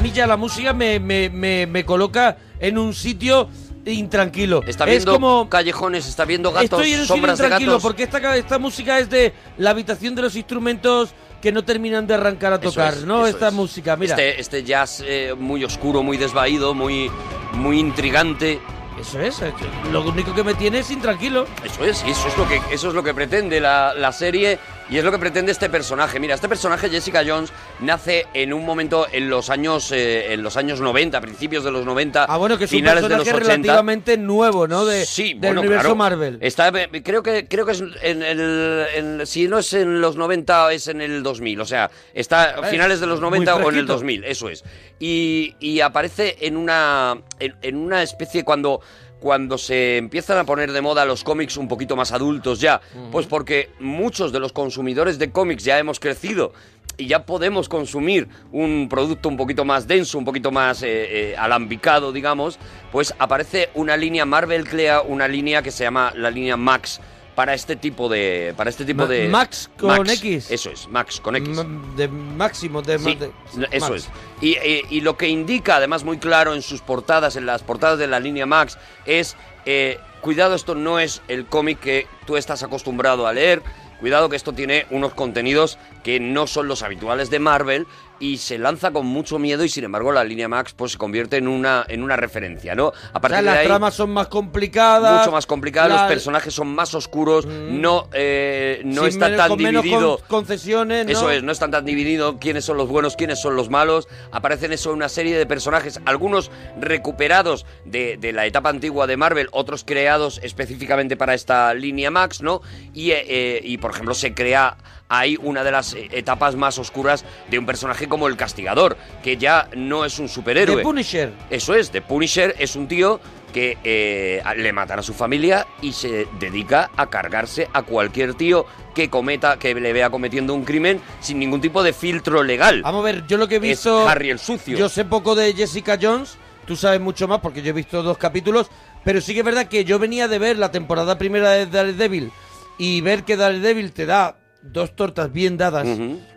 Mí 0.00 0.10
ya 0.12 0.26
la 0.26 0.36
música 0.36 0.72
me, 0.72 0.98
me, 1.00 1.30
me, 1.30 1.66
me 1.66 1.84
coloca 1.84 2.36
en 2.58 2.78
un 2.78 2.94
sitio 2.94 3.48
intranquilo. 3.86 4.62
Está 4.66 4.84
es 4.84 4.90
viendo 4.90 5.12
como... 5.12 5.48
callejones, 5.48 6.06
está 6.06 6.24
viendo 6.24 6.50
gatos, 6.52 6.64
Estoy 6.64 6.92
en 6.92 7.00
un 7.00 7.06
sitio 7.06 7.22
de 7.22 7.32
intranquilo 7.32 7.72
gatos. 7.72 7.82
porque 7.82 8.02
esta, 8.04 8.36
esta 8.36 8.58
música 8.58 8.98
es 8.98 9.08
de 9.10 9.32
la 9.58 9.70
habitación 9.70 10.14
de 10.14 10.22
los 10.22 10.36
instrumentos 10.36 11.10
que 11.40 11.52
no 11.52 11.64
terminan 11.64 12.06
de 12.06 12.14
arrancar 12.14 12.52
a 12.52 12.60
tocar, 12.60 12.92
es, 12.94 13.04
¿no? 13.04 13.26
Esta 13.26 13.48
es. 13.48 13.54
música, 13.54 13.96
mira. 13.96 14.14
Este, 14.14 14.40
este 14.40 14.62
jazz 14.64 15.02
eh, 15.06 15.34
muy 15.38 15.64
oscuro, 15.64 16.02
muy 16.02 16.18
desvaído, 16.18 16.74
muy, 16.74 17.10
muy 17.54 17.78
intrigante. 17.78 18.60
Eso 19.00 19.18
es, 19.18 19.40
eh, 19.40 19.52
lo 19.90 20.02
único 20.02 20.34
que 20.34 20.44
me 20.44 20.52
tiene 20.52 20.80
es 20.80 20.90
intranquilo. 20.90 21.46
Eso 21.64 21.82
es, 21.84 22.04
y 22.06 22.10
eso 22.10 22.28
es 22.28 22.36
lo 22.36 22.46
que, 22.46 22.60
eso 22.70 22.88
es 22.88 22.94
lo 22.94 23.02
que 23.02 23.14
pretende 23.14 23.58
la, 23.58 23.94
la 23.94 24.12
serie 24.12 24.58
y 24.90 24.98
es 24.98 25.04
lo 25.04 25.10
que 25.12 25.18
pretende 25.18 25.52
este 25.52 25.70
personaje. 25.70 26.18
Mira, 26.18 26.34
este 26.34 26.48
personaje, 26.48 26.88
Jessica 26.90 27.22
Jones, 27.26 27.52
nace 27.80 28.26
en 28.34 28.52
un 28.52 28.64
momento 28.66 29.06
en 29.12 29.30
los 29.30 29.48
años, 29.50 29.92
eh, 29.92 30.32
en 30.32 30.42
los 30.42 30.56
años 30.56 30.80
90, 30.80 31.20
principios 31.20 31.62
de 31.64 31.70
los 31.70 31.84
90, 31.86 32.24
Ah, 32.28 32.36
bueno, 32.36 32.58
que 32.58 32.64
es 32.64 32.72
un 32.72 32.78
finales 32.78 33.02
de 33.04 33.08
los 33.10 33.18
personaje 33.18 33.44
80. 33.44 33.54
relativamente 33.62 34.16
nuevo, 34.18 34.66
¿no? 34.66 34.84
De, 34.84 35.06
Sí, 35.06 35.30
del 35.34 35.38
bueno, 35.40 35.60
universo 35.60 35.82
claro. 35.82 35.96
Marvel. 35.96 36.38
Está, 36.40 36.68
eh, 36.68 37.02
creo 37.04 37.22
que 37.22 37.46
creo 37.46 37.64
que 37.64 37.72
es 37.72 37.82
en 38.02 38.22
el 38.22 38.86
en- 38.94 39.26
si 39.26 39.46
no 39.48 39.58
es 39.58 39.72
en 39.72 40.00
los 40.00 40.16
90 40.16 40.72
es 40.72 40.88
en 40.88 41.00
el 41.00 41.22
2000, 41.22 41.60
o 41.60 41.64
sea, 41.66 41.90
está 42.12 42.42
a 42.60 42.64
Es 42.64 42.70
finales 42.70 43.00
de 43.00 43.06
los 43.06 43.20
muy 43.20 43.30
90 43.30 43.54
o 43.54 43.58
en 43.58 43.62
el 43.66 43.70
fresquito. 43.72 43.92
2000, 43.92 44.24
eso 44.24 44.48
es. 44.48 44.64
Y, 44.98 45.54
y 45.60 45.80
aparece 45.80 46.36
en 46.40 46.56
una 46.56 47.16
en, 47.38 47.54
en 47.62 47.76
una 47.76 48.02
especie 48.02 48.44
cuando 48.44 48.80
cuando 49.20 49.58
se 49.58 49.98
empiezan 49.98 50.38
a 50.38 50.44
poner 50.44 50.72
de 50.72 50.80
moda 50.80 51.04
los 51.04 51.22
cómics 51.22 51.56
un 51.56 51.68
poquito 51.68 51.94
más 51.94 52.12
adultos 52.12 52.60
ya, 52.60 52.80
pues 53.12 53.26
porque 53.26 53.70
muchos 53.78 54.32
de 54.32 54.40
los 54.40 54.52
consumidores 54.52 55.18
de 55.18 55.30
cómics 55.30 55.64
ya 55.64 55.78
hemos 55.78 56.00
crecido 56.00 56.52
y 56.96 57.06
ya 57.06 57.24
podemos 57.24 57.68
consumir 57.68 58.28
un 58.52 58.88
producto 58.88 59.28
un 59.28 59.36
poquito 59.36 59.64
más 59.64 59.86
denso, 59.86 60.18
un 60.18 60.24
poquito 60.24 60.50
más 60.50 60.82
eh, 60.82 60.88
eh, 61.30 61.36
alambicado, 61.36 62.12
digamos, 62.12 62.58
pues 62.92 63.14
aparece 63.18 63.70
una 63.74 63.96
línea, 63.96 64.24
Marvel 64.24 64.68
crea 64.68 65.00
una 65.02 65.28
línea 65.28 65.62
que 65.62 65.70
se 65.70 65.84
llama 65.84 66.12
la 66.14 66.30
línea 66.30 66.56
Max 66.56 67.00
para 67.40 67.54
este 67.54 67.74
tipo 67.74 68.10
de 68.10 68.52
para 68.54 68.68
este 68.68 68.84
tipo 68.84 69.04
Ma- 69.04 69.08
de 69.08 69.26
Max 69.30 69.70
con 69.78 70.10
X. 70.10 70.50
Eso 70.50 70.68
es, 70.68 70.86
Max 70.88 71.20
con 71.22 71.36
X. 71.36 71.56
De 71.96 72.06
máximo, 72.06 72.82
de, 72.82 72.98
Sí, 72.98 73.14
de- 73.14 73.30
eso 73.70 73.88
Max. 73.88 74.02
es. 74.04 74.42
Y, 74.42 74.58
y- 74.58 74.82
y 74.90 75.00
lo 75.00 75.16
que 75.16 75.26
indica, 75.26 75.76
además, 75.76 76.04
muy 76.04 76.18
claro 76.18 76.52
en 76.52 76.60
sus 76.60 76.82
portadas, 76.82 77.36
en 77.36 77.46
las 77.46 77.62
portadas 77.62 77.98
de 77.98 78.08
la 78.08 78.20
línea 78.20 78.44
Max, 78.44 78.76
es, 79.06 79.36
eh, 79.64 79.98
cuidado, 80.20 80.54
esto 80.54 80.74
no 80.74 80.98
es 80.98 81.22
el 81.28 81.46
cómic 81.46 81.80
que 81.80 82.06
tú 82.26 82.36
estás 82.36 82.62
acostumbrado 82.62 83.26
a 83.26 83.32
leer, 83.32 83.62
cuidado 84.00 84.28
que 84.28 84.36
esto 84.36 84.52
tiene 84.52 84.84
unos 84.90 85.14
contenidos 85.14 85.78
que 86.04 86.20
no 86.20 86.46
son 86.46 86.68
los 86.68 86.82
habituales 86.82 87.30
de 87.30 87.38
Marvel 87.38 87.86
y 88.20 88.36
se 88.36 88.58
lanza 88.58 88.92
con 88.92 89.06
mucho 89.06 89.38
miedo 89.40 89.64
y, 89.64 89.68
sin 89.68 89.82
embargo, 89.82 90.12
la 90.12 90.22
línea 90.22 90.46
Max 90.46 90.72
pues 90.76 90.92
se 90.92 90.98
convierte 90.98 91.38
en 91.38 91.48
una, 91.48 91.84
en 91.88 92.02
una 92.04 92.14
referencia, 92.16 92.74
¿no? 92.76 92.88
A 92.88 92.88
O 92.88 92.92
sea, 92.92 93.20
partir 93.20 93.36
de 93.38 93.42
las 93.44 93.56
ahí, 93.58 93.66
tramas 93.66 93.94
son 93.94 94.10
más 94.10 94.28
complicadas. 94.28 95.18
mucho 95.20 95.32
más 95.32 95.46
complicadas, 95.46 95.90
la- 95.90 95.96
los 96.02 96.08
personajes 96.12 96.54
son 96.54 96.68
más 96.68 96.94
oscuros, 96.94 97.46
no, 97.46 98.08
eh, 98.12 98.82
no 98.84 99.00
sin 99.02 99.08
está 99.08 99.28
menos- 99.30 99.48
tan 99.48 99.56
dividido... 99.56 100.18
con- 100.18 100.26
concesiones, 100.28 101.06
¿no? 101.06 101.12
Eso 101.12 101.30
es, 101.30 101.42
no 101.42 101.50
están 101.50 101.70
tan 101.72 101.84
divididos 101.84 102.36
quiénes 102.40 102.64
son 102.64 102.76
los 102.76 102.88
buenos, 102.88 103.16
quiénes 103.16 103.40
son 103.40 103.56
los 103.56 103.70
malos. 103.70 104.06
Aparecen 104.32 104.72
eso 104.72 104.92
una 104.92 105.08
serie 105.08 105.38
de 105.38 105.46
personajes, 105.46 105.98
algunos 106.04 106.50
recuperados 106.78 107.64
de, 107.84 108.18
de 108.18 108.32
la 108.32 108.44
etapa 108.46 108.68
antigua 108.68 109.06
de 109.06 109.16
Marvel, 109.16 109.48
otros 109.52 109.82
creados 109.84 110.40
específicamente 110.42 111.16
para 111.16 111.32
esta 111.34 111.72
línea 111.72 112.10
Max, 112.10 112.42
¿no? 112.42 112.60
Y, 112.92 113.12
eh, 113.12 113.24
eh, 113.26 113.60
y 113.64 113.78
por 113.78 113.92
ejemplo, 113.92 114.12
se 114.14 114.34
crea 114.34 114.76
ahí 115.10 115.36
una 115.42 115.62
de 115.62 115.72
las 115.72 115.92
eh, 115.92 116.08
etapas 116.12 116.56
más 116.56 116.78
oscuras 116.78 117.26
de 117.50 117.58
un 117.58 117.66
personaje 117.66 118.08
como 118.08 118.28
el 118.28 118.36
Castigador, 118.36 118.96
que 119.22 119.36
ya 119.36 119.68
no 119.76 120.06
es 120.06 120.18
un 120.18 120.28
superhéroe. 120.30 120.76
The 120.76 120.82
Punisher. 120.82 121.32
Eso 121.50 121.74
es, 121.74 121.90
The 121.90 122.00
Punisher 122.00 122.54
es 122.58 122.76
un 122.76 122.88
tío 122.88 123.20
que 123.52 123.76
eh, 123.82 124.42
le 124.56 124.72
matan 124.72 125.00
a 125.00 125.02
su 125.02 125.12
familia 125.12 125.66
y 125.82 125.92
se 125.92 126.28
dedica 126.38 126.90
a 126.96 127.10
cargarse 127.10 127.68
a 127.72 127.82
cualquier 127.82 128.34
tío 128.34 128.64
que 128.94 129.10
cometa, 129.10 129.58
que 129.58 129.74
le 129.74 129.92
vea 129.92 130.08
cometiendo 130.08 130.54
un 130.54 130.64
crimen 130.64 131.00
sin 131.20 131.40
ningún 131.40 131.60
tipo 131.60 131.82
de 131.82 131.92
filtro 131.92 132.44
legal. 132.44 132.82
Vamos 132.82 133.00
a 133.00 133.04
ver, 133.04 133.26
yo 133.26 133.36
lo 133.36 133.48
que 133.48 133.56
he 133.56 133.58
Es 133.58 133.62
visto... 133.62 134.08
Harry 134.08 134.30
el 134.30 134.38
sucio. 134.38 134.78
Yo 134.78 134.88
sé 134.88 135.04
poco 135.04 135.34
de 135.34 135.52
Jessica 135.52 135.98
Jones, 136.00 136.38
tú 136.64 136.76
sabes 136.76 137.00
mucho 137.00 137.26
más 137.26 137.40
porque 137.40 137.62
yo 137.62 137.70
he 137.70 137.72
visto 137.72 138.04
dos 138.04 138.18
capítulos, 138.18 138.70
pero 139.04 139.20
sí 139.20 139.32
que 139.32 139.40
es 139.40 139.44
verdad 139.44 139.66
que 139.66 139.84
yo 139.84 139.98
venía 139.98 140.28
de 140.28 140.38
ver 140.38 140.56
la 140.56 140.70
temporada 140.70 141.18
primera 141.18 141.50
de 141.50 141.66
Daredevil 141.66 142.30
y 142.78 143.00
ver 143.00 143.24
que 143.24 143.36
Daredevil 143.36 143.92
te 143.92 144.06
da 144.06 144.36
dos 144.62 144.94
tortas 144.96 145.32
bien 145.32 145.56
dadas. 145.56 145.86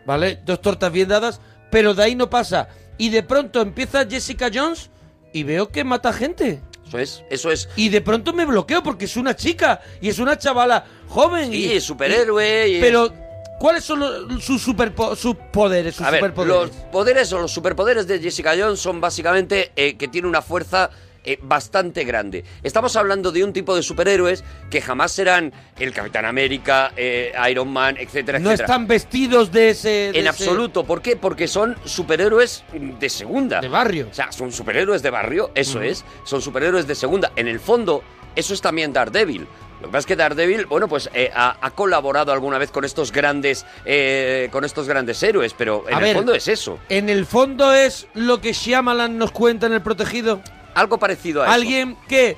¿vale? 0.06 0.40
Dos 0.46 0.62
tortas 0.62 0.92
bien 0.92 1.10
dadas, 1.10 1.40
pero 1.72 1.94
de 1.94 2.04
ahí 2.04 2.16
no 2.16 2.30
pasa. 2.30 2.70
Y 2.98 3.10
de 3.10 3.24
pronto 3.24 3.62
empieza 3.62 4.06
Jessica 4.06 4.50
Jones 4.54 4.90
y 5.34 5.44
veo 5.44 5.70
que 5.70 5.84
mata 5.84 6.14
gente. 6.14 6.62
Eso 6.88 7.00
es, 7.00 7.24
eso 7.32 7.52
es. 7.52 7.70
Y 7.76 7.90
de 7.90 8.02
pronto 8.02 8.34
me 8.34 8.46
bloqueo 8.46 8.84
porque 8.84 9.06
es 9.06 9.18
una 9.18 9.36
chica 9.36 9.82
y 10.00 10.10
es 10.10 10.20
una 10.20 10.38
chavala 10.38 10.86
joven. 11.08 11.50
Sí, 11.52 11.66
y 11.66 11.72
es 11.74 11.84
superhéroe 11.84 12.68
y 12.70 12.80
Pero, 12.80 13.12
¿cuáles 13.60 13.84
son 13.84 14.00
los- 14.02 14.44
sus, 14.44 14.62
superpo- 14.68 15.16
sus 15.16 15.36
poderes? 15.52 15.96
Sus 15.96 16.06
A 16.06 16.12
ver, 16.12 16.20
superpoderes? 16.20 16.56
los 16.56 16.70
poderes 16.92 17.34
o 17.34 17.40
los 17.40 17.52
superpoderes 17.52 18.06
de 18.06 18.20
Jessica 18.20 18.54
Jones 18.58 18.80
son 18.80 19.02
básicamente 19.02 19.72
eh, 19.76 19.96
que 19.98 20.08
tiene 20.08 20.28
una 20.28 20.42
fuerza 20.44 20.92
eh, 21.24 21.40
bastante 21.42 22.04
grande. 22.04 22.44
Estamos 22.64 22.96
hablando 22.96 23.32
de 23.32 23.44
un 23.44 23.54
tipo 23.54 23.76
de 23.76 23.84
superhéroes 23.84 24.44
que 24.70 24.82
jamás 24.82 25.12
serán 25.12 25.54
el 25.80 25.94
Capitán 25.94 26.26
América, 26.26 26.92
eh, 26.96 27.32
Iron 27.50 27.70
Man, 27.72 27.96
etcétera, 27.98 28.40
No 28.40 28.50
etcétera. 28.50 28.66
están 28.66 28.88
vestidos 28.88 29.52
de 29.52 29.70
ese... 29.70 29.90
de 29.90 30.08
En 30.10 30.16
ese- 30.18 30.30
absoluto. 30.30 30.84
¿Por 30.84 31.02
qué? 31.02 31.16
Porque 31.16 31.48
son 31.48 31.78
superhéroes 31.86 32.64
de 33.00 33.10
segunda. 33.10 33.62
De 33.62 33.70
barrio. 33.70 34.08
O 34.12 34.14
sea, 34.14 34.32
son 34.32 34.52
superhéroes 34.52 35.02
de 35.02 35.10
barrio, 35.10 35.52
eso 35.56 35.82
es. 35.82 36.04
Son 36.26 36.42
superhéroes 36.42 36.88
de 36.88 36.96
segunda. 36.96 37.32
En 37.36 37.48
el 37.48 37.60
fondo, 37.60 38.04
eso 38.36 38.54
es 38.54 38.62
también 38.62 38.94
Daredevil. 38.94 39.48
Lo 39.82 39.88
que 39.88 39.92
pasa 39.92 40.00
es 40.00 40.06
que 40.06 40.16
Daredevil, 40.16 40.66
bueno, 40.66 40.88
pues 40.88 41.10
eh, 41.14 41.30
ha, 41.36 41.58
ha 41.60 41.72
colaborado 41.72 42.32
alguna 42.32 42.58
vez 42.58 42.72
con 42.72 42.86
estos 42.86 43.12
grandes, 43.12 43.66
eh, 43.86 44.48
con 44.52 44.64
estos 44.64 44.88
grandes 44.88 45.22
héroes, 45.22 45.54
pero 45.58 45.84
en 45.90 45.96
A 45.96 45.98
el 45.98 46.04
ver. 46.04 46.16
fondo 46.16 46.34
es 46.34 46.48
eso. 46.48 46.80
En 46.88 47.10
el 47.10 47.26
fondo 47.26 47.74
es 47.74 48.08
lo 48.14 48.40
que 48.40 48.54
Shyamalan 48.54 49.18
nos 49.18 49.32
cuenta 49.32 49.66
en 49.68 49.74
El 49.74 49.82
Protegido. 49.82 50.42
Algo 50.76 50.98
parecido 51.00 51.42
a 51.42 51.46
eso. 51.46 51.54
Alguien 51.54 51.98
que 52.08 52.38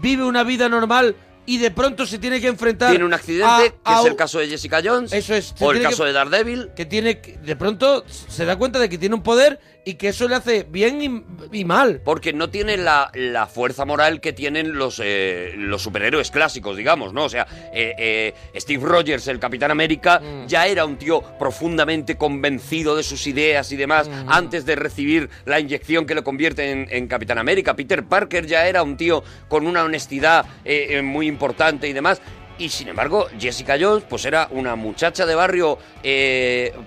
vive 0.00 0.24
una 0.24 0.42
vida 0.44 0.68
normal 0.68 1.14
y 1.46 1.58
de 1.58 1.70
pronto 1.70 2.06
se 2.06 2.18
tiene 2.18 2.40
que 2.40 2.48
enfrentar 2.48 2.90
Tiene 2.90 3.04
un 3.04 3.14
accidente, 3.14 3.46
a- 3.46 3.58
que 3.60 3.74
a 3.84 4.00
es 4.00 4.06
el 4.06 4.16
caso 4.16 4.38
de 4.40 4.48
Jessica 4.48 4.80
Jones, 4.84 5.12
Eso 5.12 5.34
es, 5.34 5.54
o 5.60 5.70
el 5.72 5.80
caso 5.82 6.02
que- 6.02 6.08
de 6.08 6.12
Daredevil. 6.12 6.70
que 6.74 6.84
tiene 6.86 7.20
que- 7.20 7.36
de 7.38 7.54
pronto 7.56 8.04
se 8.08 8.44
da 8.44 8.56
cuenta 8.56 8.78
de 8.80 8.88
que 8.88 8.98
tiene 8.98 9.14
un 9.14 9.22
poder 9.22 9.60
y 9.88 9.94
que 9.94 10.08
eso 10.08 10.26
le 10.26 10.34
hace 10.34 10.66
bien 10.68 11.00
y, 11.00 11.58
y 11.60 11.64
mal. 11.64 12.00
Porque 12.04 12.32
no 12.32 12.50
tiene 12.50 12.76
la, 12.76 13.08
la 13.14 13.46
fuerza 13.46 13.84
moral 13.84 14.20
que 14.20 14.32
tienen 14.32 14.76
los, 14.76 15.00
eh, 15.02 15.54
los 15.56 15.80
superhéroes 15.80 16.32
clásicos, 16.32 16.76
digamos, 16.76 17.12
¿no? 17.12 17.22
O 17.24 17.28
sea, 17.28 17.46
eh, 17.72 17.94
eh, 17.96 18.34
Steve 18.60 18.84
Rogers, 18.84 19.28
el 19.28 19.38
Capitán 19.38 19.70
América, 19.70 20.18
Mm. 20.20 20.46
ya 20.48 20.66
era 20.66 20.84
un 20.84 20.96
tío 20.96 21.22
profundamente 21.38 22.16
convencido 22.16 22.96
de 22.96 23.04
sus 23.04 23.28
ideas 23.28 23.70
y 23.70 23.76
demás 23.76 24.08
Mm. 24.08 24.28
antes 24.28 24.66
de 24.66 24.74
recibir 24.74 25.30
la 25.44 25.60
inyección 25.60 26.04
que 26.04 26.16
lo 26.16 26.24
convierte 26.24 26.68
en, 26.72 26.88
en 26.90 27.06
Capitán 27.06 27.38
América. 27.38 27.76
Peter 27.76 28.02
Parker 28.04 28.44
ya 28.46 28.66
era 28.66 28.82
un 28.82 28.96
tío 28.96 29.22
con 29.46 29.68
una 29.68 29.84
honestidad 29.84 30.46
eh, 30.64 31.00
muy 31.00 31.28
importante 31.28 31.86
y 31.86 31.92
demás. 31.92 32.20
Y 32.58 32.70
sin 32.70 32.88
embargo, 32.88 33.28
Jessica 33.38 33.76
Jones, 33.80 34.02
pues 34.08 34.24
era 34.24 34.48
una 34.50 34.74
muchacha 34.74 35.26
de 35.26 35.34
barrio 35.36 35.78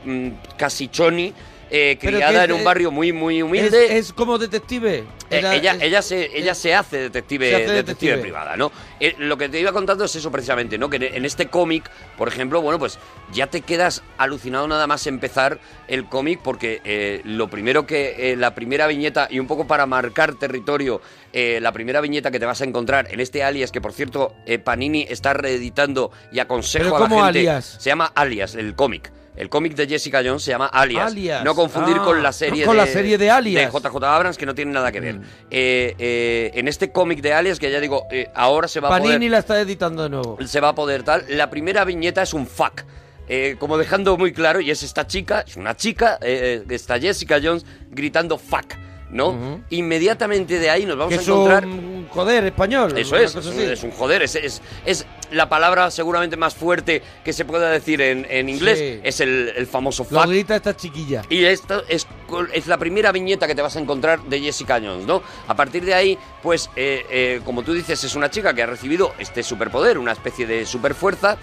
mm, 0.04 0.30
casi 0.58 0.90
choni, 0.90 1.34
eh, 1.72 1.98
criada 2.00 2.44
en 2.46 2.52
es- 2.52 2.58
un 2.58 2.64
barrio 2.64 2.92
muy, 2.92 3.14
muy 3.14 3.38
Es, 3.38 3.44
humilde. 3.44 3.98
es 3.98 4.14
como 4.14 4.38
detective. 4.38 4.98
Eh, 5.00 5.06
Era- 5.38 5.56
ella, 5.56 5.74
es- 5.74 5.82
ella, 5.84 6.02
se, 6.02 6.38
ella 6.38 6.56
se 6.56 6.74
hace 6.74 6.98
detective, 6.98 7.50
Se 7.50 7.56
hace 7.56 7.64
detective, 7.66 7.84
detective. 8.12 8.18
privada, 8.22 8.58
¿no? 8.58 8.72
Eh, 9.00 9.14
lo 9.20 9.38
que 9.38 9.48
te 9.50 9.60
iba 9.60 9.72
contando 9.72 10.04
es 10.06 10.16
eso 10.16 10.32
precisamente, 10.32 10.78
¿no? 10.78 10.90
Que 10.90 10.96
en, 11.14 11.26
este 11.26 11.48
cómic, 11.48 11.90
por 12.18 12.28
ejemplo, 12.28 12.62
bueno, 12.62 12.80
pues 12.80 12.98
ya 13.32 13.48
te 13.48 13.62
quedas 13.62 14.02
alucinado 14.18 14.68
nada 14.68 14.88
más 14.88 15.06
empezar 15.06 15.60
el 15.88 16.06
cómic 16.06 16.40
porque 16.44 16.82
eh, 16.84 17.22
lo 17.26 17.48
primero 17.50 17.86
que, 17.86 18.32
eh, 18.32 18.36
la 18.36 18.56
primera 18.56 18.88
viñeta, 18.88 19.28
y 19.30 19.38
un 19.40 19.46
poco 19.48 19.68
para 19.68 19.86
marcar 19.86 20.34
territorio, 20.36 21.02
eh, 21.34 21.60
la 21.62 21.72
primera 21.72 22.02
viñeta 22.02 22.32
que 22.32 22.40
te 22.40 22.46
vas 22.48 22.62
a 22.62 22.66
encontrar 22.66 23.08
en 23.12 23.20
este 23.20 23.44
alias, 23.44 23.72
que 23.72 23.82
por 23.82 23.94
cierto 23.94 24.34
Panini 24.64 25.06
está 25.08 25.34
reeditando 25.34 26.12
y 26.32 26.40
aconsejo 26.40 26.86
¿Pero 26.86 26.96
a 26.98 27.00
la 27.02 27.08
gente. 27.10 27.22
Alias? 27.22 27.78
Se 27.80 27.90
llama 27.92 28.12
Alias, 28.16 28.56
el 28.56 28.74
cómic. 28.76 29.12
El 29.40 29.50
cómic 29.50 29.74
de 29.74 29.88
Jessica 29.88 30.22
Jones 30.24 30.44
se 30.44 30.52
llama 30.52 30.68
Alias. 30.68 31.08
Alias. 31.12 31.44
No 31.46 31.56
confundir 31.56 31.96
Ah, 32.00 32.04
con 32.04 32.22
la 32.22 32.32
serie 32.34 32.66
con 32.66 32.76
de, 32.76 32.84
la 32.84 32.88
serie 32.88 33.18
de 33.18 33.32
Alias. 33.32 33.72
de 33.74 33.80
JJ 33.80 34.04
Abrams, 34.04 34.38
que 34.38 34.46
no 34.46 34.54
tiene 34.54 34.72
nada 34.74 34.92
que 34.92 35.00
ver. 35.00 35.16
Mm. 35.16 35.24
Eh, 35.50 35.96
eh, 35.98 36.52
en 36.54 36.68
este 36.68 36.92
cómic 36.92 37.22
de 37.22 37.34
Alias, 37.34 37.58
que 37.58 37.72
ya 37.72 37.80
digo, 37.80 38.04
eh, 38.12 38.30
ahora 38.36 38.68
se 38.68 38.80
va 38.82 38.90
a 38.90 38.92
Panini 38.92 39.16
poder. 39.16 39.32
la 39.32 39.38
está 39.40 39.60
editando 39.62 40.04
de 40.04 40.10
nuevo. 40.10 40.38
Se 40.46 40.60
va 40.60 40.70
a 40.70 40.76
poder 40.76 41.04
tal. 41.04 41.24
La 41.30 41.50
primera 41.50 41.86
viñeta 41.86 42.22
es 42.22 42.34
un 42.34 42.46
fuck. 42.46 42.84
Eh, 43.30 43.56
como 43.60 43.78
dejando 43.78 44.18
muy 44.18 44.34
claro, 44.34 44.60
y 44.60 44.72
es 44.72 44.82
esta 44.84 45.06
chica, 45.08 45.46
es 45.48 45.56
una 45.56 45.78
chica, 45.78 46.18
eh, 46.22 46.64
está 46.70 47.00
Jessica 47.00 47.40
Jones 47.42 47.64
gritando 47.92 48.40
fuck, 48.40 48.74
¿no? 49.10 49.30
Ujú. 49.30 49.62
Inmediatamente 49.72 50.60
de 50.60 50.70
ahí 50.70 50.86
nos 50.86 50.98
vamos 50.98 51.14
a 51.14 51.22
es 51.22 51.28
encontrar. 51.28 51.66
un 51.66 52.08
joder 52.10 52.46
español. 52.46 52.98
Eso 52.98 53.16
es, 53.18 53.36
es 53.36 53.46
un, 53.46 53.60
es 53.60 53.84
un 53.84 53.92
joder, 53.92 54.22
es, 54.24 54.36
es, 54.36 54.62
es 54.86 55.06
la 55.32 55.50
palabra 55.50 55.92
seguramente 55.92 56.38
más 56.38 56.56
fuerte 56.56 57.02
que 57.24 57.34
se 57.34 57.46
pueda 57.46 57.70
decir 57.70 58.02
en, 58.02 58.26
en 58.30 58.50
inglés, 58.50 58.78
Sí. 58.80 59.00
es 59.04 59.20
el, 59.20 59.52
el 59.56 59.68
famoso 59.68 60.04
fuck. 60.04 60.26
grita 60.28 60.56
esta 60.56 60.76
chiquilla. 60.76 61.24
Y 61.30 61.44
esto 61.44 61.84
es, 61.88 62.08
es 62.54 62.68
la 62.68 62.78
primera 62.78 63.12
viñeta 63.12 63.48
que 63.48 63.56
te 63.56 63.62
vas 63.62 63.76
a 63.76 63.80
encontrar 63.80 64.22
de 64.24 64.40
Jessica 64.40 64.76
Jones, 64.84 65.06
¿no? 65.06 65.22
A 65.48 65.56
partir 65.56 65.84
de 65.86 65.94
ahí, 65.94 66.18
pues, 66.42 66.70
eh, 66.76 67.06
eh, 67.10 67.42
como 67.46 67.64
tú 67.64 67.74
dices, 67.74 68.04
es 68.04 68.16
una 68.16 68.30
chica 68.30 68.54
que 68.54 68.64
ha 68.64 68.68
recibido 68.68 69.14
este 69.20 69.44
superpoder, 69.44 69.98
una 69.98 70.12
especie 70.14 70.46
de 70.48 70.66
superfuerza 70.66 71.38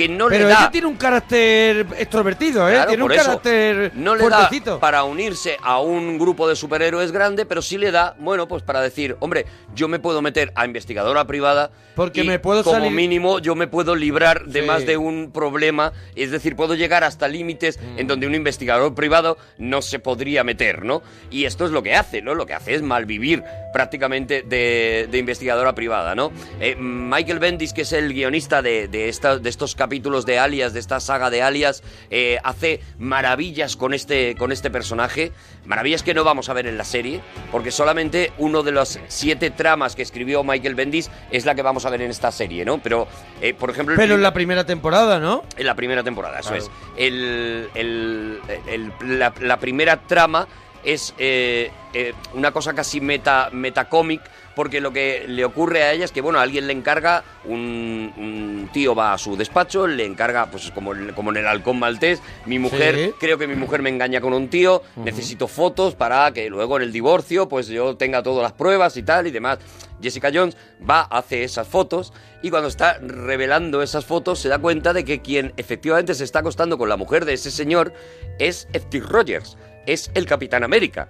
que 0.00 0.08
no 0.08 0.28
Pero 0.28 0.44
le 0.46 0.50
da... 0.52 0.60
ella 0.60 0.70
tiene 0.70 0.86
un 0.86 0.96
carácter 0.96 1.86
extrovertido, 1.98 2.68
¿eh? 2.68 2.72
Claro, 2.72 2.88
tiene 2.88 3.04
un 3.04 3.12
eso, 3.12 3.24
carácter 3.24 3.92
no 3.94 4.14
le 4.14 4.22
fuertecito. 4.22 4.70
da 4.74 4.80
para 4.80 5.04
unirse 5.04 5.56
a 5.62 5.80
un 5.80 6.18
grupo 6.18 6.48
de 6.48 6.56
superhéroes 6.56 7.12
grande, 7.12 7.44
pero 7.46 7.62
sí 7.62 7.78
le 7.78 7.90
da, 7.90 8.14
bueno, 8.18 8.48
pues 8.48 8.62
para 8.62 8.80
decir, 8.80 9.16
hombre, 9.20 9.46
yo 9.74 9.88
me 9.88 9.98
puedo 9.98 10.22
meter 10.22 10.52
a 10.54 10.64
investigadora 10.64 11.26
privada 11.26 11.70
Porque 11.94 12.22
y 12.22 12.26
me 12.26 12.38
puedo 12.38 12.62
como 12.64 12.76
salir- 12.78 12.92
mínimo 12.92 13.38
yo 13.40 13.54
me 13.54 13.66
puedo 13.66 13.94
librar 13.94 14.46
de 14.46 14.60
Sí. 14.60 14.66
más 14.66 14.86
de 14.86 14.96
un 14.96 15.30
problema, 15.32 15.92
es 16.16 16.30
decir, 16.30 16.56
puedo 16.56 16.74
llegar 16.74 17.04
hasta 17.04 17.28
límites 17.28 17.78
Mm. 17.80 17.98
en 17.98 18.06
donde 18.06 18.26
un 18.26 18.34
investigador 18.34 18.94
privado 18.94 19.36
no 19.58 19.82
se 19.82 19.98
podría 19.98 20.44
meter, 20.44 20.84
¿no? 20.84 21.02
Y 21.30 21.44
esto 21.44 21.64
es 21.64 21.70
lo 21.70 21.82
que 21.82 21.94
hace, 21.94 22.22
¿no? 22.22 22.34
Lo 22.34 22.46
que 22.46 22.54
hace 22.54 22.74
es 22.74 22.82
malvivir 22.82 23.42
prácticamente 23.72 24.42
de, 24.42 25.08
de 25.10 25.18
investigadora 25.18 25.74
privada, 25.74 26.14
¿no? 26.14 26.32
Eh, 26.60 26.76
Michael 26.76 27.38
Bendis, 27.38 27.72
que 27.72 27.82
es 27.82 27.92
el 27.92 28.12
guionista 28.12 28.62
de, 28.62 28.88
de, 28.88 29.08
esta- 29.08 29.38
de 29.38 29.48
estos 29.48 29.74
capítulos 29.74 30.26
de 30.26 30.38
Alias, 30.38 30.72
de 30.72 30.80
esta 30.80 31.00
saga 31.00 31.30
de 31.30 31.42
Alias, 31.42 31.82
eh, 32.10 32.38
hace 32.44 32.80
maravillas 32.98 33.76
con 33.76 33.94
este, 33.94 34.34
con 34.36 34.52
este 34.52 34.70
personaje, 34.70 35.32
maravillas 35.66 36.02
que 36.02 36.14
no 36.14 36.24
vamos 36.24 36.48
a 36.48 36.52
ver 36.52 36.66
en 36.66 36.78
la 36.78 36.84
serie, 36.84 37.20
porque 37.52 37.70
solamente 37.70 38.32
uno 38.38 38.62
de 38.62 38.72
los 38.72 38.98
siete 39.08 39.50
tramas 39.50 39.94
que 39.96 40.02
escribió 40.02 40.42
Michael 40.44 40.74
Bendis 40.74 41.10
es 41.30 41.44
la 41.44 41.54
que 41.54 41.62
vamos 41.62 41.84
a 41.86 41.90
ver 41.90 42.02
en 42.02 42.10
esta 42.10 42.30
serie, 42.32 42.64
¿no? 42.64 42.78
Pero, 42.82 43.06
eh, 43.40 43.54
por 43.54 43.70
ejemplo... 43.70 43.94
Pero 43.96 44.14
en 44.14 44.22
la 44.22 44.32
primera 44.32 44.64
temporada, 44.64 45.18
¿no? 45.18 45.44
en 45.56 45.66
la 45.66 45.74
primera 45.74 46.02
temporada, 46.02 46.40
eso 46.40 46.50
Claro. 46.50 46.64
es. 46.64 46.70
El, 46.96 47.68
el- 47.74 48.40
el- 48.66 49.18
la, 49.18 49.32
la 49.40 49.58
primera 49.58 49.96
trama 50.06 50.48
es 50.84 51.14
eh, 51.18 51.70
eh, 51.94 52.14
una 52.34 52.52
cosa 52.52 52.74
casi 52.74 53.00
meta, 53.00 53.50
metacómic, 53.52 54.20
porque 54.56 54.80
lo 54.80 54.92
que 54.92 55.24
le 55.28 55.44
ocurre 55.44 55.82
a 55.84 55.92
ella 55.92 56.04
es 56.04 56.12
que, 56.12 56.20
bueno, 56.20 56.38
alguien 56.40 56.66
le 56.66 56.72
encarga, 56.72 57.22
un, 57.44 58.12
un 58.16 58.68
tío 58.72 58.94
va 58.94 59.12
a 59.14 59.18
su 59.18 59.36
despacho, 59.36 59.86
le 59.86 60.04
encarga, 60.04 60.50
pues 60.50 60.70
como, 60.72 60.92
como 61.14 61.30
en 61.30 61.38
el 61.38 61.46
halcón 61.46 61.78
maltés, 61.78 62.20
mi 62.46 62.58
mujer, 62.58 62.94
Sí. 62.96 63.12
creo 63.18 63.38
que 63.38 63.46
mi 63.46 63.54
mujer 63.54 63.80
me 63.80 63.88
engaña 63.90 64.20
con 64.20 64.32
un 64.34 64.48
tío, 64.48 64.82
necesito 64.96 65.46
fotos 65.48 65.94
para 65.94 66.32
que 66.32 66.50
luego 66.50 66.76
en 66.76 66.82
el 66.82 66.92
divorcio, 66.92 67.48
pues 67.48 67.68
yo 67.68 67.96
tenga 67.96 68.22
todas 68.22 68.42
las 68.42 68.52
pruebas 68.52 68.96
y 68.96 69.02
tal 69.02 69.26
y 69.28 69.30
demás. 69.30 69.58
Jessica 70.02 70.30
Jones 70.32 70.56
va, 70.88 71.02
hace 71.02 71.44
esas 71.44 71.68
fotos 71.68 72.12
y 72.42 72.48
cuando 72.48 72.68
está 72.68 72.98
revelando 73.02 73.82
esas 73.82 74.06
fotos 74.06 74.38
se 74.38 74.48
da 74.48 74.58
cuenta 74.58 74.94
de 74.94 75.04
que 75.04 75.20
quien 75.20 75.52
efectivamente 75.58 76.14
se 76.14 76.24
está 76.24 76.38
acostando 76.38 76.78
con 76.78 76.88
la 76.88 76.96
mujer 76.96 77.26
de 77.26 77.34
ese 77.34 77.50
señor 77.50 77.92
es 78.38 78.66
Steve 78.74 79.06
Rogers, 79.06 79.58
es 79.86 80.10
el 80.14 80.26
Capitán 80.26 80.64
América. 80.64 81.08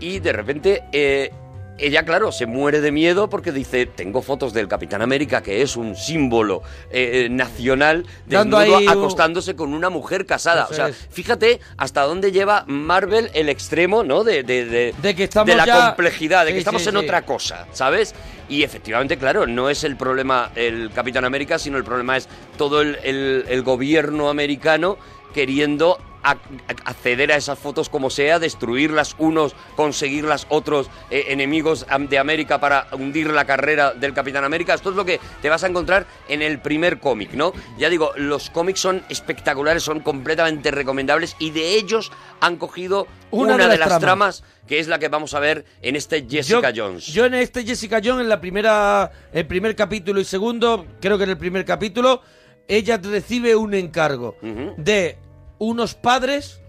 Y 0.00 0.18
de 0.20 0.32
repente 0.32 0.84
eh, 0.92 1.30
ella, 1.76 2.04
claro, 2.04 2.30
se 2.30 2.46
muere 2.46 2.80
de 2.80 2.92
miedo 2.92 3.28
porque 3.28 3.50
dice, 3.50 3.86
tengo 3.86 4.22
fotos 4.22 4.52
del 4.52 4.68
Capitán 4.68 5.02
América 5.02 5.42
que 5.42 5.60
es 5.60 5.76
un 5.76 5.96
símbolo 5.96 6.62
eh, 6.92 7.26
nacional 7.30 8.06
Dando 8.26 8.58
desnudo 8.60 8.78
ahí 8.78 8.86
un- 8.86 8.92
acostándose 8.92 9.56
con 9.56 9.74
una 9.74 9.90
mujer 9.90 10.24
casada. 10.24 10.64
Eso 10.64 10.72
o 10.72 10.74
sea, 10.76 10.88
es. 10.88 11.08
fíjate 11.10 11.58
hasta 11.76 12.02
dónde 12.02 12.30
lleva 12.30 12.64
Marvel 12.68 13.28
el 13.34 13.48
extremo, 13.48 14.04
¿no? 14.04 14.22
De, 14.22 14.44
de, 14.44 14.66
de, 14.66 14.94
De 15.02 15.14
que 15.16 15.24
estamos 15.24 15.48
de 15.48 15.56
la 15.56 15.66
ya- 15.66 15.86
complejidad, 15.88 16.44
de 16.44 16.52
que 16.52 16.58
estamos 16.58 16.82
sí, 16.82 16.88
en 16.90 16.94
sí. 16.94 17.00
otra 17.00 17.22
cosa, 17.22 17.66
¿sabes? 17.72 18.14
Y 18.48 18.62
efectivamente, 18.62 19.16
claro, 19.16 19.46
no 19.48 19.68
es 19.68 19.82
el 19.82 19.96
problema 19.96 20.52
el 20.54 20.90
Capitán 20.94 21.24
América, 21.24 21.58
sino 21.58 21.76
el 21.78 21.82
problema 21.84 22.16
es 22.16 22.28
todo 22.56 22.82
el, 22.82 22.98
el- 23.02 23.46
el 23.48 23.62
gobierno 23.62 24.28
americano 24.28 24.96
queriendo 25.32 25.98
a- 26.24 26.38
acceder 26.84 27.30
a 27.30 27.36
esas 27.36 27.58
fotos 27.58 27.88
como 27.88 28.10
sea, 28.10 28.38
destruirlas 28.38 29.14
unos, 29.18 29.54
conseguirlas 29.76 30.46
otros 30.48 30.90
eh, 31.10 31.26
enemigos 31.28 31.86
de 32.08 32.18
América 32.18 32.58
para 32.58 32.88
hundir 32.92 33.30
la 33.30 33.44
carrera 33.44 33.92
del 33.92 34.14
Capitán 34.14 34.44
América. 34.44 34.74
Esto 34.74 34.90
es 34.90 34.96
lo 34.96 35.04
que 35.04 35.20
te 35.42 35.48
vas 35.48 35.62
a 35.62 35.68
encontrar 35.68 36.06
en 36.28 36.42
el 36.42 36.58
primer 36.60 36.98
cómic, 36.98 37.32
¿no? 37.34 37.52
Ya 37.78 37.88
digo, 37.88 38.12
los 38.16 38.50
cómics 38.50 38.80
son 38.80 39.02
espectaculares, 39.08 39.82
son 39.82 40.00
completamente 40.00 40.70
recomendables 40.70 41.36
y 41.38 41.50
de 41.50 41.74
ellos 41.76 42.10
han 42.40 42.56
cogido 42.56 43.06
una, 43.30 43.56
de, 43.68 43.78
las 43.78 43.98
tramas. 43.98 44.42
que 44.66 44.78
es 44.78 44.88
la 44.88 44.98
que 44.98 45.08
vamos 45.08 45.34
a 45.34 45.40
ver 45.40 45.64
en 45.82 45.96
este 45.96 46.26
Jessica 46.28 46.70
yo, 46.70 46.86
Jones. 46.86 47.06
Yo 47.06 47.26
en 47.26 47.34
este 47.34 47.64
Jessica 47.64 48.00
Jones, 48.02 48.22
en 48.22 48.28
la 48.28 48.40
primera, 48.40 49.10
el 49.32 49.46
primer 49.46 49.76
capítulo 49.76 50.20
y 50.20 50.24
segundo, 50.24 50.86
creo 51.00 51.18
que 51.18 51.24
en 51.24 51.30
el 51.30 51.38
primer 51.38 51.64
capítulo, 51.64 52.22
ella 52.66 52.98
recibe 53.02 53.54
un 53.56 53.74
encargo 53.74 54.36
de 54.76 55.18
unos 55.64 55.94
padres 55.94 56.60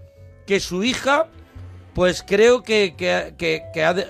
que 0.46 0.60
su 0.60 0.82
hija, 0.84 1.26
pues 1.94 2.22
creo 2.26 2.62
que, 2.62 2.94
que, 2.96 3.34
que- 3.38 3.62
que 3.72 3.84
ha, 3.84 3.94
de- 3.94 4.06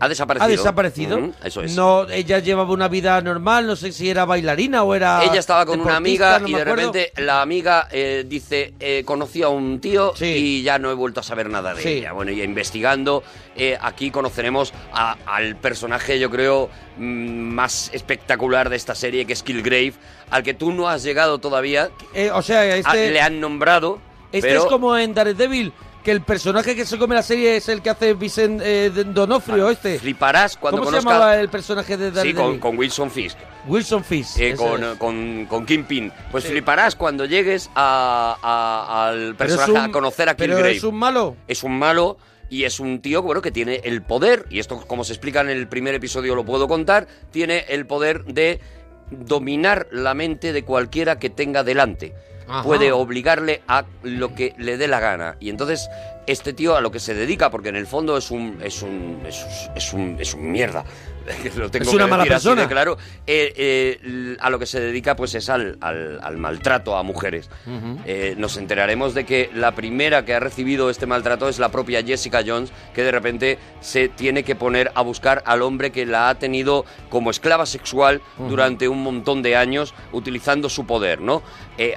Ha 0.00 0.08
desaparecido. 0.08 0.44
ha 0.46 0.48
desaparecido. 0.48 1.30
Eso 1.42 1.60
es. 1.62 1.74
No, 1.74 2.08
ella 2.08 2.38
llevaba 2.38 2.72
una 2.72 2.86
vida 2.88 3.20
normal, 3.20 3.66
no 3.66 3.74
sé 3.74 3.90
si 3.90 4.08
era 4.08 4.24
bailarina 4.24 4.84
o 4.84 4.94
era. 4.94 5.24
Ella 5.24 5.40
estaba 5.40 5.66
con 5.66 5.80
una 5.80 5.96
amiga 5.96 6.38
no 6.38 6.46
y 6.46 6.52
de 6.54 6.60
acuerdo. 6.62 6.92
repente 6.92 7.12
la 7.20 7.42
amiga 7.42 7.88
eh, 7.90 8.24
dice, 8.24 8.74
eh, 8.78 9.02
conocí 9.04 9.42
a 9.42 9.48
un 9.48 9.80
tío 9.80 10.12
Sí. 10.14 10.26
y 10.26 10.62
ya 10.62 10.78
no 10.78 10.90
he 10.90 10.94
vuelto 10.94 11.18
a 11.18 11.22
saber 11.24 11.48
nada 11.50 11.74
de 11.74 11.82
Sí. 11.82 11.88
ella. 11.88 12.12
Bueno, 12.12 12.30
y 12.30 12.42
investigando, 12.42 13.24
eh, 13.56 13.76
aquí 13.80 14.10
conoceremos 14.12 14.72
a- 14.92 15.16
al 15.26 15.56
personaje, 15.56 16.20
yo 16.20 16.30
creo, 16.30 16.70
mm, 16.98 17.00
más 17.54 17.90
espectacular 17.92 18.68
de 18.70 18.76
esta 18.76 18.94
serie, 18.94 19.24
que 19.26 19.32
es 19.32 19.42
Killgrave, 19.42 19.94
al 20.30 20.42
que 20.44 20.54
tú 20.54 20.70
no 20.70 20.88
has 20.88 21.02
llegado 21.02 21.38
todavía. 21.38 21.90
Eh, 22.14 22.30
o 22.30 22.42
sea, 22.42 22.60
Ah, 22.60 22.76
este, 22.76 23.10
le 23.10 23.20
han 23.20 23.40
nombrado, 23.40 23.98
este 24.32 24.48
pero 24.48 24.60
es 24.62 24.66
como 24.66 24.96
en 24.96 25.14
Daredevil, 25.14 25.72
que 26.04 26.10
el 26.12 26.22
personaje 26.22 26.74
que 26.76 26.84
se 26.86 26.96
come 26.98 27.14
la 27.14 27.22
serie 27.22 27.56
es 27.56 27.68
el 27.68 27.82
que 27.82 27.90
hace 27.90 28.14
Vicent 28.14 28.60
eh, 28.64 28.90
Donofrio, 28.90 29.68
este. 29.70 29.98
fliparás 29.98 30.56
cuando 30.56 30.80
¿Cómo 30.82 30.90
se 30.90 30.98
llamaba 30.98 31.36
el 31.38 31.48
personaje 31.48 31.96
de 31.96 32.08
Sí, 32.10 32.14
Daredevil? 32.14 32.36
con, 32.36 32.58
con 32.60 32.78
Wilson 32.78 33.10
Fisk. 33.10 33.36
Wilson 33.66 34.04
Fisk. 34.04 34.38
eh, 34.38 34.54
con, 34.56 34.96
con, 34.96 35.46
con 35.46 35.66
Kingpin. 35.66 36.10
Pues 36.30 36.44
Sí. 36.44 36.50
fliparás 36.50 36.94
cuando 36.94 37.24
llegues 37.26 37.68
a- 37.74 38.38
a- 38.42 39.08
al 39.08 39.34
Pero 39.36 39.36
personaje 39.36 39.70
un- 39.72 39.76
a 39.78 39.90
conocer 39.92 40.28
a 40.28 40.36
pero 40.36 40.54
Killgrave. 40.54 40.76
es 40.76 40.84
un 40.84 40.94
malo. 40.94 41.36
es 41.48 41.62
un 41.64 41.78
malo 41.78 42.16
y 42.48 42.64
es 42.64 42.80
un 42.80 43.00
tío 43.02 43.20
bueno 43.20 43.42
que 43.42 43.50
tiene 43.50 43.82
el 43.84 44.00
poder 44.00 44.46
y 44.48 44.58
esto 44.60 44.80
como 44.86 45.04
se 45.04 45.12
explica 45.12 45.42
en 45.42 45.50
el 45.50 45.68
primer 45.68 45.94
episodio 45.94 46.34
lo 46.34 46.46
puedo 46.46 46.66
contar 46.66 47.06
tiene 47.30 47.66
el 47.68 47.86
poder 47.86 48.24
de 48.24 48.58
dominar 49.10 49.86
la 49.90 50.14
mente 50.14 50.54
de 50.54 50.64
cualquiera 50.64 51.18
que 51.18 51.28
tenga 51.28 51.62
delante 51.62 52.14
Puede 52.62 52.92
obligarle 52.92 53.62
a 53.68 53.84
lo 54.02 54.34
que 54.34 54.54
le 54.58 54.76
dé 54.76 54.88
la 54.88 55.00
gana. 55.00 55.36
Y 55.38 55.50
entonces 55.50 55.88
este 56.26 56.52
tío 56.52 56.76
a 56.76 56.80
lo 56.80 56.90
que 56.90 57.00
se 57.00 57.14
dedica 57.14 57.50
porque 57.50 57.68
en 57.70 57.76
el 57.76 57.86
fondo 57.86 58.16
es 58.16 58.30
un 58.30 58.58
es 58.62 58.82
un 58.82 59.20
es, 59.26 59.46
es 59.74 59.92
un 59.92 60.16
es 60.18 60.34
un 60.34 60.50
mierda 60.52 60.84
Lo 61.56 61.70
tengo 61.70 61.88
Es 61.88 61.94
una 61.94 62.04
que 62.04 62.10
mala 62.10 62.24
decir 62.24 62.36
así 62.36 62.48
de 62.48 62.54
persona. 62.54 62.68
claro 62.68 62.98
eh, 63.26 63.52
eh, 63.56 64.36
a 64.40 64.50
lo 64.50 64.58
que 64.58 64.66
se 64.66 64.80
dedica 64.80 65.16
pues 65.16 65.34
es 65.34 65.48
al, 65.48 65.78
al- 65.80 66.20
al 66.22 66.36
maltrato 66.38 66.96
a 66.96 67.02
mujeres 67.02 67.50
eh, 68.06 68.34
nos 68.38 68.56
enteraremos 68.56 69.14
de 69.14 69.24
que 69.24 69.50
la 69.54 69.72
primera 69.74 70.24
que 70.24 70.34
ha 70.34 70.40
recibido 70.40 70.90
este 70.90 71.06
maltrato 71.06 71.48
es 71.48 71.58
la 71.58 71.70
propia 71.70 72.02
Jessica 72.02 72.42
Jones, 72.46 72.72
que 72.94 73.02
de 73.02 73.10
repente 73.10 73.58
se 73.80 74.08
tiene 74.08 74.42
que 74.42 74.54
poner 74.56 74.90
a 74.94 75.02
buscar 75.02 75.42
al 75.46 75.62
hombre 75.62 75.92
que 75.92 76.06
la 76.06 76.28
ha 76.28 76.34
tenido 76.38 76.84
como 77.10 77.30
esclava 77.30 77.66
sexual 77.66 78.20
durante 78.48 78.88
un 78.88 79.02
montón 79.02 79.42
de 79.42 79.56
años, 79.56 79.94
utilizando 80.12 80.68
su 80.68 80.86
poder, 80.86 81.20
¿no? 81.20 81.42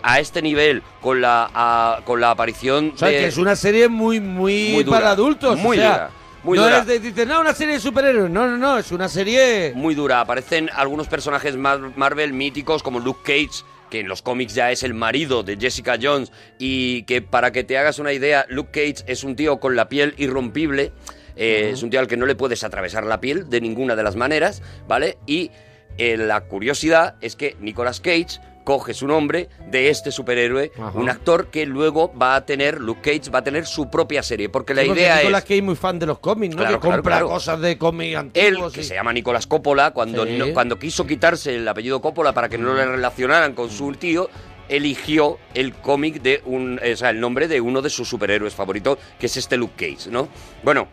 A 0.04 0.20
este 0.20 0.42
nivel, 0.42 0.84
con 1.02 1.22
la, 1.22 1.50
a- 1.54 2.00
con 2.06 2.20
la 2.22 2.32
aparición 2.32 2.92
O 2.96 2.98
sea, 2.98 3.08
de... 3.10 3.18
que 3.20 3.26
es 3.28 3.38
una 3.38 3.56
serie 3.56 3.88
muy, 3.88 4.20
muy, 4.20 4.72
Muy 4.74 4.84
dura, 4.84 5.00
para 5.00 5.12
adultos. 5.12 5.58
muy 5.58 5.78
o 5.78 5.82
sea, 5.82 5.92
dura, 5.92 6.10
muy 6.44 6.58
no 6.58 6.64
dura. 6.64 6.80
es 6.80 6.88
de, 6.88 7.00
dices, 7.00 7.28
no, 7.28 7.39
una 7.42 7.54
serie 7.54 7.76
de 7.76 7.80
superhéroes. 7.80 8.30
No, 8.32 8.48
no, 8.48 8.58
no, 8.58 8.78
es 8.78 8.92
una 8.92 9.08
serie... 9.10 9.74
muy 9.76 9.96
dura. 9.96 10.20
Aparecen 10.22 10.70
algunos 10.74 11.08
personajes 11.08 11.56
mar- 11.56 11.92
Marvel 11.96 12.34
míticos 12.34 12.84
como 12.84 13.00
Luke 13.00 13.22
Cage, 13.24 13.64
que 13.89 14.00
en 14.00 14.08
los 14.08 14.22
cómics 14.22 14.56
ya 14.56 14.72
es 14.72 14.84
el 14.84 14.94
marido 14.94 15.44
de 15.44 15.58
Jessica 15.58 15.98
Jones, 16.02 16.32
y 16.58 17.04
que 17.04 17.22
para 17.22 17.52
que 17.52 17.64
te 17.64 17.78
hagas 17.78 18.00
una 18.00 18.14
idea, 18.14 18.46
Luke 18.50 18.72
Cage 18.72 19.04
es 19.06 19.24
un 19.24 19.36
tío 19.36 19.60
con 19.60 19.76
la 19.76 19.89
piel 19.89 20.14
irrompible, 20.18 20.94
eh, 21.36 21.72
es 21.74 21.84
un 21.84 21.89
tío 21.89 22.00
al 22.00 22.08
que 22.08 22.18
no 22.18 22.26
le 22.26 22.36
puedes 22.36 22.64
atravesar 22.64 23.06
la 23.06 23.20
piel 23.20 23.50
de 23.50 23.62
ninguna 23.62 23.96
de 23.96 24.04
las 24.04 24.16
maneras, 24.16 24.62
¿vale? 24.88 25.18
Y 25.26 25.52
eh, 25.98 26.16
la 26.18 26.42
curiosidad 26.42 27.16
es 27.22 27.36
que 27.36 27.58
Nicolas 27.60 28.00
Cage 28.00 28.39
coge 28.72 28.93
su 28.93 29.05
nombre 29.05 29.49
de 29.69 29.89
este 29.89 30.11
superhéroe, 30.11 30.72
Ajá. 30.80 30.91
un 30.97 31.09
actor 31.09 31.47
que 31.47 31.65
luego 31.65 32.13
va 32.17 32.36
a 32.36 32.45
tener, 32.45 32.80
Luke 32.80 33.01
Cage 33.01 33.30
va 33.30 33.39
a 33.39 33.43
tener 33.43 33.65
su 33.65 33.89
propia 33.89 34.24
serie, 34.24 34.47
porque 34.47 34.74
la 34.74 34.84
Sí, 34.84 34.88
porque 34.88 35.01
idea 35.01 35.17
Nicolas 35.17 35.39
es... 35.39 35.43
Cage 35.43 35.57
es 35.57 35.63
muy 35.63 35.76
fan 35.76 35.99
de 35.99 36.05
los 36.05 36.19
cómics, 36.19 36.55
¿no? 36.55 36.61
Claro, 36.61 36.80
que 36.80 36.88
compra 36.88 37.01
claro, 37.17 37.28
cosas 37.28 37.59
de 37.59 37.78
cómics 37.78 38.11
Él, 38.11 38.15
antiguos. 38.15 38.72
que 38.72 38.80
y- 38.80 38.84
se 38.86 38.93
llama 38.93 39.11
Nicolás 39.11 39.45
Coppola, 39.45 39.91
cuando, 39.91 40.26
Sí. 40.26 40.38
no- 40.38 40.53
cuando 40.53 40.80
quiso 40.80 41.05
quitarse 41.05 41.53
el 41.57 41.67
apellido 41.67 41.99
Coppola 42.01 42.32
para 42.34 42.47
que 42.47 42.57
no 42.57 42.74
le 42.74 42.86
relacionaran 42.86 43.53
con 43.53 43.69
su 43.69 43.91
tío, 43.91 44.30
eligió 44.69 45.38
el 45.53 45.74
cómic 45.74 46.22
de 46.22 46.41
un, 46.45 46.80
o 46.80 46.95
sea, 46.95 47.09
el 47.09 47.19
nombre 47.19 47.49
de 47.49 47.59
uno 47.59 47.82
de 47.82 47.89
sus 47.89 48.07
superhéroes 48.07 48.53
favoritos, 48.55 48.97
que 49.19 49.26
es 49.26 49.36
este 49.36 49.57
Luke 49.57 49.74
Cage, 49.76 50.09
¿no? 50.09 50.30
Bueno, 50.63 50.88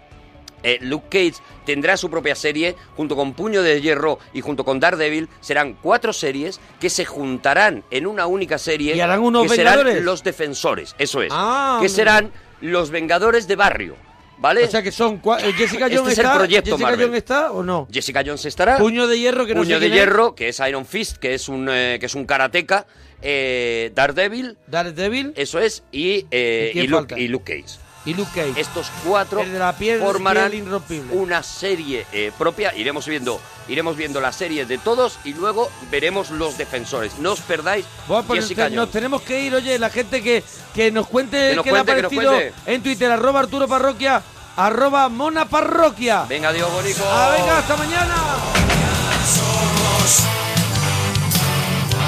eh, 0.63 0.79
Luke 0.83 1.07
Cage 1.11 1.43
tendrá 1.65 1.97
su 1.97 2.11
propia 2.11 2.35
serie 2.35 2.77
junto 2.97 3.17
con 3.17 3.35
Puño 3.35 3.63
de 3.63 3.81
Hierro 3.81 4.19
y 4.33 4.41
junto 4.41 4.65
con 4.65 4.81
Daredevil. 4.81 5.29
Serán 5.41 5.75
cuatro 5.75 6.13
series 6.13 6.61
que 6.81 6.91
se 6.91 7.05
juntarán 7.05 7.85
en 7.91 8.07
una 8.07 8.27
única 8.27 8.59
serie. 8.59 8.95
¿Y 8.97 9.01
harán 9.01 9.21
unos 9.21 9.45
que 9.45 9.57
serán 9.57 9.77
Vengadores? 9.79 10.05
los 10.05 10.25
defensores, 10.25 10.95
eso 10.99 11.23
es. 11.23 11.33
Ah, 11.35 11.79
que 11.81 11.89
serán 11.89 12.33
los 12.61 12.91
Vengadores 12.91 13.47
de 13.47 13.57
barrio, 13.57 13.97
¿vale? 14.39 14.65
O 14.65 14.71
sea, 14.71 14.83
que 14.83 14.91
son... 14.93 15.21
eh, 15.41 15.53
¿Jessica 15.57 15.87
Este 15.87 15.97
Jones 15.99 16.19
el 16.19 16.27
proyecto 16.31 16.71
¿Jessica 16.73 16.91
Marvel. 16.91 17.07
Jones 17.07 17.19
está 17.19 17.53
o 17.53 17.63
no? 17.63 17.87
Jessica 17.93 18.23
Jones 18.25 18.45
estará. 18.45 18.79
Puño 18.79 19.07
de 19.07 19.19
hierro, 19.19 19.47
que 19.47 19.55
no 19.55 19.61
Puño 19.63 19.77
sé 19.77 19.81
de 19.81 19.87
quién 19.91 19.93
es. 19.93 19.99
hierro, 19.99 20.35
que 20.35 20.49
es 20.49 20.61
Iron 20.69 20.87
Fist, 20.87 21.19
que 21.19 21.35
es 21.35 21.49
un 21.49 21.69
eh, 21.71 21.99
que 22.01 22.07
es 22.07 22.15
un 22.15 22.25
karateca, 22.27 22.87
eh, 23.23 23.93
Daredevil, 23.95 24.57
Daredevil 24.67 25.33
eso 25.37 25.59
es, 25.61 25.83
y, 25.93 26.27
eh, 26.31 26.69
¿Y 26.71 26.73
quién 26.73 26.85
y 26.85 26.89
Luke, 26.89 27.21
y 27.21 27.29
Luke 27.29 27.63
Cage. 27.63 27.79
Y 28.09 28.15
Luke 28.15 28.31
Cage. 28.35 28.59
Estos 28.61 28.91
cuatro 29.05 29.45
de 29.45 29.59
la 29.59 29.77
piel- 29.77 30.01
formarán 30.01 30.51
piel 30.51 30.67
irrompible. 30.67 31.15
una 31.15 31.43
serie 31.43 32.07
eh, 32.13 32.33
propia. 32.39 32.75
Iremos 32.75 33.07
viendo, 33.07 33.39
iremos 33.69 33.97
viendo 33.97 34.21
la 34.21 34.33
serie 34.33 34.65
de 34.65 34.79
todos 34.79 35.19
y 35.25 35.35
luego 35.35 35.71
veremos 35.91 36.31
los 36.31 36.57
defensores. 36.57 37.19
No 37.19 37.33
os 37.33 37.41
perdáis 37.41 37.85
Bueno, 38.07 38.25
pues 38.27 38.41
Jessica 38.43 38.69
nos 38.71 38.77
Jones. 38.77 38.91
tenemos 38.93 39.23
que 39.23 39.43
ir, 39.43 39.55
oye, 39.55 39.79
la 39.79 39.91
gente 39.91 40.23
que, 40.23 40.43
que 40.75 40.91
nos 40.91 41.07
cuente 41.07 41.51
Que 41.51 41.57
nos 41.57 41.65
qué 41.65 41.73
le 41.73 41.79
ha 41.79 41.85
parecido 41.85 42.33
en 42.67 42.83
Twitter, 42.83 43.11
arroba 43.11 43.41
Arturo 43.41 43.69
Parroquia, 43.69 44.23
arroba 44.57 45.09
Mona 45.11 45.45
Parroquia. 45.47 46.25
Venga, 46.29 46.51
Diego 46.53 46.69
Bonico. 46.71 47.03
Ah, 47.05 47.35
venga, 47.37 47.59
hasta 47.59 47.77
mañana. 47.77 48.15
Somos 49.27 50.23